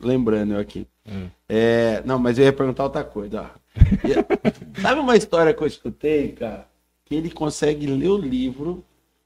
[0.00, 0.86] lembrando eu aqui.
[1.04, 1.30] É.
[1.48, 3.50] É, não, mas eu ia perguntar outra coisa.
[4.80, 6.66] Sabe uma história que eu escutei, cara?
[7.04, 8.84] Que ele consegue ler o livro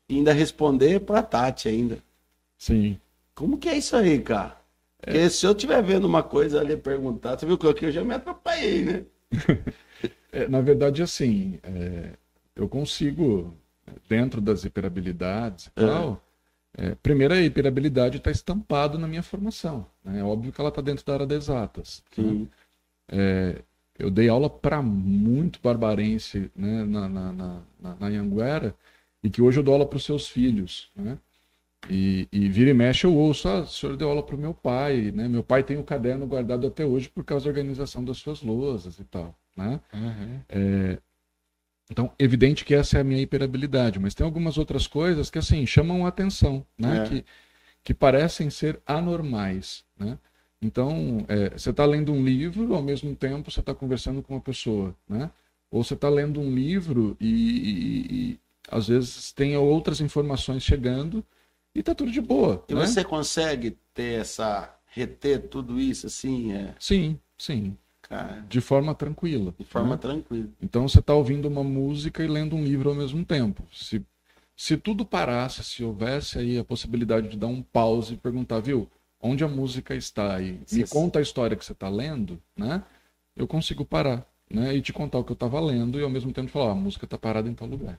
[0.09, 1.99] e ainda responder pra Tati ainda.
[2.59, 2.99] Sim.
[3.35, 4.57] Como que é isso aí, cara?
[5.01, 8.15] Porque se eu estiver vendo uma coisa ali perguntar, você viu que eu já me
[8.15, 9.05] atrapalhei, né?
[10.33, 12.11] É, na verdade, assim, é,
[12.55, 13.53] eu consigo,
[14.09, 15.87] dentro das hiperabilidades e É.
[15.87, 16.23] tal,
[16.77, 19.87] é, primeiro a hiperabilidade está estampado na minha formação.
[20.05, 20.21] né?
[20.21, 22.03] É óbvio que ela está dentro da área das exatas.
[22.17, 22.25] né?
[22.25, 22.49] Sim.
[23.99, 28.75] Eu dei aula para muito barbarense né, na, na, na, na, Anhanguera
[29.23, 30.91] e que hoje eu dou aula para os seus filhos.
[30.97, 31.19] Né?
[31.89, 34.55] E, e vira e mexe eu ouço, ah, o senhor deu aula para o meu
[34.55, 35.29] pai, né?
[35.29, 38.99] Meu pai tem o caderno guardado até hoje por causa da organização das suas lousas
[38.99, 39.81] e tal, né?
[39.93, 40.41] Uhum.
[41.91, 45.67] Então, evidente que essa é a minha hiperabilidade, mas tem algumas outras coisas que, assim,
[45.67, 47.01] chamam a atenção, né?
[47.01, 47.05] É.
[47.05, 47.25] Que,
[47.85, 50.19] que parecem ser anormais, né?
[50.63, 54.41] Então, é, você está lendo um livro, ao mesmo tempo você está conversando com uma
[54.41, 55.31] pessoa, né?
[55.71, 58.41] Ou você está lendo um livro e, e- e,
[58.71, 61.25] às vezes tem outras informações chegando
[61.75, 62.81] e tá tudo de boa, E né?
[62.87, 64.75] você consegue ter essa.
[64.87, 67.77] reter tudo isso assim, é, Sim, sim,
[68.11, 69.55] cara, de forma tranquila.
[69.57, 69.97] de forma né?
[69.97, 70.49] tranquila.
[70.61, 73.63] Então você está ouvindo uma música e lendo um livro ao mesmo tempo.
[73.73, 74.05] Se,
[74.57, 78.91] se tudo parasse, se houvesse aí a possibilidade de dar um pause e perguntar, viu,
[79.21, 82.83] onde a música está e me conta a história que você está lendo, né?
[83.37, 84.75] Eu consigo parar, né?
[84.75, 86.75] E te contar o que eu estava lendo e ao mesmo tempo falar, ó, a
[86.75, 87.99] música está parada em tal lugar,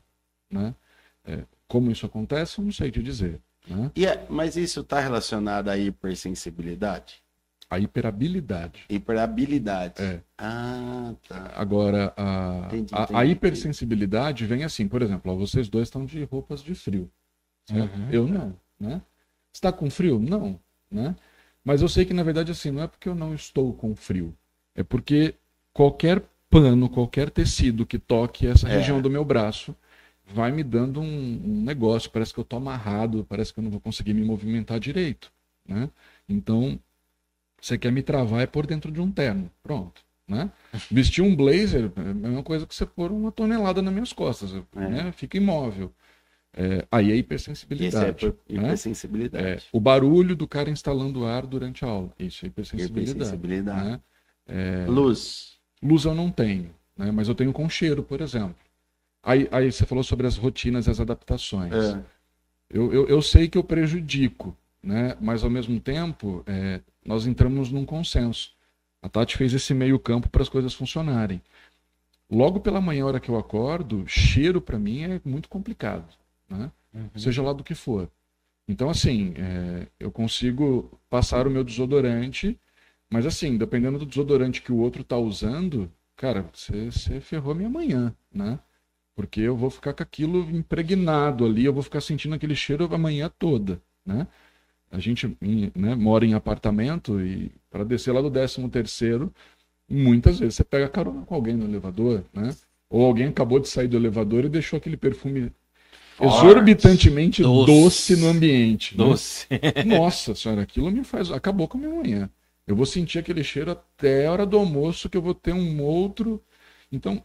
[0.49, 0.75] né?
[1.23, 3.91] É, como isso acontece, eu não sei te dizer, né?
[3.95, 7.23] E é- mas isso está relacionado à hipersensibilidade?
[7.71, 8.81] A hiperabilidade.
[8.89, 10.01] Hiperabilidade.
[10.01, 10.21] É.
[10.37, 11.53] Ah, tá.
[11.55, 16.05] Agora, a, Entendi, a- a, entendi, hipersensibilidade vem assim, por exemplo, ó, vocês dois estão
[16.05, 17.09] de roupas de frio.
[17.71, 18.09] Uhum.
[18.11, 19.01] Eu não, né?
[19.53, 20.19] Está com frio?
[20.19, 20.59] Não,
[20.91, 21.15] né?
[21.63, 24.35] Mas eu sei que, na verdade, assim, não é porque eu não estou com frio.
[24.75, 25.35] É porque
[25.73, 28.75] qualquer pano, qualquer tecido que toque essa É.
[28.77, 29.73] região do meu braço
[30.33, 32.09] vai me dando um, um negócio.
[32.11, 35.31] Parece que eu tô amarrado, parece que eu não vou conseguir me movimentar direito,
[35.65, 35.89] né?
[36.27, 36.77] Então,
[37.61, 39.49] você quer me travar é por dentro de um terno.
[39.63, 40.51] Pronto, né?
[40.91, 44.51] Vestir um blazer é a mesma coisa que você pôr uma tonelada nas minhas costas,
[44.75, 44.87] É.
[44.89, 45.11] né?
[45.11, 45.93] Fica imóvel.
[46.53, 48.25] É, aí é Isso é hipersensibilidade.
[48.25, 48.33] né?
[48.49, 49.45] hipersensibilidade.
[49.47, 52.11] É, o barulho do cara instalando ar durante a aula.
[52.19, 53.11] Isso é hipersensibilidade.
[53.11, 53.89] Hipersensibilidade.
[53.89, 53.99] né?
[54.47, 55.57] É, Luz.
[55.81, 57.09] luz eu não tenho, né?
[57.11, 58.55] mas eu tenho com cheiro, por exemplo.
[59.23, 61.71] Aí, aí você falou sobre as rotinas e as adaptações.
[61.71, 62.03] É.
[62.69, 65.17] Eu, eu, eu sei que eu prejudico, né?
[65.19, 68.53] mas ao mesmo tempo é, nós entramos num consenso.
[69.01, 71.41] A Tati fez esse meio campo para as coisas funcionarem.
[72.29, 76.07] Logo pela manhã, hora que eu acordo, cheiro para mim é muito complicado,
[76.49, 76.71] né?
[77.15, 78.09] seja lá do que for.
[78.67, 82.57] Então, assim, é, eu consigo passar o meu desodorante,
[83.09, 87.69] mas assim, dependendo do desodorante que o outro tá usando, cara, você você ferrou minha
[87.69, 88.59] manhã, né?
[89.15, 92.97] Porque eu vou ficar com aquilo impregnado ali, eu vou ficar sentindo aquele cheiro a
[92.97, 94.27] manhã toda, né?
[94.91, 95.37] A gente
[95.75, 99.33] né, mora em apartamento e para descer lá do 13 terceiro,
[99.89, 102.53] muitas vezes você pega carona com alguém no elevador, né?
[102.89, 105.51] Ou alguém acabou de sair do elevador e deixou aquele perfume
[106.19, 107.71] exorbitantemente Doce.
[107.71, 108.97] doce, no ambiente.
[108.97, 109.05] né?
[109.05, 109.47] Doce.
[109.87, 111.31] Nossa senhora, aquilo me faz.
[111.31, 112.29] Acabou com a minha manhã.
[112.67, 115.81] Eu vou sentir aquele cheiro até a hora do almoço, que eu vou ter um
[115.81, 116.41] outro.
[116.91, 117.23] Então,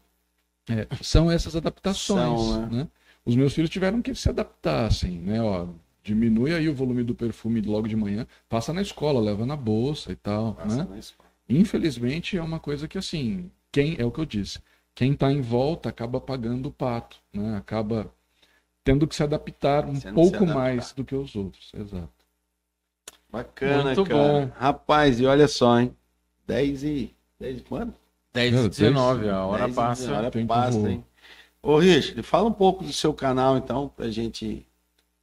[0.69, 2.41] é, são essas adaptações.
[2.41, 2.77] São, né?
[2.79, 2.89] né?
[3.25, 5.43] Os meus filhos tiveram que se adaptar, assim, né?
[5.43, 5.67] Ó,
[6.07, 10.13] diminui aí o volume do perfume logo de manhã, passa na escola, leva na bolsa
[10.13, 10.55] e tal.
[10.55, 10.87] Passa né?
[10.91, 11.29] na escola.
[11.49, 14.61] Infelizmente, é uma coisa que, assim, quem é o que eu disse,
[14.95, 17.57] quem está em volta acaba pagando o pato, né?
[17.57, 18.13] Acaba
[18.85, 20.55] tendo que se adaptar um pouco adaptar.
[20.55, 21.73] mais do que os outros.
[21.75, 22.09] Exato.
[23.31, 24.23] Bacana, Muito cara.
[24.23, 24.53] bom.
[24.57, 25.95] Rapaz, e olha só, hein?
[26.47, 27.15] 10 e.
[27.39, 27.95] 10 quando?
[28.33, 28.77] 10 Meu e Deus.
[28.77, 30.15] 19, a hora 10 passa.
[30.15, 31.05] A hora passa, hein?
[31.61, 34.65] Ô, Richard, fala um pouco do seu canal, então, pra gente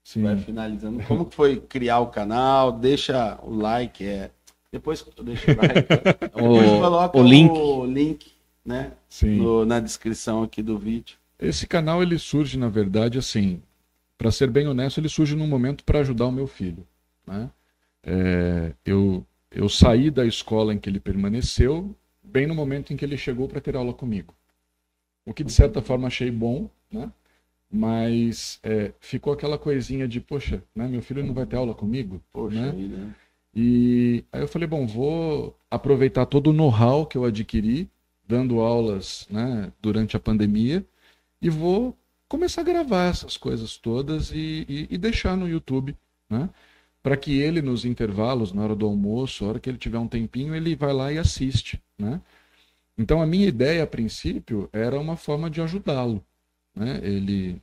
[0.03, 0.23] Sim.
[0.23, 1.01] vai finalizando.
[1.03, 2.71] Como foi criar o canal?
[2.71, 4.31] Deixa o like, é.
[4.71, 5.81] Depois deixa o like,
[6.33, 7.51] depois O, coloca o link.
[7.51, 8.31] o link,
[8.65, 8.91] né?
[9.09, 9.37] Sim.
[9.37, 11.17] no- na descrição aqui do vídeo.
[11.39, 13.61] Esse canal ele surge, na verdade, assim,
[14.17, 16.87] para ser bem honesto, ele surge num momento para ajudar o meu filho.
[17.27, 17.49] Né?
[18.05, 19.25] É, eu
[19.55, 23.47] eu saí da escola em que ele permaneceu, bem no momento em que ele chegou
[23.47, 24.33] para ter aula comigo.
[25.25, 27.11] O que de certa forma achei bom, né?
[27.75, 32.21] Mas é, ficou aquela coisinha de, poxa, né, meu filho não vai ter aula comigo,
[32.31, 32.71] Poxa né?
[32.71, 33.15] vida, né?
[33.55, 37.89] E aí eu falei, bom, vou aproveitar todo o know-how que eu adquiri
[38.27, 40.85] dando aulas né, durante a pandemia
[41.41, 41.95] e vou
[42.27, 45.95] começar a gravar essas coisas todas e, e, e deixar no YouTube,
[46.29, 46.49] né?
[47.01, 50.07] Para que ele, nos intervalos, na hora do almoço, na hora que ele tiver um
[50.07, 52.21] tempinho, ele vai lá e assiste, né?
[52.97, 56.23] Então a minha ideia, a princípio, era uma forma de ajudá-lo,
[56.75, 56.99] né?
[57.03, 57.61] Ele,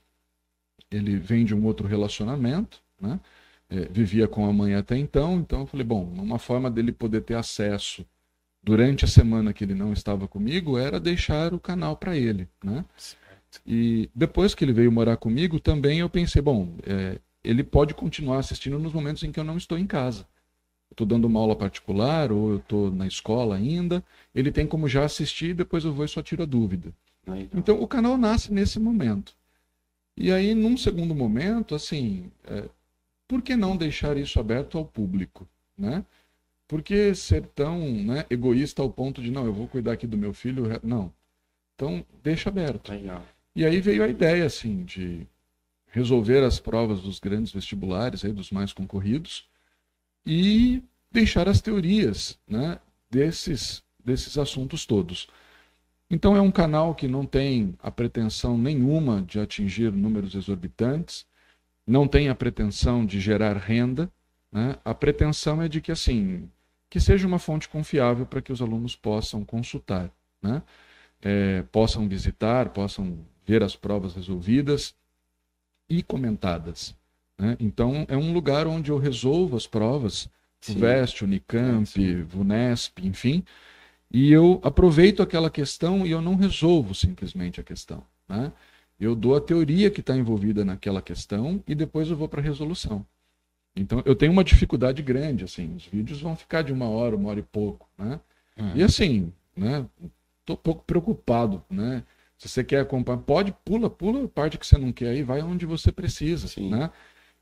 [0.90, 3.20] ele vem de um outro relacionamento, né?
[3.68, 7.20] É, vivia com a mãe até então, então eu falei, bom, uma forma dele poder
[7.20, 8.04] ter acesso
[8.62, 12.84] durante a semana que ele não estava comigo era deixar o canal para ele, né?
[13.66, 18.38] E depois que ele veio morar comigo, também eu pensei, bom, é, ele pode continuar
[18.38, 20.26] assistindo nos momentos em que eu não estou em casa.
[20.90, 24.04] Estou dando uma aula particular ou eu estou na escola ainda.
[24.34, 26.92] Ele tem como já assistir, depois eu vou e só tiro a dúvida.
[27.26, 29.34] Aí, Então o canal nasce nesse momento.
[30.16, 32.68] E aí, num segundo momento, assim, é,
[33.26, 35.48] por que não deixar isso aberto ao público,
[35.78, 36.04] né?
[36.68, 40.18] Por que ser tão né, egoísta ao ponto de, não, eu vou cuidar aqui do
[40.18, 40.64] meu filho?
[40.82, 41.12] Não.
[41.74, 42.90] Então, deixa aberto.
[42.90, 43.24] Legal.
[43.56, 45.26] E aí veio a ideia, assim, de
[45.86, 49.48] resolver as provas dos grandes vestibulares, aí, dos mais concorridos,
[50.24, 52.78] e deixar as teorias né,
[53.10, 55.28] desses, desses assuntos todos.
[56.10, 61.24] Então é um canal que não tem a pretensão nenhuma de atingir números exorbitantes,
[61.86, 64.10] não tem a pretensão de gerar renda,
[64.50, 64.76] né?
[64.84, 66.50] a pretensão é de que assim
[66.88, 70.10] que seja uma fonte confiável para que os alunos possam consultar,
[70.42, 70.60] né?
[71.22, 74.94] É, possam visitar, possam ver as provas resolvidas
[75.88, 76.96] e comentadas.
[77.38, 77.56] né?
[77.60, 80.28] Então é um lugar onde eu resolvo as provas,
[80.60, 80.80] Sim.
[80.80, 82.22] VEST, Unicamp, Sim.
[82.24, 83.44] VUNESP, enfim,
[84.10, 88.02] e eu aproveito aquela questão e eu não resolvo simplesmente a questão.
[88.28, 88.52] Né?
[88.98, 92.44] Eu dou a teoria que está envolvida naquela questão e depois eu vou para a
[92.44, 93.06] resolução.
[93.74, 97.30] Então eu tenho uma dificuldade grande, assim, os vídeos vão ficar de uma hora, uma
[97.30, 98.20] hora e pouco, né?
[98.58, 98.72] Hum.
[98.74, 99.86] E assim, né?
[100.44, 102.02] Tô pouco preocupado, né?
[102.36, 105.40] Se você quer acompanhar, pode, pula, pula a parte que você não quer aí, vai
[105.42, 106.70] onde você precisa, Sim.
[106.70, 106.90] né?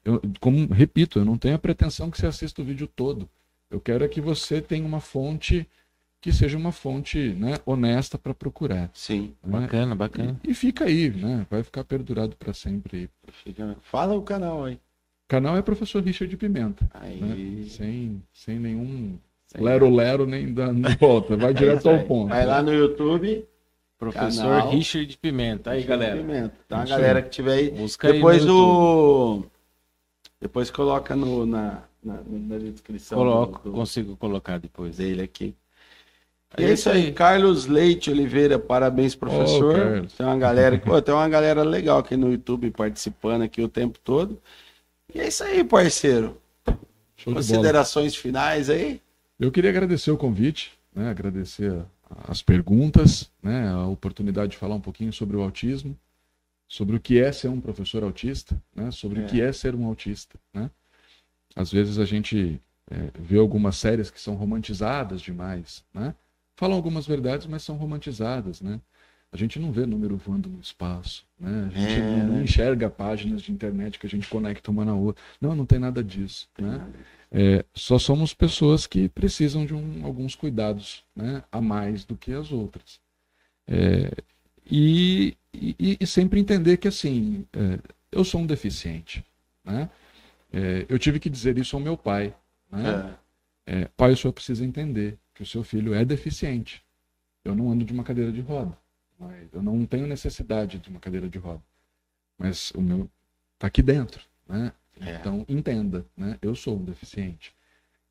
[0.04, 3.28] Eu, como repito, eu não tenho a pretensão que você assista o vídeo todo.
[3.70, 5.66] Eu quero é que você tenha uma fonte
[6.20, 8.90] que seja uma fonte, né, honesta para procurar.
[8.92, 9.34] Sim.
[9.44, 9.60] né?
[9.60, 10.40] Bacana, bacana.
[10.44, 11.46] E, e fica aí, né?
[11.50, 13.08] Vai ficar perdurado para sempre.
[13.82, 14.74] Fala o canal aí.
[14.74, 17.20] O canal é professor Richard Pimenta, Aí.
[17.20, 17.64] né?
[17.68, 19.18] Sem, sem nenhum
[19.56, 22.30] lero-lero nem da nem volta, vai direto ao ponto.
[22.30, 23.46] Vai lá no YouTube.
[23.98, 24.70] Professor Canal.
[24.70, 25.72] Richard Pimenta.
[25.72, 26.16] Aí, galera.
[26.16, 26.54] Pimenta.
[26.64, 27.24] Então a Isso galera aí.
[27.24, 27.70] que tiver aí.
[27.72, 29.44] Busca aí Depois no o.
[30.40, 34.96] Depois coloca no, na, na, na descrição Coloco, do, do- consigo colocar depois.
[34.98, 35.52] dele aqui.
[36.56, 39.74] É E é isso aí, Carlos Leite Oliveira, parabéns, professor.
[39.74, 40.12] Carlos.
[40.14, 43.98] tem uma galera, pô, tem uma galera legal aqui no YouTube participando aqui o tempo
[44.02, 44.40] todo.
[45.14, 46.40] E é isso aí, parceiro.
[47.16, 47.34] Show.
[47.34, 49.00] Considerações finais aí?
[49.38, 51.10] Eu queria agradecer o convite, né?
[51.10, 51.84] agradecer
[52.26, 53.68] as perguntas, né?
[53.68, 55.98] a oportunidade de falar um pouquinho sobre o autismo,
[56.66, 58.90] sobre o que é ser um professor autista, né?
[58.90, 59.24] sobre É.
[59.24, 60.38] o que é ser um autista.
[60.52, 60.70] Né?
[61.54, 62.60] Às vezes a gente
[62.90, 66.14] é, vê algumas séries que são romantizadas demais, né?
[66.58, 68.60] Falam algumas verdades, mas são romantizadas.
[68.60, 68.80] Né?
[69.30, 71.70] A gente não vê número voando no espaço, né?
[71.72, 72.42] a gente É, não, né?
[72.42, 75.22] enxerga páginas de internet que a gente conecta uma na outra.
[75.40, 76.48] Não, não tem nada disso.
[76.58, 76.84] Né?
[77.30, 82.32] É, só somos pessoas que precisam de um- alguns cuidados né, a mais do que
[82.32, 82.98] as outras.
[83.68, 84.10] É,
[84.68, 87.78] e, e- e sempre entender que assim, é,
[88.10, 89.24] eu sou um deficiente.
[89.64, 89.88] Né?
[90.52, 92.34] É, eu tive que dizer isso ao meu pai.
[92.72, 93.14] Né?
[93.66, 96.82] É, pai, o senhor precisa entender que o seu filho é deficiente.
[97.44, 98.76] Eu não ando de uma cadeira de roda.
[99.16, 101.62] Mas eu não tenho necessidade de uma cadeira de roda.
[102.36, 103.08] Mas o meu
[103.54, 104.20] está aqui dentro.
[104.48, 104.72] Né?
[105.00, 105.14] É.
[105.14, 106.36] Então, entenda, né?
[106.42, 107.54] Eu sou um deficiente.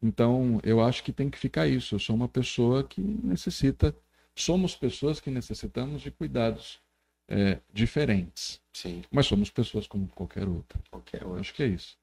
[0.02, 1.95] Então, eu acho que tem que ficar isso.
[1.95, 3.94] Eu sou uma pessoa que necessita,
[4.34, 6.80] somos pessoas que necessitamos de cuidados
[7.28, 8.62] é, diferentes.
[8.72, 10.80] Sim, Mas somos pessoas como qualquer outra.
[10.90, 11.41] qualquer Eu outro.
[11.41, 11.98] acho que é isso.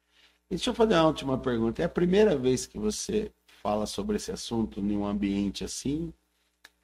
[0.51, 1.81] E Deixa eu fazer uma última pergunta.
[1.81, 3.33] É a primeira vez que você
[3.65, 6.13] fala sobre esse assunto em um ambiente assim?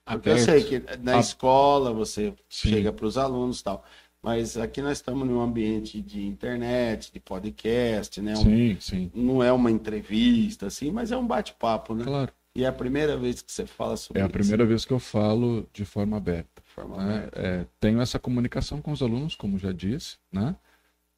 [0.02, 0.44] Porque eu Aberto.
[0.46, 1.20] sei que na Ah.
[1.20, 2.70] escola você Sim.
[2.70, 3.84] chega para os alunos e tal.
[4.22, 8.32] Mas aqui nós estamos num ambiente de internet, de podcast, né?
[8.36, 9.10] Um- Sim, sim.
[9.14, 12.04] não é uma entrevista, assim, mas é um bate-papo, né?
[12.04, 12.32] Claro.
[12.54, 14.32] E é a primeira vez que você fala sobre É a isso.
[14.32, 16.62] primeira vez que eu falo de forma aberta.
[16.66, 17.16] de forma né?
[17.18, 17.40] aberta.
[17.40, 20.56] É, tenho essa comunicação com os alunos, como já disse, né?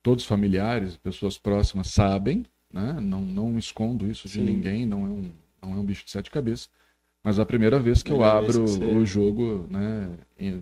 [0.02, 2.98] Todos os familiares, pessoas próximas sabem, né?
[3.01, 4.44] Não, não escondo isso de Sim.
[4.44, 5.30] ninguém, não é um,
[5.62, 6.68] não é um bicho de sete cabeças,
[7.22, 10.16] mas a primeira vez que Primeira eu abro que você- o jogo né,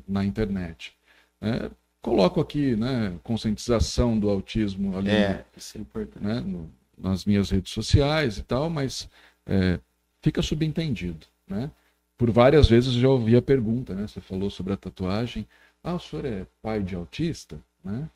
[0.06, 0.94] na internet.
[1.40, 1.70] É,
[2.02, 6.24] coloco aqui, né, conscientização do autismo ali É, isso é importante.
[6.24, 9.08] né, no- nas minhas redes sociais e tal, mas
[9.46, 9.80] é,
[10.22, 11.70] fica subentendido, né?
[12.18, 14.06] Por várias vezes eu já ouvi a pergunta, né?
[14.06, 15.46] Você falou sobre a tatuagem.
[15.82, 18.08] Ah, o senhor é pai de autista, né?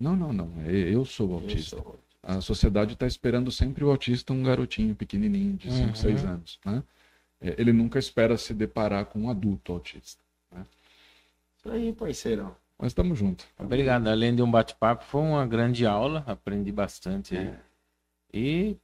[0.00, 0.50] Não, não, não.
[0.64, 1.76] é- Eu sou autista.
[1.76, 5.94] Eu sou- A sociedade está esperando sempre o autista um garotinho pequenininho de 5, Uhum.
[5.94, 6.82] 6 anos, né?
[7.40, 10.22] É, Ele nunca espera se deparar com um adulto autista.
[11.56, 12.54] Isso aí, parceirão.
[12.78, 13.46] Mas estamos juntos.
[13.58, 14.06] Obrigado.
[14.08, 16.24] Além de um bate-papo, foi uma grande aula.
[16.26, 17.36] Aprendi bastante.
[17.36, 17.46] aí.
[17.48, 17.54] É.
[18.32, 18.76] E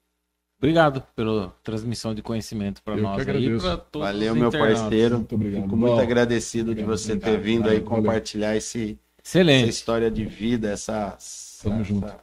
[0.59, 3.59] obrigado pela transmissão de conhecimento para nós aí.
[3.91, 5.17] todos Valeu, os meu parceiro.
[5.17, 5.63] Muito obrigado.
[5.63, 6.01] Fico muito Val.
[6.01, 7.33] agradecido de Obrigado, você obrigado.
[7.35, 7.85] ter vindo aí Valeu.
[7.85, 11.17] compartilhar esse, essa história de vida, essa,
[11.63, 12.15] Tamo essa, junto.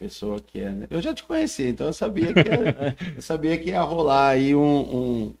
[0.00, 0.70] Pessoa que é.
[0.70, 0.86] né?
[0.90, 4.54] Eu já te conhecia, então eu sabia que ia, eu sabia que ia rolar aí
[4.54, 4.62] um,
[5.26, 5.34] um-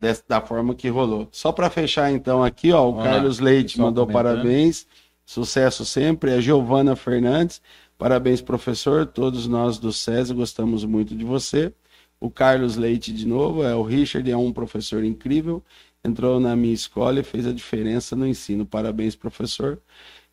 [0.00, 1.28] des- da forma que rolou.
[1.32, 3.12] Só para fechar então aqui, ó, o Vamos lá.
[3.12, 4.12] Carlos Leite mandou comentando.
[4.12, 4.86] parabéns,
[5.24, 6.32] sucesso sempre.
[6.32, 7.60] A Giovana Fernandes,
[7.98, 9.06] parabéns professor.
[9.06, 11.72] Todos nós do SESI gostamos muito de você.
[12.20, 15.62] O Carlos Leite de novo, é o Richard, é um professor incrível.
[16.04, 18.64] Entrou na minha escola e fez a diferença no ensino.
[18.64, 19.80] Parabéns, professor.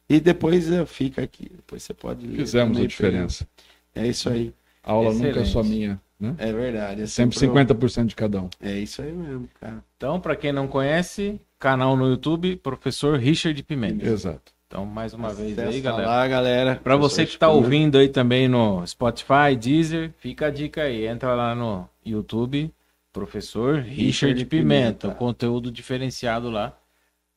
[0.09, 1.49] E depois eh, fica aqui.
[1.55, 2.37] Depois você pode ler.
[2.37, 3.47] Fizemos a diferença.
[3.95, 4.53] É isso aí.
[4.83, 5.51] A aula nunca é Excelente.
[5.51, 6.35] só minha, né?
[6.37, 7.03] É verdade.
[7.03, 8.49] É Sempre sempre 50% de cada um.
[8.61, 9.83] É isso aí mesmo, cara.
[9.95, 14.05] Então, para quem não conhece, canal no YouTube, professor Richard Pimenta.
[14.05, 14.51] Exato.
[14.67, 16.07] Então, mais uma vez aí, galera.
[16.07, 16.75] Lá, galera.
[16.83, 21.05] Para você que está ouvindo aí também no Spotify, Deezer, fica a dica aí.
[21.05, 22.73] Entra lá no YouTube,
[23.13, 25.07] professor Richard, Richard Pimenta.
[25.07, 25.07] Pimenta.
[25.09, 26.75] O conteúdo diferenciado lá.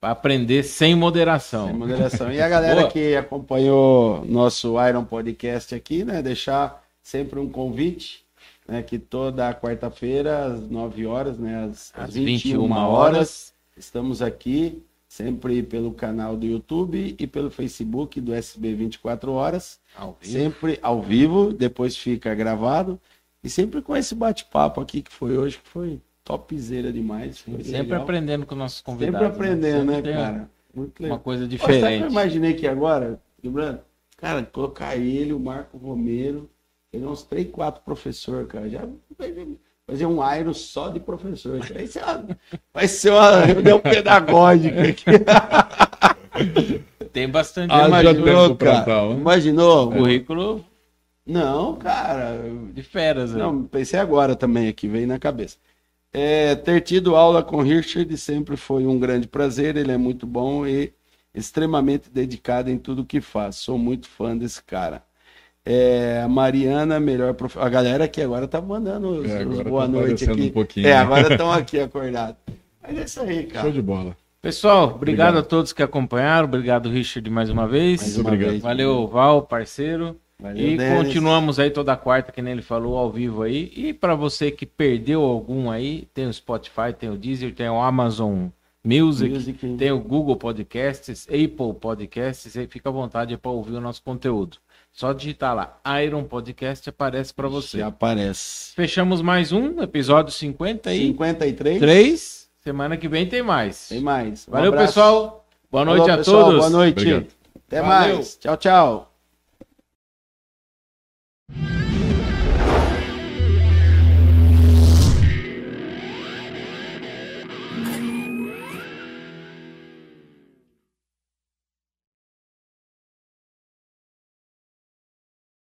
[0.01, 1.67] Para aprender sem moderação.
[1.69, 2.33] Sem moderação.
[2.33, 2.91] E a galera Boa.
[2.93, 6.21] que acompanhou nosso Iron Podcast aqui, né?
[6.23, 8.25] Deixar sempre um convite,
[8.69, 8.83] né?
[8.83, 11.65] Que toda quarta-feira, às 9 horas, né?
[11.65, 13.55] Às, às Às 21, 21 horas, horas.
[13.77, 19.81] estamos aqui, sempre pelo canal do YouTube e pelo Facebook do SB 24 Horas.
[19.97, 20.17] Ao.
[20.21, 23.01] Sempre ao vivo, depois fica gravado.
[23.43, 27.39] E sempre com esse bate-papo aqui que foi hoje, que foi topzera demais.
[27.39, 28.03] Foi Sempre legal.
[28.03, 29.21] aprendendo com nossos convidados.
[29.21, 30.51] Sempre aprendendo, né, Sempre tem cara?
[30.75, 31.17] Muito legal.
[31.17, 32.11] Uma coisa Pô, sabe o que eu diferente.
[32.11, 33.79] imaginei aqui agora, lembrando?
[34.19, 36.51] Cara, colocar ele, o Marco Romero,
[36.91, 38.69] pegar uns três, quatro professores, cara.
[38.69, 38.83] Já
[39.87, 41.59] fazer um Iron só de professor.
[41.61, 42.27] Isso Vai ser uma,
[42.75, 45.05] vai ser uma reunião pedagógica aqui.
[47.13, 48.83] Tem bastante Ah, Imaginou, cara?
[48.85, 49.21] tal, né?
[49.21, 49.91] Imaginou?
[49.91, 50.65] currículo
[51.27, 52.39] Não, cara.
[52.75, 53.33] de feras.
[53.33, 53.39] né?
[53.39, 55.57] Não, pensei agora também aqui, veio na cabeça.
[56.19, 60.67] É, ter tido aula com Richard sempre foi um grande prazer, ele é muito bom
[60.67, 60.95] e
[61.35, 63.57] extremamente dedicado em tudo que faz.
[63.57, 65.03] Sou muito fã desse cara.
[65.63, 67.59] É, a Mariana, melhor prof...
[67.59, 70.41] A galera aqui agora tá mandando os, É, os agora boa tá noite aqui.
[70.41, 70.97] um pouquinho, é, né?
[70.97, 72.37] agora estão aqui acordados.
[72.83, 73.73] Mas é isso aí, Show cara.
[73.73, 74.17] de bola.
[74.41, 75.39] Pessoal, obrigado, Obrigado.
[75.39, 76.49] a todos que acompanharam.
[76.49, 78.01] Obrigado, Richard, mais uma vez.
[78.01, 78.51] Mais uma obrigado.
[78.53, 78.63] vez.
[78.63, 80.19] Valeu, Val, parceiro.
[80.41, 81.07] Valeu, e Denis.
[81.07, 83.73] continuamos aí toda quarta, que nem ele falou, ao vivo aí.
[83.75, 87.81] E para você que perdeu algum aí, tem o Spotify, tem o Deezer, tem o
[87.81, 88.49] Amazon
[88.85, 89.77] Music, Music.
[89.77, 94.59] tem o Google Podcasts, Apple Podcasts, aí fica à vontade para ouvir o nosso conteúdo.
[94.93, 97.79] Só digitar lá, Iron Podcast aparece para você.
[97.79, 98.73] Já aparece.
[98.75, 101.09] Fechamos mais um, episódio 53.
[101.09, 102.49] 53.
[102.63, 103.89] Semana que vem tem mais.
[103.89, 104.47] Tem mais.
[104.49, 104.87] Um Valeu, abraço.
[104.89, 105.47] pessoal.
[105.71, 106.45] Boa noite Falou, a pessoal.
[106.45, 106.59] todos.
[106.59, 106.99] Boa noite.
[107.01, 107.27] Obrigado.
[107.67, 108.15] Até Valeu.
[108.17, 108.37] mais.
[108.37, 109.06] Tchau, tchau.